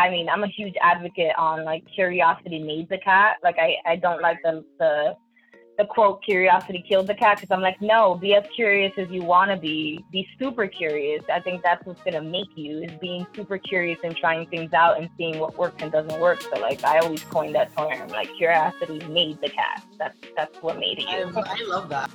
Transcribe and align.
I 0.00 0.08
mean, 0.08 0.30
I'm 0.30 0.42
a 0.44 0.48
huge 0.48 0.74
advocate 0.80 1.32
on 1.36 1.64
like 1.64 1.84
curiosity 1.94 2.58
made 2.58 2.88
the 2.88 2.98
cat. 2.98 3.36
Like 3.42 3.56
I, 3.58 3.76
I 3.84 3.96
don't 3.96 4.22
like 4.22 4.38
the 4.42 4.64
the 4.78 5.14
the 5.76 5.84
quote 5.84 6.22
curiosity 6.22 6.84
killed 6.88 7.06
the 7.06 7.14
cat 7.14 7.36
because 7.36 7.54
I'm 7.54 7.60
like, 7.60 7.80
no, 7.80 8.14
be 8.14 8.34
as 8.34 8.44
curious 8.54 8.92
as 8.96 9.08
you 9.10 9.22
want 9.22 9.50
to 9.50 9.58
be. 9.58 10.02
Be 10.10 10.26
super 10.38 10.66
curious. 10.66 11.22
I 11.32 11.40
think 11.40 11.62
that's 11.62 11.84
what's 11.86 12.02
gonna 12.02 12.22
make 12.22 12.48
you 12.54 12.82
is 12.82 12.92
being 12.98 13.26
super 13.36 13.58
curious 13.58 13.98
and 14.02 14.16
trying 14.16 14.46
things 14.48 14.72
out 14.72 14.98
and 14.98 15.10
seeing 15.18 15.38
what 15.38 15.58
works 15.58 15.82
and 15.82 15.92
doesn't 15.92 16.18
work. 16.18 16.40
So 16.40 16.58
like 16.60 16.82
I 16.82 16.98
always 17.00 17.22
coin 17.24 17.52
that 17.52 17.76
term, 17.76 18.08
like 18.08 18.34
curiosity 18.38 19.06
made 19.06 19.38
the 19.42 19.50
cat. 19.50 19.84
That's 19.98 20.16
that's 20.34 20.62
what 20.62 20.78
made 20.78 20.98
it 20.98 21.10
you. 21.10 21.30
I, 21.36 21.56
I 21.58 21.62
love 21.66 21.90
that. 21.90 22.10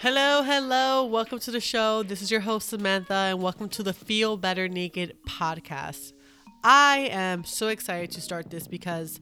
Hello, 0.00 0.42
hello. 0.42 1.04
Welcome 1.04 1.38
to 1.40 1.52
the 1.52 1.60
show. 1.60 2.02
This 2.02 2.20
is 2.20 2.32
your 2.32 2.40
host, 2.40 2.68
Samantha, 2.68 3.14
and 3.14 3.40
welcome 3.40 3.68
to 3.68 3.84
the 3.84 3.92
Feel 3.92 4.36
Better 4.36 4.66
Naked 4.66 5.16
podcast. 5.24 6.14
I 6.62 7.08
am 7.10 7.44
so 7.44 7.68
excited 7.68 8.10
to 8.12 8.20
start 8.20 8.50
this 8.50 8.66
because 8.66 9.20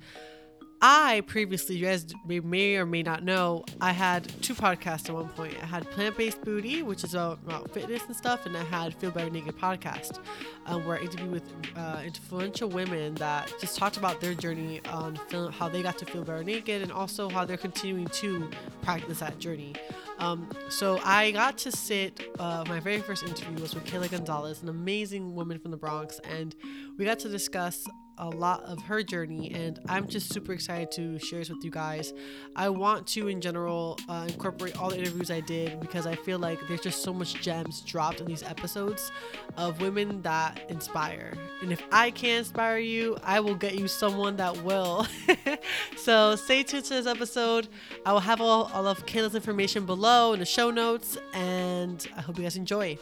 I 0.81 1.23
previously, 1.27 1.77
you 1.77 1.87
guys 1.87 2.07
may 2.25 2.77
or 2.77 2.87
may 2.87 3.03
not 3.03 3.25
know, 3.25 3.65
I 3.81 3.91
had 3.91 4.29
two 4.43 4.55
podcasts 4.55 5.09
at 5.09 5.15
one 5.15 5.29
point. 5.31 5.57
I 5.61 5.67
had 5.67 5.91
Plant 5.91 6.17
Based 6.17 6.41
Booty, 6.43 6.85
which 6.85 7.03
is 7.03 7.15
about, 7.15 7.69
fitness 7.73 8.03
and 8.07 8.15
stuff, 8.15 8.47
and 8.47 8.57
I 8.57 8.63
had 8.63 8.95
Feel 8.95 9.11
Better 9.11 9.29
Naked 9.29 9.59
podcast, 9.59 10.21
um, 10.67 10.87
where 10.87 10.97
I 10.97 11.01
interviewed 11.01 11.33
with 11.33 11.53
uh, 11.77 12.03
influential 12.05 12.69
women 12.69 13.17
that 13.17 13.53
just 13.61 13.77
talked 13.77 13.97
about 13.97 14.21
their 14.21 14.35
journey 14.35 14.81
on 14.93 15.17
film, 15.29 15.51
how 15.51 15.69
they 15.69 15.83
got 15.83 15.99
to 15.99 16.07
feel 16.07 16.23
better 16.23 16.45
naked, 16.45 16.83
and 16.83 16.93
also 16.93 17.29
how 17.29 17.45
they're 17.45 17.57
continuing 17.57 18.07
to 18.07 18.49
practice 18.83 19.19
that 19.19 19.41
journey. 19.41 19.75
Um, 20.21 20.49
so 20.69 21.01
I 21.03 21.33
got 21.33 21.59
to 21.59 21.73
sit. 21.73 22.21
Uh, 22.39 22.65
my 22.69 22.79
very 22.79 23.01
first 23.01 23.25
interview 23.25 23.61
was 23.61 23.75
with 23.75 23.85
Keila 23.85 24.11
Gonzalez, 24.13 24.63
an 24.63 24.69
amazing 24.69 25.35
woman 25.35 25.59
from 25.59 25.73
the 25.73 25.77
Bronx, 25.77 26.21
and 26.21 26.55
we 26.97 27.05
got 27.05 27.19
to 27.21 27.29
discuss 27.29 27.85
a 28.19 28.29
lot 28.29 28.63
of 28.65 28.83
her 28.83 29.03
journey, 29.03 29.53
and 29.55 29.79
I'm 29.89 30.07
just 30.07 30.33
super 30.33 30.53
excited 30.53 30.91
to 30.93 31.19
share 31.19 31.39
this 31.39 31.51
with 31.51 31.65
you 31.65 31.71
guys. 31.71 32.13
I 32.57 32.69
want 32.69 33.07
to, 33.09 33.29
in 33.29 33.41
general, 33.41 33.99
uh, 34.09 34.27
incorporate 34.29 34.79
all 34.79 34.91
the 34.91 34.99
interviews 34.99 35.31
I 35.31 35.41
did 35.41 35.81
because 35.81 36.07
I 36.07 36.15
feel 36.17 36.39
like 36.39 36.59
there's 36.69 36.81
just 36.81 37.03
so 37.03 37.13
much 37.13 37.41
gems 37.43 37.81
dropped 37.83 38.21
in 38.21 38.27
these 38.27 38.43
episodes 38.43 39.11
of 39.57 39.81
women 39.81 40.23
that 40.23 40.61
inspire. 40.69 41.33
And 41.63 41.73
if 41.73 41.83
I 41.93 42.11
can't 42.11 42.41
inspire 42.41 42.79
you, 42.79 43.17
I 43.23 43.41
will 43.41 43.55
get 43.55 43.79
you 43.79 43.89
someone 43.89 44.37
that 44.37 44.63
will. 44.63 45.07
so 45.97 46.37
stay 46.37 46.63
tuned 46.63 46.85
to 46.87 46.95
this 46.95 47.07
episode. 47.07 47.69
I 48.05 48.13
will 48.13 48.21
have 48.21 48.41
all, 48.41 48.71
all 48.75 48.87
of 48.87 49.07
Keila's 49.07 49.35
information 49.35 49.87
below 49.87 50.33
in 50.33 50.41
the 50.41 50.47
show 50.47 50.71
notes, 50.71 51.17
and 51.33 52.07
I 52.17 52.21
hope 52.21 52.37
you 52.37 52.43
guys 52.43 52.57
enjoy. 52.57 52.99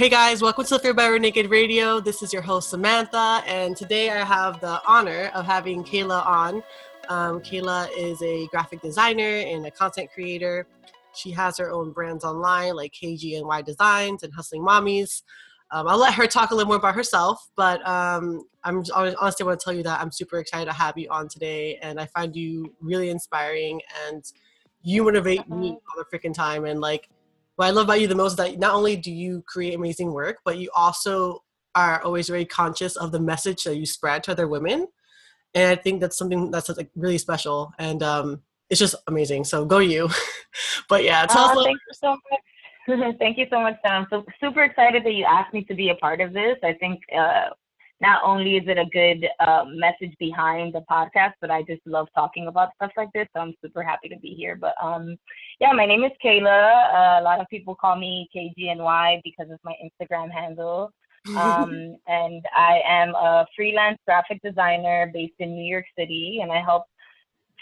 Hey 0.00 0.08
guys, 0.08 0.40
welcome 0.40 0.64
to 0.64 0.70
the 0.70 0.78
Feel 0.78 0.94
Better 0.94 1.18
Naked 1.18 1.50
Radio. 1.50 2.00
This 2.00 2.22
is 2.22 2.32
your 2.32 2.40
host 2.40 2.70
Samantha, 2.70 3.42
and 3.46 3.76
today 3.76 4.08
I 4.08 4.24
have 4.24 4.58
the 4.62 4.80
honor 4.86 5.30
of 5.34 5.44
having 5.44 5.84
Keila 5.84 6.26
on. 6.26 6.62
Um, 7.10 7.42
Keila 7.42 7.86
is 7.94 8.22
a 8.22 8.46
graphic 8.46 8.80
designer 8.80 9.22
and 9.22 9.66
a 9.66 9.70
content 9.70 10.08
creator. 10.10 10.66
She 11.12 11.30
has 11.32 11.58
her 11.58 11.70
own 11.70 11.92
brands 11.92 12.24
online 12.24 12.76
like 12.76 12.94
KGNY 12.94 13.62
Designs 13.66 14.22
and 14.22 14.32
Hustling 14.32 14.62
Mommies. 14.62 15.20
Um, 15.70 15.86
I'll 15.86 15.98
let 15.98 16.14
her 16.14 16.26
talk 16.26 16.50
a 16.50 16.54
little 16.54 16.68
more 16.68 16.78
about 16.78 16.94
herself, 16.94 17.50
but 17.54 17.86
um, 17.86 18.44
I'm 18.64 18.82
honestly 18.94 19.44
want 19.44 19.60
to 19.60 19.62
tell 19.62 19.74
you 19.74 19.82
that 19.82 20.00
I'm 20.00 20.10
super 20.10 20.38
excited 20.38 20.64
to 20.64 20.72
have 20.72 20.96
you 20.96 21.08
on 21.10 21.28
today, 21.28 21.76
and 21.82 22.00
I 22.00 22.06
find 22.06 22.34
you 22.34 22.74
really 22.80 23.10
inspiring, 23.10 23.82
and 24.08 24.24
you 24.82 25.04
motivate 25.04 25.46
me 25.50 25.72
all 25.72 25.78
the 25.98 26.06
freaking 26.18 26.32
time, 26.32 26.64
and 26.64 26.80
like 26.80 27.10
what 27.60 27.66
I 27.66 27.72
love 27.72 27.84
about 27.84 28.00
you 28.00 28.06
the 28.06 28.14
most 28.14 28.32
is 28.32 28.36
that 28.38 28.58
not 28.58 28.72
only 28.72 28.96
do 28.96 29.12
you 29.12 29.44
create 29.46 29.74
amazing 29.74 30.14
work, 30.14 30.38
but 30.46 30.56
you 30.56 30.70
also 30.74 31.44
are 31.74 32.02
always 32.02 32.26
very 32.26 32.46
conscious 32.46 32.96
of 32.96 33.12
the 33.12 33.20
message 33.20 33.64
that 33.64 33.76
you 33.76 33.84
spread 33.84 34.22
to 34.24 34.32
other 34.32 34.48
women. 34.48 34.86
And 35.52 35.70
I 35.70 35.74
think 35.76 36.00
that's 36.00 36.16
something 36.16 36.50
that's 36.50 36.70
like 36.70 36.88
really 36.96 37.18
special. 37.18 37.70
And 37.78 38.02
um, 38.02 38.40
it's 38.70 38.80
just 38.80 38.94
amazing. 39.08 39.44
So 39.44 39.66
go 39.66 39.76
you. 39.76 40.08
but 40.88 41.04
yeah, 41.04 41.26
tell 41.26 41.50
uh, 41.50 41.60
us. 41.60 41.64
Thank 41.66 41.78
you 41.86 41.92
so 41.92 42.16
much. 42.30 43.16
thank 43.18 43.36
you 43.36 43.44
so 43.50 43.60
much, 43.60 43.76
Sam. 43.86 44.06
So 44.08 44.24
super 44.40 44.64
excited 44.64 45.04
that 45.04 45.12
you 45.12 45.26
asked 45.26 45.52
me 45.52 45.62
to 45.64 45.74
be 45.74 45.90
a 45.90 45.96
part 45.96 46.22
of 46.22 46.32
this. 46.32 46.56
I 46.64 46.72
think 46.72 47.00
uh, 47.14 47.50
not 48.00 48.22
only 48.24 48.56
is 48.56 48.64
it 48.66 48.78
a 48.78 48.86
good 48.86 49.28
uh, 49.40 49.64
message 49.68 50.16
behind 50.18 50.74
the 50.74 50.84
podcast, 50.90 51.34
but 51.40 51.50
I 51.50 51.62
just 51.62 51.82
love 51.86 52.08
talking 52.14 52.46
about 52.46 52.70
stuff 52.76 52.92
like 52.96 53.10
this. 53.12 53.26
So 53.34 53.42
I'm 53.42 53.54
super 53.62 53.82
happy 53.82 54.08
to 54.08 54.18
be 54.18 54.34
here. 54.34 54.56
But 54.56 54.74
um, 54.82 55.16
yeah, 55.60 55.72
my 55.72 55.84
name 55.84 56.04
is 56.04 56.12
Keila. 56.24 56.94
Uh, 56.94 57.20
a 57.20 57.22
lot 57.22 57.40
of 57.40 57.48
people 57.48 57.74
call 57.74 57.96
me 57.96 58.28
KGNY 58.34 59.20
because 59.22 59.50
of 59.50 59.58
my 59.64 59.74
Instagram 59.84 60.30
handle. 60.30 60.92
Um, 61.36 61.96
and 62.06 62.42
I 62.56 62.80
am 62.88 63.14
a 63.14 63.46
freelance 63.54 63.98
graphic 64.06 64.40
designer 64.42 65.10
based 65.12 65.34
in 65.38 65.54
New 65.54 65.70
York 65.70 65.86
City, 65.98 66.40
and 66.42 66.50
I 66.50 66.62
help 66.62 66.84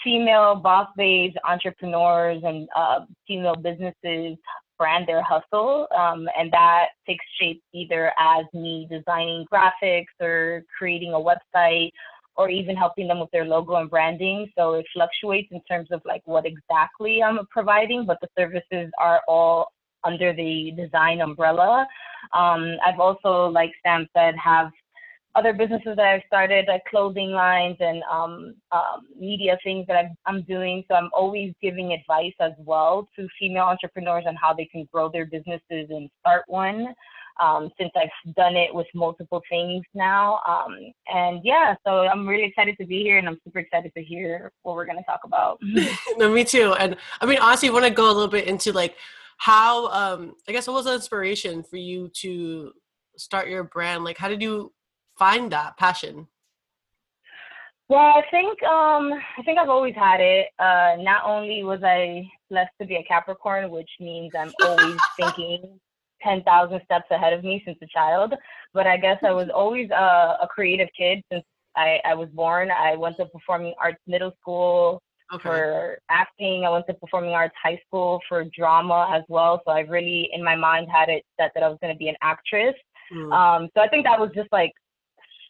female 0.04 0.54
boss 0.54 0.88
babes, 0.96 1.34
entrepreneurs, 1.48 2.40
and 2.44 2.68
uh, 2.76 3.00
female 3.26 3.56
businesses 3.56 4.38
brand 4.78 5.06
their 5.06 5.22
hustle. 5.22 5.86
Um, 5.96 6.28
and 6.38 6.50
that 6.52 6.86
takes 7.06 7.24
shape 7.40 7.62
either 7.74 8.12
as 8.18 8.46
me 8.54 8.86
designing 8.90 9.44
graphics 9.52 10.06
or 10.20 10.62
creating 10.76 11.12
a 11.12 11.16
website 11.16 11.90
or 12.36 12.48
even 12.48 12.76
helping 12.76 13.08
them 13.08 13.18
with 13.18 13.30
their 13.32 13.44
logo 13.44 13.74
and 13.74 13.90
branding. 13.90 14.50
So 14.56 14.74
it 14.74 14.86
fluctuates 14.94 15.48
in 15.50 15.60
terms 15.62 15.88
of 15.90 16.00
like 16.04 16.22
what 16.24 16.46
exactly 16.46 17.22
I'm 17.22 17.38
providing, 17.50 18.06
but 18.06 18.18
the 18.20 18.28
services 18.38 18.90
are 19.00 19.20
all 19.26 19.72
under 20.04 20.32
the 20.32 20.72
design 20.76 21.20
umbrella. 21.20 21.86
Um, 22.32 22.76
I've 22.86 23.00
also, 23.00 23.46
like 23.46 23.72
Sam 23.84 24.06
said, 24.16 24.34
have 24.36 24.70
other 25.34 25.52
businesses 25.52 25.96
that 25.96 26.06
I've 26.06 26.22
started, 26.26 26.66
like 26.68 26.84
clothing 26.86 27.30
lines 27.30 27.76
and 27.80 28.02
um, 28.10 28.54
um, 28.72 29.06
media 29.18 29.58
things 29.62 29.86
that 29.86 29.96
i 29.96 30.30
am 30.30 30.42
doing. 30.42 30.84
So 30.88 30.94
I'm 30.94 31.10
always 31.12 31.52
giving 31.62 31.92
advice 31.92 32.34
as 32.40 32.52
well 32.58 33.08
to 33.16 33.28
female 33.38 33.64
entrepreneurs 33.64 34.24
on 34.26 34.36
how 34.36 34.52
they 34.52 34.64
can 34.64 34.88
grow 34.92 35.08
their 35.10 35.26
businesses 35.26 35.60
and 35.90 36.10
start 36.20 36.44
one. 36.48 36.94
Um, 37.40 37.70
since 37.78 37.92
I've 37.94 38.34
done 38.34 38.56
it 38.56 38.74
with 38.74 38.88
multiple 38.96 39.40
things 39.48 39.84
now. 39.94 40.40
Um, 40.44 40.76
and 41.06 41.40
yeah, 41.44 41.76
so 41.86 42.00
I'm 42.00 42.26
really 42.26 42.42
excited 42.42 42.76
to 42.80 42.84
be 42.84 43.04
here 43.04 43.18
and 43.18 43.28
I'm 43.28 43.38
super 43.44 43.60
excited 43.60 43.92
to 43.96 44.02
hear 44.02 44.50
what 44.62 44.74
we're 44.74 44.86
going 44.86 44.98
to 44.98 45.04
talk 45.04 45.20
about. 45.22 45.60
no, 46.16 46.32
me 46.32 46.42
too. 46.42 46.74
And 46.80 46.96
I 47.20 47.26
mean, 47.26 47.38
honestly, 47.38 47.68
I 47.68 47.72
want 47.72 47.84
to 47.84 47.92
go 47.92 48.06
a 48.06 48.12
little 48.12 48.26
bit 48.26 48.48
into 48.48 48.72
like 48.72 48.96
how, 49.36 49.86
um, 49.92 50.34
I 50.48 50.52
guess, 50.52 50.66
what 50.66 50.74
was 50.74 50.86
the 50.86 50.94
inspiration 50.94 51.62
for 51.62 51.76
you 51.76 52.08
to 52.22 52.72
start 53.16 53.48
your 53.48 53.62
brand? 53.62 54.02
Like, 54.02 54.18
how 54.18 54.26
did 54.26 54.42
you 54.42 54.72
find 55.18 55.50
that 55.52 55.76
passion? 55.76 56.28
Well, 57.88 58.00
I 58.00 58.22
think 58.30 58.62
um, 58.64 59.12
I 59.38 59.42
think 59.44 59.58
I've 59.58 59.70
always 59.70 59.94
had 59.94 60.20
it. 60.20 60.48
Uh, 60.58 60.96
not 61.02 61.24
only 61.24 61.64
was 61.64 61.80
I 61.82 62.28
blessed 62.50 62.72
to 62.80 62.86
be 62.86 62.96
a 62.96 63.04
Capricorn, 63.04 63.70
which 63.70 63.90
means 63.98 64.32
I'm 64.38 64.52
always 64.62 64.96
thinking 65.16 65.80
ten 66.22 66.42
thousand 66.42 66.82
steps 66.84 67.06
ahead 67.10 67.32
of 67.32 67.44
me 67.44 67.62
since 67.64 67.78
a 67.82 67.86
child, 67.86 68.34
but 68.74 68.86
I 68.86 68.98
guess 68.98 69.18
I 69.22 69.32
was 69.32 69.48
always 69.54 69.90
a, 69.90 70.36
a 70.42 70.48
creative 70.50 70.88
kid 70.96 71.22
since 71.32 71.44
I, 71.76 72.00
I 72.04 72.14
was 72.14 72.28
born. 72.30 72.70
I 72.70 72.94
went 72.96 73.16
to 73.18 73.26
performing 73.26 73.72
arts 73.80 74.00
middle 74.06 74.32
school 74.40 75.00
okay. 75.32 75.42
for 75.42 75.98
acting. 76.10 76.64
I 76.66 76.70
went 76.70 76.86
to 76.88 76.94
performing 76.94 77.30
arts 77.30 77.54
high 77.62 77.80
school 77.86 78.20
for 78.28 78.44
drama 78.56 79.10
as 79.14 79.22
well. 79.28 79.62
So 79.64 79.72
I 79.72 79.80
really, 79.80 80.28
in 80.32 80.44
my 80.44 80.56
mind, 80.56 80.88
had 80.92 81.08
it 81.08 81.24
set 81.40 81.52
that 81.54 81.62
I 81.62 81.68
was 81.68 81.78
going 81.80 81.94
to 81.94 81.98
be 81.98 82.08
an 82.08 82.16
actress. 82.20 82.74
Mm. 83.12 83.32
Um, 83.32 83.68
so 83.74 83.82
I 83.82 83.88
think 83.88 84.04
that 84.04 84.20
was 84.20 84.30
just 84.34 84.48
like 84.52 84.72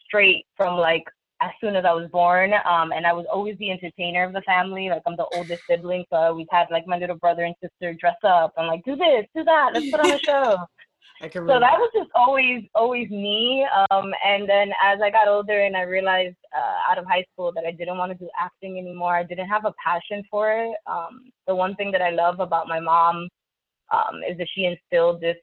straight 0.09 0.45
from 0.57 0.77
like 0.77 1.03
as 1.41 1.51
soon 1.61 1.75
as 1.75 1.85
I 1.85 1.93
was 1.93 2.09
born. 2.11 2.51
Um, 2.69 2.91
and 2.91 3.05
I 3.05 3.13
was 3.13 3.25
always 3.31 3.57
the 3.59 3.71
entertainer 3.71 4.25
of 4.25 4.33
the 4.33 4.41
family. 4.41 4.89
Like 4.89 5.01
I'm 5.07 5.15
the 5.15 5.27
oldest 5.33 5.63
sibling, 5.69 6.05
so 6.09 6.17
I 6.17 6.27
always 6.27 6.47
had 6.51 6.67
like 6.71 6.87
my 6.87 6.97
little 6.97 7.17
brother 7.17 7.43
and 7.43 7.55
sister 7.61 7.93
dress 7.93 8.17
up 8.23 8.53
and 8.57 8.67
like 8.67 8.83
do 8.83 8.95
this, 8.95 9.25
do 9.35 9.43
that, 9.43 9.71
let's 9.73 9.89
put 9.89 10.01
on 10.01 10.11
a 10.11 10.19
show. 10.25 10.57
so 11.21 11.59
that 11.59 11.77
was 11.77 11.91
just 11.93 12.09
always, 12.15 12.63
always 12.75 13.09
me. 13.09 13.65
Um, 13.91 14.11
and 14.25 14.47
then 14.49 14.71
as 14.83 14.99
I 15.01 15.09
got 15.09 15.27
older 15.27 15.63
and 15.63 15.75
I 15.77 15.83
realized 15.83 16.37
uh, 16.55 16.91
out 16.91 16.97
of 16.97 17.05
high 17.05 17.25
school 17.31 17.51
that 17.53 17.65
I 17.65 17.71
didn't 17.71 17.97
want 17.97 18.11
to 18.11 18.17
do 18.17 18.29
acting 18.39 18.77
anymore, 18.77 19.15
I 19.15 19.23
didn't 19.23 19.47
have 19.47 19.65
a 19.65 19.73
passion 19.83 20.23
for 20.29 20.51
it. 20.51 20.75
Um, 20.87 21.31
the 21.47 21.55
one 21.55 21.75
thing 21.75 21.91
that 21.91 22.01
I 22.01 22.09
love 22.09 22.39
about 22.39 22.67
my 22.67 22.79
mom 22.79 23.27
um, 23.91 24.21
is 24.29 24.37
that 24.37 24.47
she 24.53 24.65
instilled 24.65 25.21
this 25.21 25.37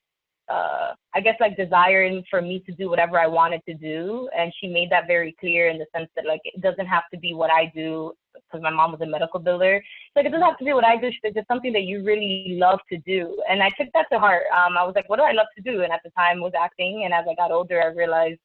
uh, 0.48 0.93
I 1.14 1.20
guess 1.20 1.34
like 1.40 1.56
desiring 1.56 2.22
for 2.31 2.40
me 2.40 2.60
to 2.66 2.72
do 2.72 2.88
whatever 2.88 3.19
I 3.19 3.26
wanted 3.26 3.62
to 3.69 3.75
do, 3.75 4.28
and 4.37 4.52
she 4.60 4.69
made 4.69 4.90
that 4.90 5.06
very 5.06 5.34
clear 5.40 5.69
in 5.69 5.78
the 5.78 5.87
sense 5.94 6.08
that 6.14 6.25
like 6.26 6.40
it 6.44 6.60
doesn't 6.60 6.87
have 6.87 7.02
to 7.12 7.19
be 7.19 7.34
what 7.34 7.50
I 7.50 7.72
do 7.75 8.12
because 8.34 8.62
my 8.62 8.70
mom 8.70 8.93
was 8.93 9.00
a 9.00 9.06
medical 9.06 9.40
builder. 9.40 9.76
It's 9.76 10.14
like 10.14 10.26
it 10.26 10.31
doesn't 10.31 10.46
have 10.46 10.58
to 10.58 10.64
be 10.64 10.72
what 10.72 10.84
I 10.84 10.96
do. 10.96 11.08
It's 11.08 11.34
just 11.34 11.48
something 11.48 11.72
that 11.72 11.82
you 11.82 12.04
really 12.04 12.56
love 12.60 12.78
to 12.93 12.98
do, 12.98 13.43
and 13.48 13.62
I 13.62 13.70
took 13.70 13.88
that 13.94 14.06
to 14.12 14.19
heart. 14.20 14.44
Um, 14.54 14.76
I 14.78 14.84
was 14.84 14.93
like, 14.94 15.08
what 15.08 15.16
do 15.16 15.25
I 15.25 15.32
love 15.32 15.48
to 15.56 15.62
do? 15.62 15.82
And 15.82 15.93
at 15.93 16.00
the 16.04 16.10
time 16.10 16.40
was 16.40 16.52
acting, 16.58 17.02
and 17.04 17.12
as 17.12 17.25
I 17.28 17.34
got 17.34 17.50
older, 17.50 17.82
I 17.82 17.87
realized 17.87 18.38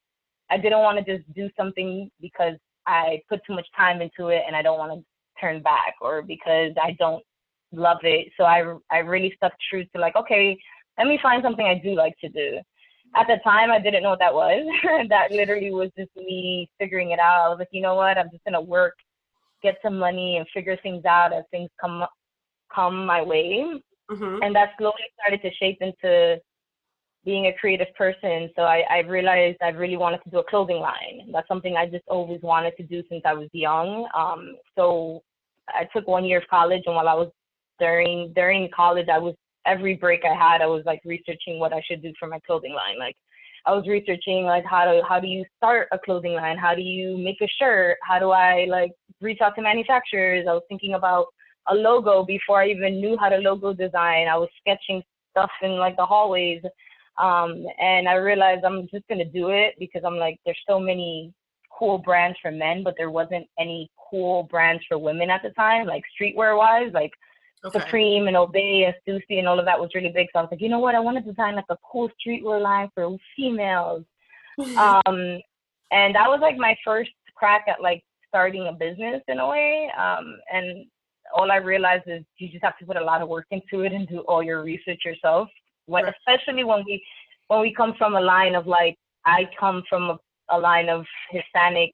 I 0.50 0.56
didn't 0.56 0.80
want 0.80 1.04
to 1.04 1.16
just 1.16 1.32
do 1.34 1.48
something 1.56 2.10
because 2.20 2.54
I 2.86 3.22
put 3.28 3.40
too 3.46 3.54
much 3.54 3.66
time 3.76 4.02
into 4.02 4.28
it, 4.28 4.42
and 4.46 4.56
I 4.56 4.62
don't 4.62 4.78
want 4.78 4.92
to 4.98 5.04
turn 5.40 5.62
back, 5.62 5.94
or 6.00 6.22
because 6.22 6.72
I 6.82 6.96
don't 6.98 7.22
love 7.72 7.98
it. 8.02 8.32
So 8.36 8.44
I 8.44 8.74
I 8.90 8.98
really 8.98 9.32
stuck 9.36 9.52
true 9.70 9.84
to 9.84 10.00
like 10.00 10.16
okay 10.16 10.58
let 10.98 11.06
me 11.06 11.18
find 11.22 11.42
something 11.42 11.66
I 11.66 11.80
do 11.82 11.94
like 11.94 12.14
to 12.20 12.28
do. 12.28 12.58
at 13.16 13.26
the 13.26 13.38
time 13.44 13.70
I 13.70 13.78
didn't 13.78 14.02
know 14.02 14.10
what 14.10 14.18
that 14.20 14.34
was. 14.34 14.64
that 15.08 15.30
literally 15.30 15.70
was 15.70 15.90
just 15.96 16.10
me 16.16 16.68
figuring 16.78 17.10
it 17.10 17.18
out. 17.18 17.44
I 17.44 17.48
was 17.48 17.58
like, 17.58 17.68
you 17.70 17.82
know 17.82 17.94
what? 17.94 18.18
I'm 18.18 18.30
just 18.30 18.44
gonna 18.44 18.60
work, 18.60 18.94
get 19.62 19.76
some 19.82 19.98
money, 19.98 20.36
and 20.36 20.46
figure 20.54 20.76
things 20.82 21.04
out 21.04 21.32
as 21.32 21.44
things 21.50 21.70
come 21.80 22.04
come 22.74 23.04
my 23.06 23.22
way. 23.22 23.80
Mm-hmm. 24.10 24.42
And 24.42 24.54
that 24.54 24.70
slowly 24.78 24.94
started 25.14 25.42
to 25.42 25.54
shape 25.56 25.78
into 25.80 26.40
being 27.24 27.46
a 27.46 27.52
creative 27.54 27.94
person. 27.96 28.50
So 28.56 28.62
I, 28.62 28.82
I 28.90 28.98
realized 29.00 29.58
I 29.62 29.68
really 29.68 29.96
wanted 29.96 30.22
to 30.24 30.30
do 30.30 30.38
a 30.38 30.44
clothing 30.44 30.78
line. 30.78 31.30
That's 31.32 31.46
something 31.46 31.76
I 31.76 31.86
just 31.86 32.04
always 32.08 32.40
wanted 32.42 32.76
to 32.78 32.82
do 32.82 33.02
since 33.08 33.22
I 33.24 33.34
was 33.34 33.48
young. 33.52 34.08
Um, 34.16 34.56
so 34.76 35.22
I 35.68 35.88
took 35.94 36.08
one 36.08 36.24
year 36.24 36.38
of 36.38 36.48
college, 36.48 36.82
and 36.86 36.96
while 36.96 37.08
I 37.08 37.14
was 37.14 37.30
during 37.78 38.32
during 38.34 38.68
college, 38.74 39.08
I 39.08 39.18
was 39.18 39.34
every 39.66 39.94
break 39.94 40.22
I 40.24 40.34
had, 40.34 40.62
I 40.62 40.66
was 40.66 40.82
like 40.86 41.00
researching 41.04 41.58
what 41.58 41.72
I 41.72 41.82
should 41.86 42.02
do 42.02 42.12
for 42.18 42.28
my 42.28 42.40
clothing 42.40 42.74
line. 42.74 42.98
Like 42.98 43.16
I 43.66 43.72
was 43.72 43.86
researching 43.86 44.44
like 44.44 44.64
how 44.64 44.84
to 44.84 45.02
how 45.08 45.20
do 45.20 45.28
you 45.28 45.44
start 45.56 45.88
a 45.92 45.98
clothing 45.98 46.34
line? 46.34 46.58
How 46.58 46.74
do 46.74 46.82
you 46.82 47.16
make 47.16 47.40
a 47.40 47.48
shirt? 47.58 47.98
How 48.02 48.18
do 48.18 48.30
I 48.30 48.66
like 48.68 48.92
reach 49.20 49.40
out 49.40 49.54
to 49.56 49.62
manufacturers? 49.62 50.46
I 50.48 50.52
was 50.52 50.62
thinking 50.68 50.94
about 50.94 51.26
a 51.68 51.74
logo 51.74 52.24
before 52.24 52.62
I 52.62 52.68
even 52.68 53.00
knew 53.00 53.16
how 53.18 53.28
to 53.28 53.36
logo 53.36 53.72
design. 53.72 54.26
I 54.26 54.36
was 54.36 54.48
sketching 54.60 55.02
stuff 55.30 55.50
in 55.62 55.78
like 55.78 55.96
the 55.96 56.06
hallways. 56.06 56.62
Um, 57.18 57.66
and 57.80 58.08
I 58.08 58.14
realized 58.14 58.64
I'm 58.64 58.88
just 58.92 59.06
gonna 59.08 59.24
do 59.24 59.50
it 59.50 59.74
because 59.78 60.02
I'm 60.04 60.16
like, 60.16 60.38
there's 60.44 60.58
so 60.68 60.80
many 60.80 61.32
cool 61.70 61.98
brands 61.98 62.38
for 62.40 62.50
men, 62.50 62.82
but 62.82 62.94
there 62.96 63.10
wasn't 63.10 63.46
any 63.58 63.90
cool 64.10 64.44
brands 64.44 64.82
for 64.88 64.98
women 64.98 65.30
at 65.30 65.42
the 65.42 65.50
time, 65.50 65.86
like 65.86 66.02
streetwear 66.20 66.56
wise. 66.56 66.90
Like 66.92 67.12
okay. 67.64 67.80
Supreme 67.80 68.26
and 68.28 68.36
Obey 68.36 68.84
and 68.84 68.94
Stussy 69.06 69.38
and 69.38 69.48
all 69.48 69.58
of 69.58 69.64
that 69.66 69.78
was 69.78 69.90
really 69.94 70.12
big. 70.14 70.28
So 70.32 70.38
I 70.38 70.42
was 70.42 70.48
like, 70.50 70.60
you 70.60 70.68
know 70.68 70.78
what? 70.78 70.94
I 70.94 71.00
want 71.00 71.16
to 71.18 71.30
design 71.30 71.56
like 71.56 71.64
a 71.70 71.76
cool 71.90 72.10
streetwear 72.20 72.60
line 72.60 72.88
for 72.94 73.16
females. 73.36 74.04
um, 74.76 75.40
and 75.90 76.14
that 76.14 76.28
was 76.28 76.40
like 76.40 76.56
my 76.56 76.76
first 76.84 77.10
crack 77.34 77.64
at 77.68 77.80
like 77.80 78.02
starting 78.28 78.66
a 78.66 78.72
business 78.72 79.22
in 79.28 79.38
a 79.38 79.48
way. 79.48 79.90
Um, 79.98 80.38
and 80.52 80.86
all 81.34 81.50
I 81.50 81.56
realized 81.56 82.04
is 82.06 82.22
you 82.38 82.48
just 82.48 82.64
have 82.64 82.78
to 82.78 82.86
put 82.86 82.96
a 82.96 83.04
lot 83.04 83.22
of 83.22 83.28
work 83.28 83.46
into 83.50 83.80
it 83.84 83.92
and 83.92 84.08
do 84.08 84.20
all 84.20 84.42
your 84.42 84.62
research 84.62 85.00
yourself. 85.04 85.48
When, 85.86 86.04
right. 86.04 86.14
especially 86.18 86.64
when 86.64 86.84
we 86.86 87.02
when 87.48 87.60
we 87.60 87.74
come 87.74 87.94
from 87.98 88.14
a 88.14 88.20
line 88.20 88.54
of 88.54 88.66
like 88.66 88.96
I 89.26 89.48
come 89.58 89.82
from 89.88 90.10
a, 90.10 90.18
a 90.50 90.58
line 90.58 90.88
of 90.88 91.04
Hispanic 91.30 91.90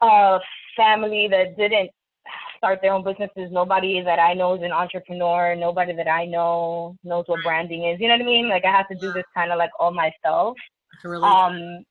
uh, 0.00 0.38
family 0.76 1.28
that 1.30 1.56
didn't 1.56 1.90
start 2.62 2.78
their 2.80 2.92
own 2.92 3.02
businesses. 3.02 3.50
Nobody 3.50 4.00
that 4.02 4.20
I 4.20 4.34
know 4.34 4.54
is 4.54 4.62
an 4.62 4.70
entrepreneur. 4.70 5.56
Nobody 5.56 5.94
that 5.96 6.06
I 6.06 6.26
know 6.26 6.96
knows 7.02 7.24
what 7.26 7.42
branding 7.42 7.86
is. 7.86 7.98
You 7.98 8.06
know 8.06 8.14
what 8.14 8.22
I 8.22 8.24
mean? 8.24 8.48
Like 8.48 8.64
I 8.64 8.70
have 8.70 8.86
to 8.88 8.94
do 8.94 9.12
this 9.12 9.24
kind 9.34 9.50
of 9.50 9.58
like 9.58 9.70
all 9.80 9.90
myself. 9.90 10.56
Um, 11.26 11.84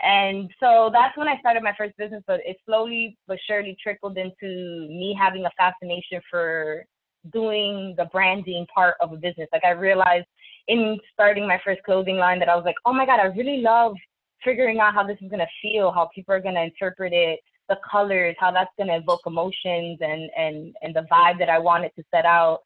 and 0.00 0.48
so 0.60 0.90
that's 0.92 1.16
when 1.16 1.26
I 1.26 1.40
started 1.40 1.64
my 1.64 1.74
first 1.76 1.96
business. 1.96 2.22
But 2.24 2.38
it 2.44 2.56
slowly 2.64 3.18
but 3.26 3.38
surely 3.48 3.76
trickled 3.82 4.16
into 4.16 4.46
me 4.88 5.16
having 5.20 5.44
a 5.44 5.50
fascination 5.58 6.20
for 6.30 6.84
doing 7.32 7.96
the 7.98 8.04
branding 8.12 8.64
part 8.72 8.94
of 9.00 9.12
a 9.12 9.16
business. 9.16 9.48
Like 9.52 9.64
I 9.64 9.70
realized 9.70 10.26
in 10.68 11.00
starting 11.12 11.48
my 11.48 11.60
first 11.64 11.82
clothing 11.82 12.16
line 12.16 12.38
that 12.38 12.48
I 12.48 12.54
was 12.54 12.64
like, 12.64 12.76
oh 12.84 12.92
my 12.92 13.06
god, 13.06 13.18
I 13.18 13.24
really 13.24 13.60
love 13.60 13.96
figuring 14.44 14.78
out 14.78 14.94
how 14.94 15.04
this 15.04 15.18
is 15.20 15.28
gonna 15.28 15.48
feel, 15.60 15.90
how 15.90 16.08
people 16.14 16.32
are 16.32 16.40
gonna 16.40 16.62
interpret 16.62 17.12
it, 17.12 17.40
the 17.68 17.78
colors, 17.90 18.36
how 18.38 18.50
that's 18.50 18.70
going 18.76 18.88
to 18.88 18.96
evoke 18.96 19.22
emotions 19.26 19.98
and, 20.00 20.30
and, 20.36 20.74
and 20.82 20.94
the 20.94 21.06
vibe 21.12 21.38
that 21.38 21.48
I 21.48 21.58
wanted 21.58 21.92
to 21.96 22.04
set 22.12 22.24
out. 22.24 22.60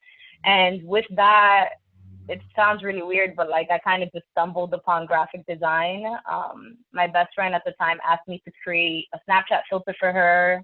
And 0.44 0.82
with 0.84 1.06
that, 1.16 1.70
it 2.28 2.40
sounds 2.54 2.84
really 2.84 3.02
weird, 3.02 3.34
but 3.36 3.48
like 3.50 3.68
I 3.70 3.78
kind 3.78 4.02
of 4.02 4.12
just 4.12 4.26
stumbled 4.30 4.72
upon 4.72 5.06
graphic 5.06 5.44
design. 5.46 6.04
Um, 6.30 6.78
my 6.92 7.06
best 7.06 7.34
friend 7.34 7.54
at 7.54 7.62
the 7.64 7.72
time 7.72 7.98
asked 8.08 8.28
me 8.28 8.40
to 8.44 8.52
create 8.62 9.06
a 9.12 9.18
Snapchat 9.28 9.62
filter 9.68 9.94
for 9.98 10.12
her. 10.12 10.62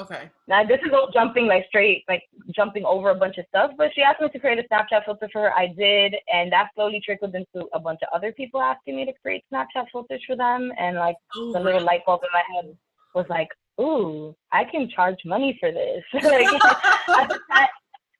Okay. 0.00 0.30
Now 0.48 0.64
this 0.64 0.80
is 0.84 0.92
all 0.92 1.10
jumping 1.12 1.46
like 1.46 1.66
straight, 1.68 2.04
like 2.08 2.22
jumping 2.54 2.84
over 2.84 3.10
a 3.10 3.14
bunch 3.14 3.38
of 3.38 3.44
stuff. 3.48 3.72
But 3.76 3.90
she 3.94 4.02
asked 4.02 4.20
me 4.20 4.30
to 4.30 4.38
create 4.38 4.58
a 4.58 4.74
Snapchat 4.74 5.04
filter 5.04 5.28
for 5.32 5.42
her. 5.42 5.52
I 5.52 5.68
did, 5.68 6.14
and 6.32 6.50
that 6.52 6.70
slowly 6.74 7.00
trickled 7.04 7.34
into 7.34 7.68
a 7.72 7.78
bunch 7.78 8.00
of 8.02 8.08
other 8.14 8.32
people 8.32 8.60
asking 8.60 8.96
me 8.96 9.04
to 9.04 9.12
create 9.22 9.44
Snapchat 9.52 9.86
filters 9.92 10.22
for 10.26 10.36
them. 10.36 10.72
And 10.78 10.96
like 10.96 11.16
oh, 11.36 11.52
the 11.52 11.60
little 11.60 11.84
light 11.84 12.00
bulb 12.06 12.22
in 12.24 12.30
my 12.32 12.42
head 12.54 12.76
was 13.14 13.26
like, 13.28 13.48
ooh, 13.80 14.34
I 14.52 14.64
can 14.64 14.88
charge 14.94 15.18
money 15.24 15.56
for 15.60 15.72
this. 15.72 16.02
like, 16.12 16.46
at, 17.08 17.28
the 17.28 17.38
time, 17.50 17.68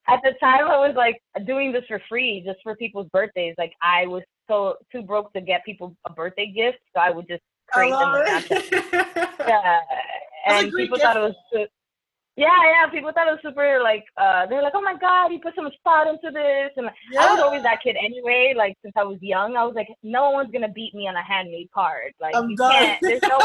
at 0.08 0.20
the 0.22 0.32
time, 0.40 0.68
I 0.68 0.78
was 0.78 0.94
like 0.96 1.20
doing 1.46 1.72
this 1.72 1.84
for 1.88 2.00
free, 2.08 2.42
just 2.44 2.58
for 2.62 2.74
people's 2.76 3.08
birthdays. 3.12 3.54
Like 3.58 3.72
I 3.82 4.06
was 4.06 4.22
so 4.48 4.76
too 4.90 5.02
broke 5.02 5.32
to 5.34 5.40
get 5.40 5.64
people 5.64 5.94
a 6.06 6.12
birthday 6.12 6.52
gift, 6.54 6.78
so 6.94 7.00
I 7.00 7.10
would 7.10 7.28
just 7.28 7.42
create 7.70 7.90
them. 7.90 9.06
yeah, 9.46 9.80
and 10.46 10.72
people 10.72 10.96
gift. 10.96 11.02
thought 11.02 11.16
it 11.16 11.20
was. 11.52 11.68
Yeah, 12.36 12.46
yeah. 12.46 12.90
People 12.90 13.12
thought 13.12 13.28
it 13.28 13.32
was 13.32 13.40
super 13.42 13.80
like 13.82 14.04
uh 14.16 14.46
they're 14.46 14.62
like, 14.62 14.72
Oh 14.74 14.80
my 14.80 14.96
god, 14.98 15.30
you 15.30 15.40
put 15.40 15.54
so 15.54 15.62
much 15.62 15.74
thought 15.84 16.06
into 16.06 16.30
this 16.30 16.70
and 16.76 16.88
yeah. 17.12 17.20
I 17.20 17.34
was 17.34 17.42
always 17.42 17.62
that 17.64 17.82
kid 17.82 17.96
anyway, 18.02 18.54
like 18.56 18.76
since 18.82 18.94
I 18.96 19.04
was 19.04 19.18
young. 19.20 19.56
I 19.56 19.64
was 19.64 19.74
like, 19.74 19.88
No 20.02 20.30
one's 20.30 20.50
gonna 20.50 20.72
beat 20.72 20.94
me 20.94 21.06
on 21.06 21.16
a 21.16 21.22
handmade 21.22 21.68
card. 21.74 22.14
Like 22.18 22.34
I'm 22.34 22.48
you 22.48 22.56
done. 22.56 22.72
can't 22.72 22.98
there's 23.02 23.22
no 23.22 23.38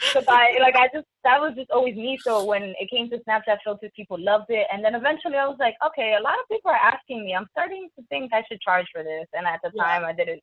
because 0.00 0.24
I 0.28 0.58
like 0.60 0.76
I 0.76 0.88
just 0.92 1.06
that 1.24 1.40
was 1.40 1.54
just 1.56 1.70
always 1.70 1.96
me. 1.96 2.18
So 2.20 2.44
when 2.44 2.74
it 2.78 2.90
came 2.90 3.08
to 3.10 3.18
Snapchat 3.18 3.58
filters, 3.64 3.90
people 3.94 4.16
loved 4.20 4.46
it, 4.48 4.66
and 4.72 4.84
then 4.84 4.94
eventually 4.94 5.36
I 5.36 5.46
was 5.46 5.56
like, 5.58 5.74
okay, 5.86 6.16
a 6.18 6.22
lot 6.22 6.34
of 6.34 6.48
people 6.50 6.70
are 6.70 6.74
asking 6.76 7.24
me. 7.24 7.34
I'm 7.34 7.46
starting 7.52 7.88
to 7.98 8.04
think 8.08 8.32
I 8.32 8.42
should 8.48 8.60
charge 8.60 8.86
for 8.92 9.02
this, 9.02 9.26
and 9.32 9.46
at 9.46 9.60
the 9.62 9.70
yeah. 9.74 9.84
time 9.84 10.04
I 10.04 10.12
didn't 10.12 10.42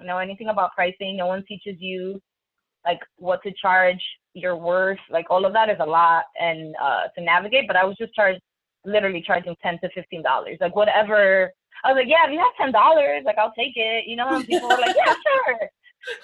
know 0.00 0.18
anything 0.18 0.48
about 0.48 0.72
pricing. 0.74 1.16
No 1.16 1.26
one 1.26 1.44
teaches 1.46 1.76
you 1.78 2.20
like 2.84 3.00
what 3.16 3.42
to 3.42 3.52
charge, 3.60 4.02
your 4.34 4.56
worth, 4.56 4.98
like 5.10 5.26
all 5.28 5.44
of 5.44 5.52
that 5.52 5.68
is 5.68 5.76
a 5.80 5.86
lot 5.86 6.24
and 6.40 6.74
uh, 6.82 7.02
to 7.16 7.22
navigate. 7.22 7.66
But 7.66 7.76
I 7.76 7.84
was 7.84 7.96
just 7.98 8.14
charged 8.14 8.40
literally 8.84 9.22
charging 9.26 9.54
ten 9.62 9.78
to 9.80 9.90
fifteen 9.94 10.22
dollars, 10.22 10.58
like 10.60 10.74
whatever. 10.74 11.50
I 11.84 11.92
was 11.92 11.96
like, 12.00 12.08
yeah, 12.08 12.26
if 12.26 12.32
you 12.32 12.38
have 12.38 12.54
ten 12.58 12.72
dollars, 12.72 13.22
like 13.24 13.38
I'll 13.38 13.52
take 13.52 13.76
it. 13.76 14.04
You 14.06 14.16
know, 14.16 14.28
and 14.28 14.46
people 14.46 14.68
were 14.68 14.78
like, 14.78 14.96
yeah, 14.96 15.14
sure 15.46 15.68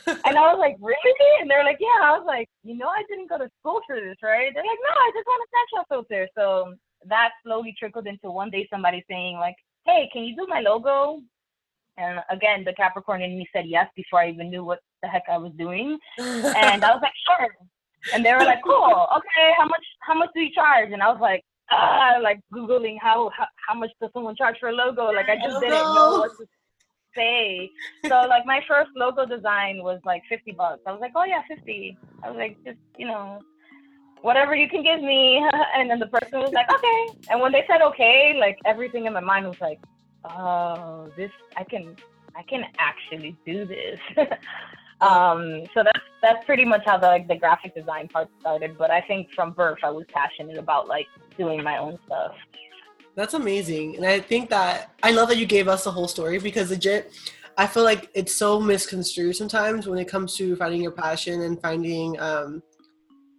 and 0.07 0.37
I 0.37 0.53
was 0.53 0.59
like, 0.59 0.77
really? 0.81 1.41
And 1.41 1.51
they're 1.51 1.65
like, 1.65 1.79
yeah. 1.81 2.01
I 2.03 2.17
was 2.19 2.25
like, 2.27 2.49
you 2.65 2.77
know, 2.77 2.89
I 2.89 3.03
didn't 3.09 3.29
go 3.29 3.39
to 3.39 3.51
school 3.61 3.81
for 3.87 3.97
this, 3.97 4.17
right? 4.23 4.51
They're 4.55 4.65
like, 4.65 4.83
no, 4.83 4.95
I 4.95 5.11
just 5.15 5.27
want 5.27 5.45
a 5.45 5.49
Snapchat 5.53 5.85
filter. 5.89 6.29
So 6.37 6.75
that 7.07 7.31
slowly 7.45 7.75
trickled 7.79 8.07
into 8.07 8.31
one 8.31 8.51
day 8.51 8.67
somebody 8.71 9.05
saying 9.09 9.37
like, 9.37 9.57
hey, 9.85 10.09
can 10.13 10.25
you 10.25 10.35
do 10.37 10.47
my 10.49 10.61
logo? 10.61 11.21
And 11.99 12.21
again, 12.31 12.65
the 12.65 12.75
Capricorn 12.75 13.23
in 13.23 13.39
me 13.39 13.49
said 13.53 13.65
yes 13.67 13.89
before 13.97 14.21
I 14.21 14.31
even 14.31 14.51
knew 14.51 14.65
what 14.65 14.81
the 15.03 15.09
heck 15.09 15.23
I 15.31 15.39
was 15.39 15.53
doing. 15.57 15.99
And 16.19 16.85
I 16.85 16.91
was 16.91 17.01
like, 17.03 17.13
sure. 17.27 17.57
And 18.13 18.25
they 18.25 18.33
were 18.33 18.45
like, 18.45 18.63
cool. 18.63 19.07
Okay, 19.17 19.53
how 19.57 19.67
much? 19.67 19.85
How 20.01 20.15
much 20.15 20.31
do 20.35 20.41
you 20.41 20.53
charge? 20.55 20.93
And 20.93 21.03
I 21.03 21.09
was 21.09 21.21
like, 21.21 21.43
ah, 21.71 22.19
like 22.23 22.41
googling 22.53 22.97
how, 23.01 23.31
how 23.37 23.47
how 23.67 23.75
much 23.75 23.91
does 24.01 24.11
someone 24.13 24.37
charge 24.37 24.57
for 24.61 24.69
a 24.69 24.73
logo? 24.73 25.07
Like 25.07 25.29
I 25.29 25.37
just 25.37 25.61
didn't 25.61 25.71
know 25.71 26.19
what 26.21 26.31
to 26.39 26.47
say. 27.17 27.71
So 28.05 28.23
like 28.29 28.47
my 28.47 28.61
first 28.69 28.91
logo 28.95 29.27
design 29.27 29.83
was 29.83 30.01
like 30.05 30.23
50 30.29 30.53
bucks. 30.53 30.83
I 30.87 30.93
was 30.93 31.01
like, 31.01 31.13
oh 31.17 31.25
yeah, 31.25 31.43
50. 31.49 31.99
I 32.23 32.31
was 32.31 32.37
like, 32.37 32.57
just, 32.65 32.79
you 32.97 33.07
know, 33.07 33.41
whatever 34.23 34.55
you 34.55 34.69
can 34.69 34.83
give 34.83 35.01
me. 35.01 35.45
and 35.77 35.91
then 35.91 35.99
the 35.99 36.07
person 36.07 36.41
was 36.41 36.53
like, 36.53 36.73
okay. 36.73 37.19
And 37.31 37.41
when 37.41 37.53
they 37.53 37.65
said 37.67 37.83
okay, 37.83 38.37
like 38.39 38.59
everything 38.65 39.07
in 39.07 39.13
my 39.13 39.21
mind 39.21 39.47
was 39.47 39.61
like, 39.61 39.81
oh, 40.25 41.11
this, 41.17 41.31
I 41.57 41.65
can, 41.65 41.97
I 42.37 42.43
can 42.43 42.65
actually 42.79 43.37
do 43.47 43.65
this. 43.65 43.99
um, 45.01 45.65
so 45.75 45.83
that's, 45.83 46.05
that's 46.23 46.45
pretty 46.45 46.65
much 46.65 46.83
how 46.85 46.99
the, 46.99 47.07
like 47.07 47.29
the 47.29 47.37
graphic 47.37 47.75
design 47.75 48.09
part 48.09 48.29
started. 48.41 48.77
But 48.77 48.91
I 48.91 49.01
think 49.03 49.33
from 49.35 49.53
birth, 49.53 49.79
I 49.83 49.91
was 49.91 50.05
passionate 50.13 50.59
about 50.59 50.89
like 50.89 51.07
doing 51.39 51.63
my 51.63 51.79
own 51.79 51.99
stuff. 52.07 52.35
That's 53.17 53.33
amazing. 53.33 53.97
And 53.97 54.05
I 54.05 54.21
think 54.21 54.51
that 54.51 54.93
I 55.03 55.11
love 55.11 55.29
that 55.29 55.39
you 55.39 55.47
gave 55.47 55.69
us 55.69 55.85
the 55.85 55.91
whole 55.91 56.07
story 56.07 56.39
because 56.39 56.71
legit, 56.71 57.13
I 57.57 57.67
feel 57.67 57.83
like 57.83 58.11
it's 58.13 58.37
so 58.37 58.61
misconstrued 58.61 59.35
sometimes 59.37 59.87
when 59.87 59.99
it 59.99 60.07
comes 60.07 60.37
to 60.37 60.55
finding 60.57 60.83
your 60.83 60.93
passion 60.93 61.41
and 61.41 61.61
finding, 61.61 62.21
um, 62.21 62.63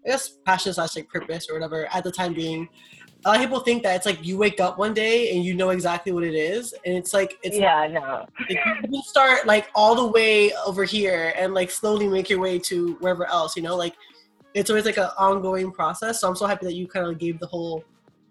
I 0.03 0.09
guess, 0.09 0.39
passion 0.45 0.73
slash 0.73 0.95
like 0.95 1.07
purpose 1.07 1.47
or 1.47 1.53
whatever 1.53 1.87
at 1.93 2.03
the 2.03 2.11
time 2.11 2.33
being. 2.33 2.67
A 3.25 3.29
lot 3.29 3.35
of 3.35 3.41
people 3.41 3.59
think 3.59 3.83
that 3.83 3.95
it's 3.95 4.05
like 4.05 4.25
you 4.25 4.37
wake 4.37 4.59
up 4.59 4.79
one 4.79 4.95
day 4.95 5.35
and 5.35 5.43
you 5.43 5.53
know 5.53 5.69
exactly 5.69 6.11
what 6.11 6.23
it 6.23 6.35
is, 6.35 6.73
and 6.85 6.95
it's 6.95 7.13
like 7.13 7.37
it's 7.43 7.57
yeah, 7.57 7.87
not, 7.87 8.27
no. 8.39 8.45
Like, 8.49 8.59
you 8.89 9.01
start 9.01 9.45
like 9.45 9.67
all 9.75 9.95
the 9.95 10.07
way 10.07 10.53
over 10.65 10.85
here 10.85 11.33
and 11.35 11.53
like 11.53 11.69
slowly 11.69 12.07
make 12.07 12.29
your 12.29 12.39
way 12.39 12.57
to 12.59 12.93
wherever 12.99 13.25
else, 13.25 13.55
you 13.55 13.63
know. 13.63 13.75
Like 13.75 13.95
it's 14.53 14.69
always 14.69 14.85
like 14.85 14.97
an 14.97 15.09
ongoing 15.17 15.71
process. 15.71 16.21
So 16.21 16.29
I'm 16.29 16.35
so 16.35 16.45
happy 16.45 16.67
that 16.67 16.75
you 16.75 16.87
kind 16.87 17.07
of 17.07 17.17
gave 17.17 17.39
the 17.39 17.47
whole 17.47 17.83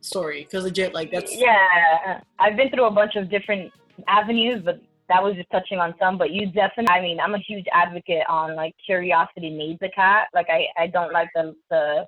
story 0.07 0.45
because 0.45 0.65
legit 0.65 0.95
like 0.95 1.11
that's 1.11 1.37
yeah 1.37 2.21
i've 2.39 2.57
been 2.57 2.71
through 2.71 2.87
a 2.87 2.91
bunch 2.91 3.17
of 3.17 3.31
different 3.31 3.73
avenues 4.09 4.63
but 4.65 4.81
that 5.09 5.23
was 5.23 5.35
just 5.37 5.51
touching 5.51 5.79
on 5.79 5.95
some 5.99 6.19
but 6.19 6.31
you 6.31 6.47
definitely 6.47 6.89
i 6.89 7.01
mean 7.01 7.21
i'm 7.21 7.35
a 7.35 7.39
huge 7.39 7.67
advocate 7.73 8.25
on 8.29 8.55
like 8.55 8.75
curiosity 8.85 9.51
made 9.51 9.79
the 9.81 9.91
cat 9.95 10.29
like 10.35 10.47
i 10.49 10.67
i 10.81 10.87
don't 10.87 11.13
like 11.13 11.29
the 11.35 11.55
the 11.71 12.07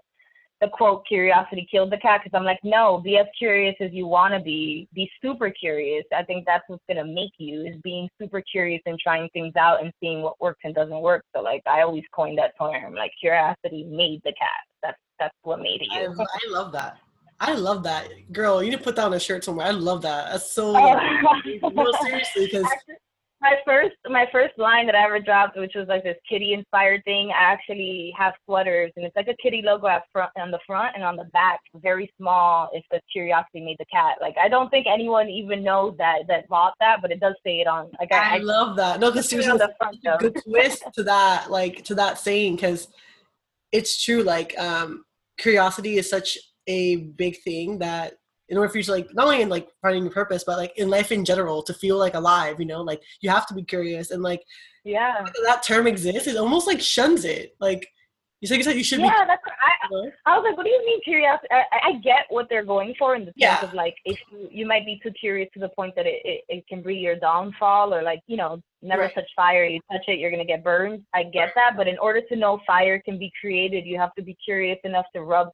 the 0.61 0.69
quote 0.73 1.07
curiosity 1.07 1.67
killed 1.71 1.93
the 1.93 1.99
cat 1.99 2.21
because 2.23 2.37
I'm 2.37 2.45
like, 2.45 2.59
no, 2.65 2.99
be 2.99 3.17
as 3.17 3.27
curious 3.39 3.77
as 3.81 3.91
you 3.93 4.07
want 4.07 4.35
to 4.35 4.41
be. 4.41 4.89
Be 4.93 5.09
super 5.23 5.51
curious. 5.51 6.05
I 6.17 6.25
think 6.25 6.45
that's 6.47 6.65
what's 6.67 6.83
gonna 6.89 7.05
make 7.05 7.33
you 7.39 7.65
is 7.65 7.77
being 7.83 8.09
super 8.21 8.41
curious 8.41 8.83
and 8.87 8.99
trying 8.99 9.29
things 9.33 9.55
out 9.57 9.83
and 9.83 9.93
seeing 10.01 10.23
what 10.23 10.41
works 10.41 10.61
and 10.65 10.75
doesn't 10.75 11.01
work. 11.01 11.25
So 11.35 11.43
like 11.43 11.63
I 11.67 11.83
always 11.83 12.05
coined 12.13 12.39
that 12.39 12.55
term, 12.61 12.95
like 12.95 13.13
curiosity 13.21 13.85
made 13.85 14.21
the 14.25 14.33
cat. 14.33 14.67
That's 14.83 14.99
that's 15.21 15.35
what 15.43 15.61
made 15.61 15.83
it. 15.83 15.89
I, 15.93 16.05
I 16.07 16.51
love 16.51 16.73
that. 16.73 16.99
I 17.41 17.55
love 17.55 17.85
that, 17.85 18.09
girl. 18.33 18.63
You 18.63 18.71
need 18.71 18.79
to 18.79 18.83
put 18.83 18.97
that 18.97 19.07
on 19.07 19.15
a 19.15 19.21
shirt 19.21 19.45
somewhere. 19.45 19.67
I 19.67 19.71
love 19.71 20.03
that. 20.03 20.33
That's 20.33 20.51
so. 20.53 20.73
No, 21.63 21.93
seriously, 22.03 22.47
because 22.47 22.67
my 23.41 23.55
first 23.65 23.95
my 24.09 24.27
first 24.33 24.59
line 24.59 24.87
that 24.87 24.95
I 24.97 25.05
ever 25.05 25.21
dropped, 25.21 25.57
which 25.57 25.73
was 25.75 25.87
like 25.87 26.03
this 26.03 26.17
kitty 26.29 26.53
inspired 26.53 27.05
thing. 27.05 27.31
I 27.31 27.45
actually 27.45 28.13
have 28.19 28.35
sweaters, 28.45 28.91
and 28.97 29.05
it's 29.05 29.15
like 29.15 29.29
a 29.29 29.37
kitty 29.41 29.63
logo 29.65 29.87
at 29.87 30.03
front 30.13 30.31
on 30.37 30.51
the 30.51 30.59
front 30.67 30.97
and 30.97 31.05
on 31.05 31.17
the 31.17 31.25
back, 31.33 31.61
very 31.77 32.13
small. 32.19 32.69
It 32.73 32.83
says 32.91 33.01
"Curiosity 33.13 33.61
made 33.61 33.77
the 33.79 33.87
cat." 33.87 34.17
Like 34.21 34.35
I 34.41 34.49
don't 34.49 34.69
think 34.71 34.87
anyone 34.93 35.29
even 35.29 35.63
knows 35.63 35.95
that 35.99 36.23
that 36.29 36.49
bought 36.49 36.75
that, 36.81 37.01
but 37.01 37.13
it 37.13 37.21
does 37.21 37.35
say 37.45 37.61
it 37.61 37.69
on. 37.69 37.91
Like 38.01 38.13
I, 38.13 38.37
I 38.37 38.39
love 38.39 38.77
that. 38.77 38.99
No, 38.99 39.11
because 39.11 39.29
seriously, 39.29 39.61
a 39.61 40.19
good 40.19 40.37
twist 40.45 40.83
to 40.95 41.05
that, 41.05 41.51
like 41.51 41.85
to 41.85 41.95
that 41.95 42.19
saying, 42.19 42.57
because 42.57 42.89
it's 43.71 44.03
true. 44.03 44.23
Like 44.25 44.59
um, 44.59 45.05
curiosity 45.39 45.99
is 45.99 46.11
such 46.11 46.39
a 46.69 46.97
big 46.97 47.41
thing 47.43 47.79
that 47.79 48.15
in 48.49 48.57
order 48.57 48.71
for 48.71 48.79
you 48.79 48.85
to 48.85 48.93
like 48.93 49.13
not 49.15 49.27
only 49.27 49.43
in 49.43 49.49
like 49.49 49.69
finding 49.83 50.05
your 50.05 50.13
purpose 50.13 50.45
but 50.45 50.57
like 50.57 50.73
in 50.79 50.89
life 50.89 51.13
in 51.13 51.25
general 51.25 51.63
to 51.63 51.75
feel 51.75 51.99
like 51.99 52.15
alive 52.15 52.57
you 52.61 52.67
know? 52.67 52.83
Like 52.83 53.03
you 53.21 53.31
have 53.31 53.47
to 53.49 53.55
be 53.55 53.65
curious 53.65 54.11
and 54.11 54.23
like 54.23 54.43
yeah. 54.85 55.25
that 55.45 55.63
term 55.63 55.87
exists 55.87 56.29
it 56.29 56.37
almost 56.37 56.67
like 56.67 56.81
shuns 56.81 57.25
it. 57.25 57.57
Like 57.61 57.87
you 58.41 58.47
said 58.47 58.57
you 58.57 58.63
said 58.63 58.77
you 58.77 58.85
should 58.85 59.01
yeah, 59.01 59.25
be 59.25 59.27
that's 59.27 59.43
I, 59.47 60.31
I 60.33 60.39
was 60.39 60.45
like 60.49 60.57
what 60.57 60.65
do 60.65 60.71
you 60.71 60.85
mean 60.87 61.01
curiosity 61.03 61.49
I, 61.51 61.65
I 61.89 61.93
get 62.05 62.27
what 62.29 62.47
they're 62.49 62.65
going 62.65 62.95
for 62.99 63.17
in 63.17 63.23
the 63.23 63.27
sense 63.27 63.35
yeah. 63.37 63.65
of 63.65 63.75
like 63.75 63.97
if 64.05 64.17
you, 64.31 64.49
you 64.51 64.67
might 64.67 64.87
be 64.87 65.01
too 65.03 65.11
curious 65.11 65.49
to 65.55 65.61
the 65.61 65.71
point 65.71 65.95
that 65.97 66.07
it, 66.07 66.21
it, 66.25 66.45
it 66.49 66.67
can 66.69 66.83
be 66.83 66.95
your 66.95 67.17
downfall 67.17 67.93
or 67.93 68.03
like 68.03 68.21
you 68.29 68.37
know 68.37 68.63
never 68.81 69.03
right. 69.03 69.15
touch 69.15 69.29
fire 69.35 69.65
you 69.65 69.81
touch 69.91 70.03
it 70.07 70.21
you're 70.21 70.31
gonna 70.31 70.45
get 70.45 70.63
burned. 70.63 71.03
I 71.15 71.25
get 71.25 71.51
that 71.57 71.77
but 71.77 71.89
in 71.89 71.99
order 71.99 72.21
to 72.29 72.37
know 72.37 72.61
fire 72.67 73.03
can 73.05 73.19
be 73.19 73.33
created 73.41 73.85
you 73.85 73.99
have 73.99 74.15
to 74.15 74.23
be 74.23 74.37
curious 74.45 74.79
enough 74.85 75.07
to 75.17 75.23
rub 75.23 75.49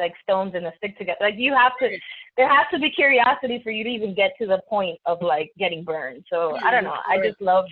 like 0.00 0.14
stones 0.22 0.54
and 0.56 0.66
a 0.66 0.72
stick 0.78 0.98
together. 0.98 1.18
Like 1.20 1.34
you 1.36 1.54
have 1.54 1.72
to, 1.80 1.88
there 2.36 2.48
has 2.48 2.66
to 2.72 2.80
be 2.80 2.90
curiosity 2.90 3.60
for 3.62 3.70
you 3.70 3.84
to 3.84 3.90
even 3.90 4.14
get 4.14 4.32
to 4.40 4.46
the 4.46 4.60
point 4.68 4.98
of 5.06 5.22
like 5.22 5.52
getting 5.58 5.84
burned. 5.84 6.24
So 6.28 6.56
I 6.64 6.72
don't 6.72 6.84
know. 6.84 6.96
I 7.08 7.18
just 7.22 7.40
love, 7.40 7.66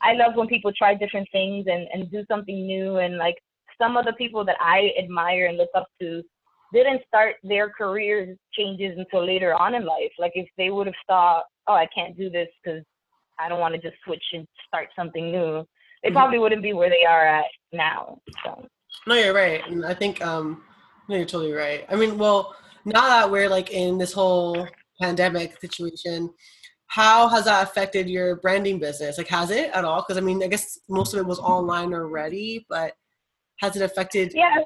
I 0.00 0.14
love 0.14 0.32
when 0.34 0.48
people 0.48 0.72
try 0.72 0.94
different 0.94 1.28
things 1.30 1.66
and 1.68 1.86
and 1.92 2.10
do 2.10 2.24
something 2.28 2.66
new. 2.66 2.96
And 2.96 3.18
like 3.18 3.36
some 3.80 3.96
of 3.96 4.04
the 4.06 4.14
people 4.14 4.44
that 4.44 4.56
I 4.60 4.92
admire 4.98 5.46
and 5.46 5.58
look 5.58 5.70
up 5.74 5.86
to 6.00 6.22
didn't 6.72 7.02
start 7.06 7.36
their 7.42 7.68
career 7.68 8.34
changes 8.52 8.96
until 8.96 9.26
later 9.26 9.54
on 9.54 9.74
in 9.74 9.84
life. 9.84 10.12
Like 10.18 10.32
if 10.34 10.48
they 10.56 10.70
would 10.70 10.86
have 10.86 10.96
thought, 11.06 11.44
oh, 11.66 11.74
I 11.74 11.86
can't 11.94 12.16
do 12.16 12.30
this 12.30 12.48
because 12.62 12.82
I 13.38 13.48
don't 13.48 13.60
want 13.60 13.74
to 13.74 13.80
just 13.80 13.96
switch 14.04 14.24
and 14.32 14.46
start 14.66 14.88
something 14.96 15.30
new, 15.30 15.66
they 16.02 16.08
mm-hmm. 16.08 16.16
probably 16.16 16.38
wouldn't 16.38 16.62
be 16.62 16.72
where 16.72 16.90
they 16.90 17.04
are 17.04 17.26
at 17.26 17.46
now. 17.72 18.20
So. 18.44 18.66
No, 19.06 19.14
you're 19.14 19.34
right, 19.34 19.66
and 19.66 19.84
I 19.84 19.94
think 19.94 20.24
um, 20.24 20.62
no, 21.08 21.16
you're 21.16 21.24
totally 21.24 21.52
right. 21.52 21.84
I 21.88 21.96
mean, 21.96 22.18
well, 22.18 22.54
now 22.84 23.08
that 23.08 23.30
we're 23.30 23.48
like 23.48 23.70
in 23.70 23.98
this 23.98 24.12
whole 24.12 24.68
pandemic 25.00 25.60
situation, 25.60 26.30
how 26.86 27.28
has 27.28 27.46
that 27.46 27.62
affected 27.62 28.08
your 28.08 28.36
branding 28.36 28.78
business? 28.78 29.18
Like, 29.18 29.28
has 29.28 29.50
it 29.50 29.70
at 29.72 29.84
all? 29.84 30.02
Because 30.02 30.18
I 30.18 30.20
mean, 30.20 30.42
I 30.42 30.46
guess 30.48 30.78
most 30.88 31.14
of 31.14 31.20
it 31.20 31.26
was 31.26 31.38
online 31.38 31.94
already, 31.94 32.66
but 32.68 32.92
has 33.60 33.76
it 33.76 33.82
affected? 33.82 34.32
Yeah, 34.34 34.58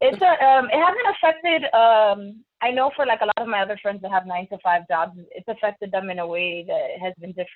it's 0.00 0.22
a, 0.22 0.44
um, 0.44 0.66
it 0.72 0.80
hasn't 0.80 1.16
affected. 1.16 1.64
Um, 1.74 2.44
I 2.62 2.70
know 2.70 2.90
for 2.96 3.04
like 3.04 3.20
a 3.20 3.26
lot 3.26 3.38
of 3.38 3.48
my 3.48 3.60
other 3.60 3.78
friends 3.82 4.00
that 4.02 4.10
have 4.10 4.26
nine 4.26 4.48
to 4.48 4.58
five 4.62 4.82
jobs, 4.88 5.18
it's 5.32 5.48
affected 5.48 5.92
them 5.92 6.08
in 6.08 6.18
a 6.18 6.26
way 6.26 6.64
that 6.66 6.86
has 7.02 7.12
been 7.20 7.32
diff- 7.32 7.46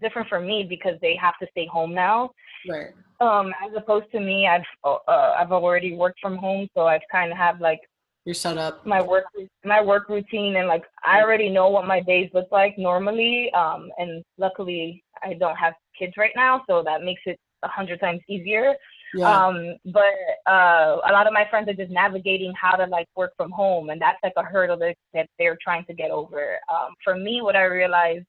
different 0.00 0.28
for 0.28 0.40
me 0.40 0.66
because 0.68 0.94
they 1.00 1.16
have 1.16 1.34
to 1.40 1.46
stay 1.50 1.66
home 1.66 1.94
now. 1.94 2.30
Right. 2.68 2.90
Um, 3.20 3.52
as 3.64 3.72
opposed 3.76 4.10
to 4.12 4.20
me, 4.20 4.46
I've 4.46 4.62
uh, 4.84 4.98
I've 5.08 5.52
already 5.52 5.94
worked 5.94 6.20
from 6.20 6.36
home, 6.36 6.68
so 6.74 6.86
I've 6.86 7.02
kind 7.10 7.32
of 7.32 7.38
have 7.38 7.60
like 7.60 7.80
you're 8.24 8.34
set 8.34 8.58
up 8.58 8.84
my 8.84 9.00
work 9.00 9.24
my 9.64 9.80
work 9.80 10.08
routine 10.08 10.56
and 10.56 10.66
like 10.66 10.84
I 11.04 11.22
already 11.22 11.48
know 11.48 11.68
what 11.68 11.86
my 11.86 12.00
days 12.00 12.28
look 12.34 12.48
like 12.50 12.76
normally. 12.76 13.50
Um, 13.52 13.90
and 13.98 14.22
luckily 14.36 15.02
I 15.22 15.34
don't 15.34 15.56
have 15.56 15.74
kids 15.98 16.14
right 16.16 16.32
now, 16.34 16.62
so 16.68 16.82
that 16.82 17.02
makes 17.02 17.22
it 17.24 17.38
a 17.62 17.68
hundred 17.68 18.00
times 18.00 18.20
easier. 18.28 18.74
Yeah. 19.14 19.46
Um, 19.46 19.76
but 19.86 20.50
uh, 20.50 20.98
a 21.08 21.12
lot 21.12 21.26
of 21.26 21.32
my 21.32 21.46
friends 21.48 21.68
are 21.68 21.74
just 21.74 21.92
navigating 21.92 22.52
how 22.60 22.76
to 22.76 22.86
like 22.86 23.06
work 23.16 23.32
from 23.36 23.50
home, 23.50 23.90
and 23.90 24.00
that's 24.00 24.18
like 24.22 24.34
a 24.36 24.42
hurdle 24.42 24.76
that, 24.78 24.96
that 25.14 25.28
they're 25.38 25.56
trying 25.62 25.84
to 25.86 25.94
get 25.94 26.10
over. 26.10 26.58
Um, 26.68 26.94
for 27.02 27.16
me, 27.16 27.40
what 27.42 27.56
I 27.56 27.62
realized 27.64 28.26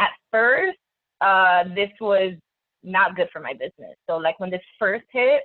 at 0.00 0.10
first, 0.32 0.78
uh, 1.24 1.64
this 1.74 1.90
was 2.00 2.34
not 2.82 3.16
good 3.16 3.28
for 3.32 3.40
my 3.40 3.52
business. 3.52 3.96
So 4.08 4.16
like 4.16 4.38
when 4.38 4.50
this 4.50 4.62
first 4.78 5.04
hit, 5.10 5.42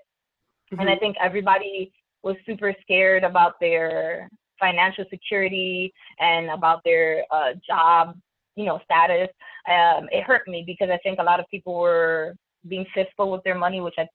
mm-hmm. 0.71 0.79
and 0.79 0.89
I 0.89 0.93
mm-hmm. 0.93 0.99
think 0.99 1.17
everybody 1.23 1.91
was 2.23 2.35
super 2.45 2.75
scared 2.81 3.23
about 3.23 3.53
their 3.61 4.29
financial 4.59 5.05
security 5.09 5.93
and 6.19 6.49
about 6.49 6.81
their 6.83 7.23
uh, 7.31 7.53
job, 7.65 8.17
you 8.55 8.65
know, 8.65 8.79
status. 8.83 9.29
Um, 9.69 10.07
it 10.11 10.23
hurt 10.23 10.47
me 10.47 10.63
because 10.65 10.89
I 10.91 10.97
think 10.97 11.19
a 11.19 11.23
lot 11.23 11.39
of 11.39 11.45
people 11.49 11.79
were 11.79 12.35
being 12.67 12.85
fiscal 12.93 13.31
with 13.31 13.41
their 13.43 13.57
money, 13.57 13.79
which 13.79 13.95
I 13.97 14.05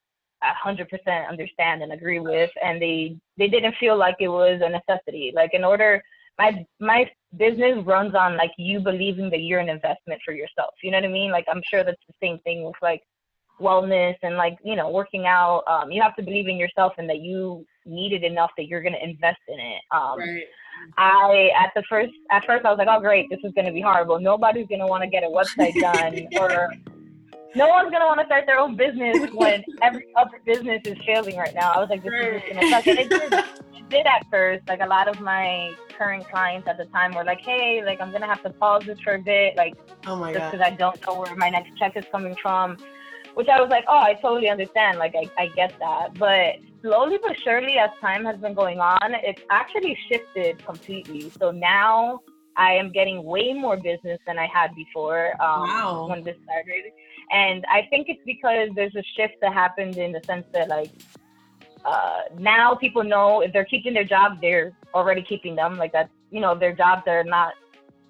100% 0.66 1.28
understand 1.28 1.82
and 1.82 1.92
agree 1.92 2.20
with, 2.20 2.50
and 2.62 2.80
they 2.80 3.16
they 3.38 3.48
didn't 3.48 3.74
feel 3.80 3.96
like 3.96 4.16
it 4.20 4.28
was 4.28 4.60
a 4.62 4.68
necessity. 4.68 5.32
Like 5.34 5.50
in 5.54 5.64
order, 5.64 6.02
my 6.38 6.66
my 6.80 7.10
business 7.36 7.78
runs 7.84 8.14
on 8.14 8.36
like 8.36 8.52
you 8.58 8.80
believing 8.80 9.30
that 9.30 9.40
you're 9.40 9.60
an 9.60 9.68
investment 9.68 10.20
for 10.24 10.32
yourself. 10.32 10.74
You 10.82 10.90
know 10.90 10.98
what 10.98 11.04
I 11.04 11.12
mean? 11.12 11.30
Like 11.30 11.46
I'm 11.48 11.62
sure 11.68 11.84
that's 11.84 12.00
the 12.08 12.14
same 12.20 12.38
thing 12.40 12.64
with 12.64 12.74
like 12.82 13.02
wellness 13.60 14.16
and 14.22 14.36
like 14.36 14.56
you 14.64 14.74
know 14.76 14.90
working 14.90 15.26
out 15.26 15.62
um, 15.68 15.90
you 15.90 16.02
have 16.02 16.16
to 16.16 16.22
believe 16.22 16.48
in 16.48 16.56
yourself 16.56 16.92
and 16.98 17.08
that 17.08 17.20
you 17.20 17.64
need 17.86 18.12
it 18.12 18.24
enough 18.24 18.50
that 18.56 18.66
you're 18.66 18.82
going 18.82 18.94
to 18.94 19.04
invest 19.04 19.38
in 19.48 19.60
it 19.60 19.80
um, 19.92 20.18
right. 20.18 20.44
i 20.98 21.50
at 21.56 21.70
the 21.76 21.82
first 21.88 22.12
at 22.30 22.44
first 22.44 22.64
i 22.64 22.70
was 22.70 22.78
like 22.78 22.88
oh 22.90 23.00
great 23.00 23.28
this 23.30 23.38
is 23.44 23.52
going 23.52 23.66
to 23.66 23.72
be 23.72 23.80
horrible 23.80 24.18
nobody's 24.18 24.66
going 24.66 24.80
to 24.80 24.86
want 24.86 25.02
to 25.02 25.08
get 25.08 25.22
a 25.22 25.26
website 25.26 25.74
done 25.80 26.26
or 26.40 26.68
no 27.54 27.68
one's 27.68 27.90
going 27.90 28.00
to 28.00 28.06
want 28.06 28.20
to 28.20 28.26
start 28.26 28.46
their 28.46 28.58
own 28.58 28.76
business 28.76 29.30
when 29.34 29.62
every 29.82 30.06
other 30.16 30.40
business 30.44 30.80
is 30.84 30.96
failing 31.06 31.36
right 31.36 31.54
now 31.54 31.72
i 31.72 31.78
was 31.78 31.88
like 31.88 32.02
this 32.02 32.12
right. 32.12 32.34
is 32.34 32.42
just 32.42 32.52
going 32.52 32.60
to 32.60 32.70
suck 32.70 32.86
and 32.86 32.98
it 32.98 33.10
did, 33.10 33.32
it 33.32 33.88
did 33.88 34.06
at 34.06 34.26
first 34.30 34.66
like 34.68 34.80
a 34.80 34.86
lot 34.86 35.08
of 35.08 35.20
my 35.20 35.72
current 35.96 36.28
clients 36.28 36.66
at 36.68 36.76
the 36.76 36.84
time 36.86 37.12
were 37.12 37.24
like 37.24 37.40
hey 37.40 37.82
like 37.84 38.00
i'm 38.00 38.10
going 38.10 38.22
to 38.22 38.28
have 38.28 38.42
to 38.42 38.50
pause 38.50 38.82
this 38.86 38.98
for 39.00 39.14
a 39.14 39.22
bit 39.22 39.56
like 39.56 39.74
oh 40.06 40.16
my 40.16 40.32
just 40.32 40.52
because 40.52 40.66
i 40.66 40.70
don't 40.70 41.00
know 41.06 41.20
where 41.20 41.34
my 41.36 41.50
next 41.50 41.76
check 41.78 41.96
is 41.96 42.04
coming 42.10 42.36
from 42.42 42.76
which 43.34 43.48
I 43.48 43.60
was 43.60 43.68
like, 43.70 43.84
oh, 43.88 43.98
I 43.98 44.14
totally 44.14 44.48
understand. 44.48 44.98
Like, 44.98 45.14
I, 45.16 45.28
I 45.42 45.48
get 45.48 45.74
that. 45.80 46.14
But 46.18 46.56
slowly 46.82 47.18
but 47.22 47.36
surely, 47.42 47.78
as 47.78 47.90
time 48.00 48.24
has 48.24 48.36
been 48.38 48.54
going 48.54 48.80
on, 48.80 49.14
it's 49.22 49.42
actually 49.50 49.96
shifted 50.08 50.64
completely. 50.64 51.30
So 51.38 51.50
now 51.50 52.20
I 52.56 52.72
am 52.72 52.92
getting 52.92 53.24
way 53.24 53.52
more 53.52 53.76
business 53.76 54.18
than 54.26 54.38
I 54.38 54.46
had 54.46 54.74
before 54.74 55.32
um, 55.42 55.62
wow. 55.62 56.06
when 56.08 56.22
this 56.22 56.36
started. 56.44 56.92
And 57.30 57.64
I 57.70 57.86
think 57.90 58.08
it's 58.08 58.22
because 58.24 58.68
there's 58.74 58.94
a 58.94 59.02
shift 59.16 59.34
that 59.40 59.52
happened 59.52 59.96
in 59.96 60.12
the 60.12 60.20
sense 60.24 60.46
that, 60.52 60.68
like, 60.68 60.90
uh, 61.84 62.22
now 62.38 62.74
people 62.74 63.04
know 63.04 63.40
if 63.40 63.52
they're 63.52 63.64
keeping 63.64 63.94
their 63.94 64.04
job, 64.04 64.40
they're 64.40 64.72
already 64.94 65.22
keeping 65.22 65.54
them. 65.54 65.76
Like, 65.76 65.92
that's, 65.92 66.12
you 66.30 66.40
know, 66.40 66.54
their 66.54 66.72
jobs 66.72 67.02
are 67.06 67.24
not 67.24 67.54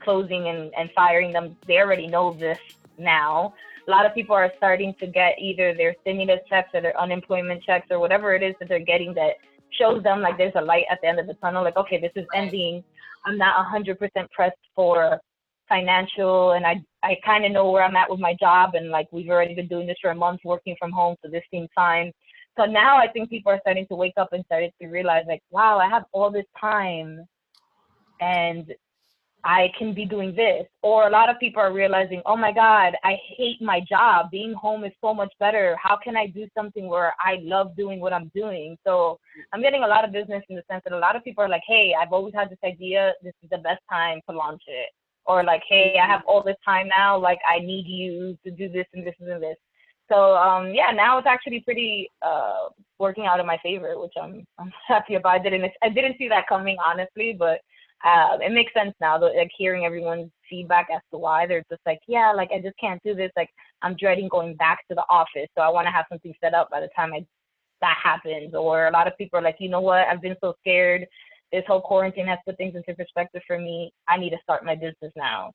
closing 0.00 0.48
and, 0.48 0.72
and 0.76 0.90
firing 0.94 1.32
them. 1.32 1.56
They 1.66 1.78
already 1.78 2.06
know 2.06 2.34
this 2.34 2.58
now 2.98 3.54
a 3.86 3.90
lot 3.90 4.06
of 4.06 4.14
people 4.14 4.34
are 4.34 4.52
starting 4.56 4.94
to 5.00 5.06
get 5.06 5.38
either 5.38 5.74
their 5.74 5.94
stimulus 6.00 6.40
checks 6.48 6.70
or 6.74 6.80
their 6.80 6.98
unemployment 6.98 7.62
checks 7.62 7.86
or 7.90 7.98
whatever 7.98 8.34
it 8.34 8.42
is 8.42 8.54
that 8.58 8.68
they're 8.68 8.78
getting 8.78 9.12
that 9.14 9.34
shows 9.70 10.02
them 10.02 10.20
like 10.20 10.38
there's 10.38 10.54
a 10.56 10.60
light 10.60 10.84
at 10.90 11.00
the 11.02 11.08
end 11.08 11.18
of 11.18 11.26
the 11.26 11.34
tunnel. 11.34 11.64
Like, 11.64 11.76
okay, 11.76 12.00
this 12.00 12.12
is 12.16 12.26
ending. 12.34 12.82
I'm 13.26 13.36
not 13.36 13.66
100% 13.66 13.98
pressed 14.30 14.56
for 14.74 15.20
financial, 15.68 16.52
and 16.52 16.66
I 16.66 16.82
I 17.02 17.16
kind 17.24 17.44
of 17.44 17.52
know 17.52 17.70
where 17.70 17.84
I'm 17.84 17.96
at 17.96 18.10
with 18.10 18.20
my 18.20 18.34
job, 18.40 18.74
and 18.74 18.90
like 18.90 19.08
we've 19.12 19.28
already 19.28 19.54
been 19.54 19.68
doing 19.68 19.86
this 19.86 19.96
for 20.00 20.10
a 20.10 20.14
month, 20.14 20.40
working 20.44 20.76
from 20.78 20.92
home, 20.92 21.16
so 21.22 21.30
this 21.30 21.44
seems 21.50 21.68
fine. 21.74 22.12
So 22.56 22.64
now 22.64 22.96
I 22.96 23.08
think 23.08 23.30
people 23.30 23.52
are 23.52 23.60
starting 23.60 23.86
to 23.88 23.96
wake 23.96 24.14
up 24.16 24.32
and 24.32 24.44
starting 24.46 24.70
to 24.80 24.88
realize 24.88 25.24
like, 25.26 25.42
wow, 25.50 25.78
I 25.78 25.88
have 25.88 26.04
all 26.12 26.30
this 26.30 26.46
time, 26.60 27.26
and 28.20 28.72
I 29.44 29.70
can 29.78 29.92
be 29.92 30.06
doing 30.06 30.34
this. 30.34 30.66
Or 30.82 31.06
a 31.06 31.10
lot 31.10 31.28
of 31.28 31.38
people 31.38 31.60
are 31.60 31.72
realizing, 31.72 32.22
oh 32.24 32.36
my 32.36 32.50
God, 32.50 32.94
I 33.04 33.16
hate 33.36 33.60
my 33.60 33.80
job. 33.86 34.30
Being 34.30 34.54
home 34.54 34.84
is 34.84 34.92
so 35.02 35.12
much 35.12 35.32
better. 35.38 35.76
How 35.82 35.98
can 36.02 36.16
I 36.16 36.26
do 36.28 36.48
something 36.56 36.88
where 36.88 37.12
I 37.20 37.36
love 37.42 37.76
doing 37.76 38.00
what 38.00 38.14
I'm 38.14 38.30
doing? 38.34 38.78
So 38.86 39.18
I'm 39.52 39.60
getting 39.60 39.82
a 39.82 39.86
lot 39.86 40.04
of 40.04 40.12
business 40.12 40.42
in 40.48 40.56
the 40.56 40.62
sense 40.70 40.82
that 40.84 40.94
a 40.94 40.98
lot 40.98 41.14
of 41.14 41.24
people 41.24 41.44
are 41.44 41.48
like, 41.48 41.62
hey, 41.66 41.94
I've 42.00 42.12
always 42.12 42.34
had 42.34 42.48
this 42.48 42.58
idea. 42.64 43.12
This 43.22 43.34
is 43.42 43.50
the 43.50 43.58
best 43.58 43.82
time 43.90 44.20
to 44.28 44.34
launch 44.34 44.62
it. 44.66 44.90
Or 45.26 45.42
like, 45.42 45.62
hey, 45.68 45.96
I 46.02 46.06
have 46.06 46.22
all 46.26 46.42
this 46.42 46.56
time 46.64 46.88
now. 46.88 47.18
Like, 47.18 47.38
I 47.48 47.58
need 47.60 47.86
you 47.86 48.36
to 48.44 48.50
do 48.50 48.68
this 48.68 48.86
and 48.92 49.06
this 49.06 49.14
and 49.20 49.42
this. 49.42 49.56
So 50.10 50.36
um, 50.36 50.74
yeah, 50.74 50.90
now 50.94 51.18
it's 51.18 51.26
actually 51.26 51.60
pretty 51.60 52.10
uh, 52.22 52.68
working 52.98 53.26
out 53.26 53.40
in 53.40 53.46
my 53.46 53.58
favor, 53.62 53.98
which 53.98 54.12
I'm 54.20 54.46
I'm 54.58 54.72
happy 54.88 55.14
about. 55.14 55.34
I 55.34 55.38
didn't 55.38 55.70
I 55.82 55.88
didn't 55.88 56.16
see 56.18 56.28
that 56.28 56.48
coming 56.48 56.76
honestly, 56.84 57.34
but 57.38 57.60
uh, 58.04 58.36
it 58.40 58.52
makes 58.52 58.72
sense 58.74 58.94
now. 59.00 59.16
Though, 59.18 59.32
like 59.32 59.50
hearing 59.56 59.86
everyone's 59.86 60.30
feedback 60.48 60.88
as 60.94 61.00
to 61.10 61.18
why 61.18 61.46
they're 61.46 61.64
just 61.70 61.80
like, 61.86 62.00
yeah, 62.06 62.32
like 62.36 62.50
I 62.54 62.60
just 62.60 62.78
can't 62.78 63.02
do 63.02 63.14
this. 63.14 63.30
Like 63.34 63.48
I'm 63.82 63.96
dreading 63.98 64.28
going 64.28 64.56
back 64.56 64.86
to 64.88 64.94
the 64.94 65.04
office, 65.08 65.48
so 65.56 65.62
I 65.62 65.70
want 65.70 65.86
to 65.86 65.92
have 65.92 66.04
something 66.10 66.34
set 66.42 66.54
up 66.54 66.70
by 66.70 66.80
the 66.80 66.88
time 66.94 67.14
I 67.14 67.24
that 67.80 67.96
happens. 68.02 68.54
Or 68.54 68.86
a 68.86 68.92
lot 68.92 69.06
of 69.08 69.16
people 69.16 69.38
are 69.38 69.42
like, 69.42 69.56
you 69.58 69.70
know 69.70 69.80
what? 69.80 70.06
I've 70.06 70.22
been 70.22 70.36
so 70.42 70.54
scared. 70.60 71.06
This 71.52 71.64
whole 71.66 71.80
quarantine 71.80 72.26
has 72.26 72.38
put 72.46 72.56
things 72.56 72.74
into 72.74 72.94
perspective 72.94 73.42
for 73.46 73.58
me. 73.58 73.92
I 74.08 74.16
need 74.16 74.30
to 74.30 74.38
start 74.42 74.64
my 74.64 74.74
business 74.74 75.12
now. 75.16 75.52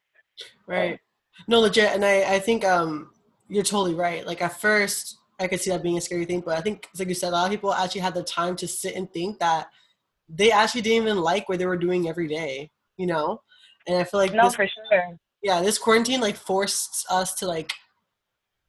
Right. 0.67 1.00
No, 1.48 1.60
legit. 1.60 1.93
And 1.93 2.05
I, 2.05 2.36
I 2.36 2.39
think 2.39 2.63
um, 2.65 3.12
you're 3.48 3.63
totally 3.63 3.96
right. 3.96 4.25
Like 4.25 4.41
at 4.41 4.60
first, 4.60 5.17
I 5.39 5.48
could 5.48 5.60
see 5.60 5.72
that 5.72 5.84
being 5.84 5.98
a 5.98 6.01
scary 6.01 6.25
thing, 6.25 6.41
but 6.41 6.58
I 6.58 6.62
think, 6.62 6.88
like 6.98 7.08
you 7.08 7.13
said, 7.13 7.29
a 7.29 7.31
lot 7.31 7.46
of 7.46 7.51
people 7.51 7.74
actually 7.74 8.01
had 8.01 8.13
the 8.13 8.24
time 8.24 8.55
to 8.58 8.67
sit 8.67 8.96
and 8.96 9.12
think 9.12 9.39
that 9.39 9.69
they 10.27 10.51
actually 10.51 10.81
didn't 10.81 11.03
even 11.03 11.17
like 11.22 11.50
what 11.50 11.60
they 11.60 11.65
were 11.65 11.77
doing 11.77 12.08
every 12.08 12.27
day, 12.27 12.69
you 12.98 13.08
know? 13.08 13.41
And 13.88 13.98
I 13.98 14.03
feel 14.03 14.19
like 14.19 14.34
no, 14.34 14.43
this, 14.43 14.55
for 14.55 14.67
sure. 14.67 15.17
Yeah, 15.41 15.62
this 15.62 15.77
quarantine 15.77 16.22
like 16.22 16.36
forced 16.36 17.05
us 17.10 17.34
to 17.36 17.48
like 17.48 17.74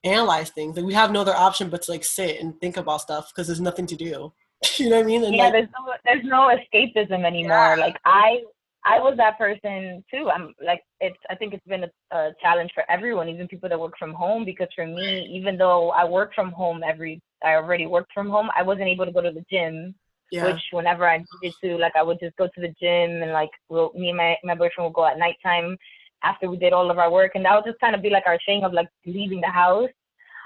analyze 0.04 0.50
things. 0.50 0.76
Like 0.76 0.86
we 0.86 0.94
have 0.94 1.10
no 1.10 1.20
other 1.20 1.34
option 1.34 1.68
but 1.68 1.82
to 1.82 1.90
like 1.90 2.04
sit 2.04 2.40
and 2.40 2.58
think 2.60 2.76
about 2.76 3.02
stuff 3.02 3.30
because 3.30 3.46
there's 3.46 3.60
nothing 3.60 3.86
to 3.86 3.96
do. 3.96 4.32
you 4.78 4.90
know 4.90 4.96
what 4.96 5.04
I 5.04 5.06
mean? 5.06 5.24
And 5.24 5.34
yeah, 5.34 5.44
like, 5.44 5.52
there's 5.52 5.68
no 5.78 5.92
there's 6.04 6.24
no 6.24 6.56
escapism 6.56 7.24
anymore. 7.24 7.76
Yeah. 7.76 7.76
Like 7.76 7.96
I 8.04 8.42
I 8.84 8.98
was 8.98 9.14
that 9.16 9.38
person 9.38 10.02
too. 10.10 10.30
I'm 10.30 10.54
like 10.64 10.82
it's. 11.00 11.16
I 11.28 11.34
think 11.34 11.54
it's 11.54 11.66
been 11.66 11.84
a, 11.84 12.16
a, 12.16 12.32
challenge 12.40 12.70
for 12.74 12.84
everyone, 12.90 13.28
even 13.28 13.48
people 13.48 13.68
that 13.68 13.78
work 13.78 13.94
from 13.98 14.14
home. 14.14 14.44
Because 14.44 14.68
for 14.74 14.86
me, 14.86 15.28
even 15.32 15.58
though 15.58 15.90
I 15.90 16.04
work 16.04 16.34
from 16.34 16.50
home 16.52 16.82
every, 16.86 17.20
I 17.44 17.54
already 17.54 17.86
worked 17.86 18.12
from 18.12 18.30
home. 18.30 18.48
I 18.56 18.62
wasn't 18.62 18.88
able 18.88 19.04
to 19.06 19.12
go 19.12 19.20
to 19.20 19.32
the 19.32 19.44
gym. 19.50 19.94
Yeah. 20.30 20.44
Which 20.46 20.62
whenever 20.70 21.08
I 21.08 21.18
needed 21.42 21.54
to, 21.64 21.76
like 21.76 21.96
I 21.96 22.02
would 22.02 22.20
just 22.20 22.36
go 22.36 22.46
to 22.46 22.60
the 22.60 22.72
gym 22.80 23.22
and 23.22 23.32
like 23.32 23.50
we'll, 23.68 23.92
me 23.94 24.10
and 24.10 24.16
my 24.16 24.36
my 24.44 24.54
boyfriend 24.54 24.86
would 24.88 24.94
go 24.94 25.04
at 25.04 25.18
nighttime 25.18 25.76
after 26.22 26.48
we 26.48 26.56
did 26.56 26.72
all 26.72 26.90
of 26.90 26.98
our 26.98 27.10
work, 27.10 27.32
and 27.34 27.44
that 27.44 27.54
would 27.54 27.68
just 27.70 27.80
kind 27.80 27.94
of 27.94 28.02
be 28.02 28.10
like 28.10 28.24
our 28.26 28.38
thing 28.46 28.62
of 28.62 28.72
like 28.72 28.88
leaving 29.06 29.40
the 29.40 29.48
house. 29.48 29.90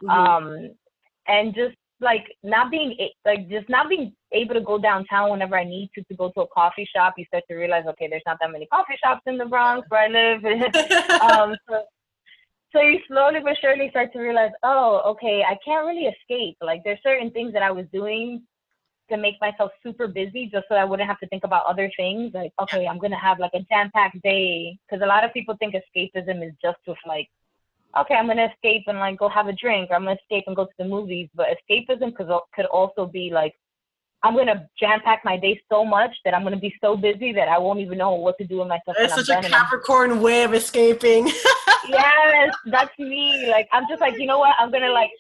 Mm-hmm. 0.03 0.11
Um, 0.11 0.71
and 1.29 1.55
just 1.55 1.77
like 2.01 2.25
not 2.43 2.71
being 2.71 2.97
like 3.25 3.49
just 3.49 3.69
not 3.69 3.89
being 3.89 4.13
able 4.33 4.55
to 4.55 4.61
go 4.61 4.79
downtown 4.79 5.31
whenever 5.31 5.57
I 5.57 5.65
need 5.65 5.91
to 5.95 6.03
to 6.05 6.15
go 6.15 6.31
to 6.31 6.43
a 6.43 6.47
coffee 6.49 6.89
shop. 6.95 7.15
You 7.17 7.25
start 7.27 7.45
to 7.49 7.57
realize, 7.57 7.85
okay, 7.89 8.09
there's 8.09 8.23
not 8.27 8.39
that 8.41 8.51
many 8.51 8.67
coffee 8.67 8.95
shops 9.03 9.23
in 9.27 9.39
the 9.39 9.47
Bronx 9.47 9.87
where 9.89 10.03
I 10.03 10.09
live. 10.09 10.45
um, 11.23 11.57
so, 11.69 11.83
so 12.73 12.81
you 12.81 12.99
slowly 13.09 13.41
but 13.43 13.57
surely 13.61 13.91
start 13.91 14.13
to 14.13 14.21
realize, 14.21 14.51
oh, 14.63 15.03
okay, 15.07 15.45
I 15.49 15.57
can't 15.65 15.87
really 15.87 16.07
escape. 16.07 16.57
Like 16.61 16.83
there's 16.85 16.99
certain 17.03 17.31
things 17.31 17.53
that 17.53 17.63
I 17.63 17.71
was 17.71 17.87
doing 17.93 18.43
to 19.11 19.17
make 19.17 19.35
myself 19.41 19.71
super 19.83 20.09
busy 20.09 20.49
just 20.51 20.65
so 20.69 20.75
I 20.75 20.85
wouldn't 20.85 21.09
have 21.09 21.21
to 21.21 21.29
think 21.29 21.45
about 21.45 21.67
other 21.67 21.91
things. 21.97 22.33
Like, 22.35 22.53
okay, 22.63 22.87
I'm 22.87 22.99
gonna 22.99 23.21
have 23.21 23.39
like 23.39 23.53
a 23.55 23.61
jam-packed 23.71 24.23
day 24.23 24.79
because 24.89 25.03
a 25.03 25.07
lot 25.07 25.25
of 25.25 25.33
people 25.33 25.57
think 25.59 25.75
escapism 25.75 26.47
is 26.47 26.55
just 26.63 26.79
with 26.87 26.99
like 27.07 27.29
okay, 27.99 28.15
I'm 28.15 28.27
gonna 28.27 28.51
escape 28.53 28.85
and 28.87 28.99
like 28.99 29.19
go 29.19 29.29
have 29.29 29.49
a 29.49 29.53
drink, 29.53 29.91
I'm 29.93 30.05
gonna 30.05 30.17
escape 30.23 30.45
and 30.47 30.57
go 30.57 30.65
to 30.65 30.73
the 30.79 30.85
movies. 30.85 31.29
But 31.35 31.49
escapism 31.49 32.15
could 32.15 32.29
could 32.55 32.67
also 32.67 33.07
be 33.07 33.31
like, 33.33 33.55
I'm 34.23 34.35
gonna 34.37 34.69
jam 34.79 35.01
pack 35.05 35.23
my 35.25 35.37
day 35.37 35.61
so 35.71 35.85
much 35.85 36.11
that 36.25 36.35
I'm 36.35 36.43
gonna 36.43 36.59
be 36.59 36.75
so 36.81 36.97
busy 36.97 37.33
that 37.33 37.49
I 37.49 37.59
won't 37.59 37.81
even 37.81 37.99
know 37.99 38.15
what 38.15 38.39
to 38.39 38.45
do 38.47 38.59
with 38.59 38.69
myself. 38.69 38.97
That's 38.99 39.15
such 39.15 39.29
a 39.29 39.49
Capricorn 39.49 40.21
way 40.21 40.45
of 40.45 40.55
escaping. 40.55 41.27
yes, 41.89 42.55
that's 42.67 42.99
me. 42.99 43.49
Like 43.51 43.69
I'm 43.73 43.85
just 43.89 44.01
like, 44.01 44.19
you 44.19 44.27
know 44.27 44.39
what? 44.39 44.55
I'm 44.59 44.71
gonna 44.71 44.93
like 44.93 45.11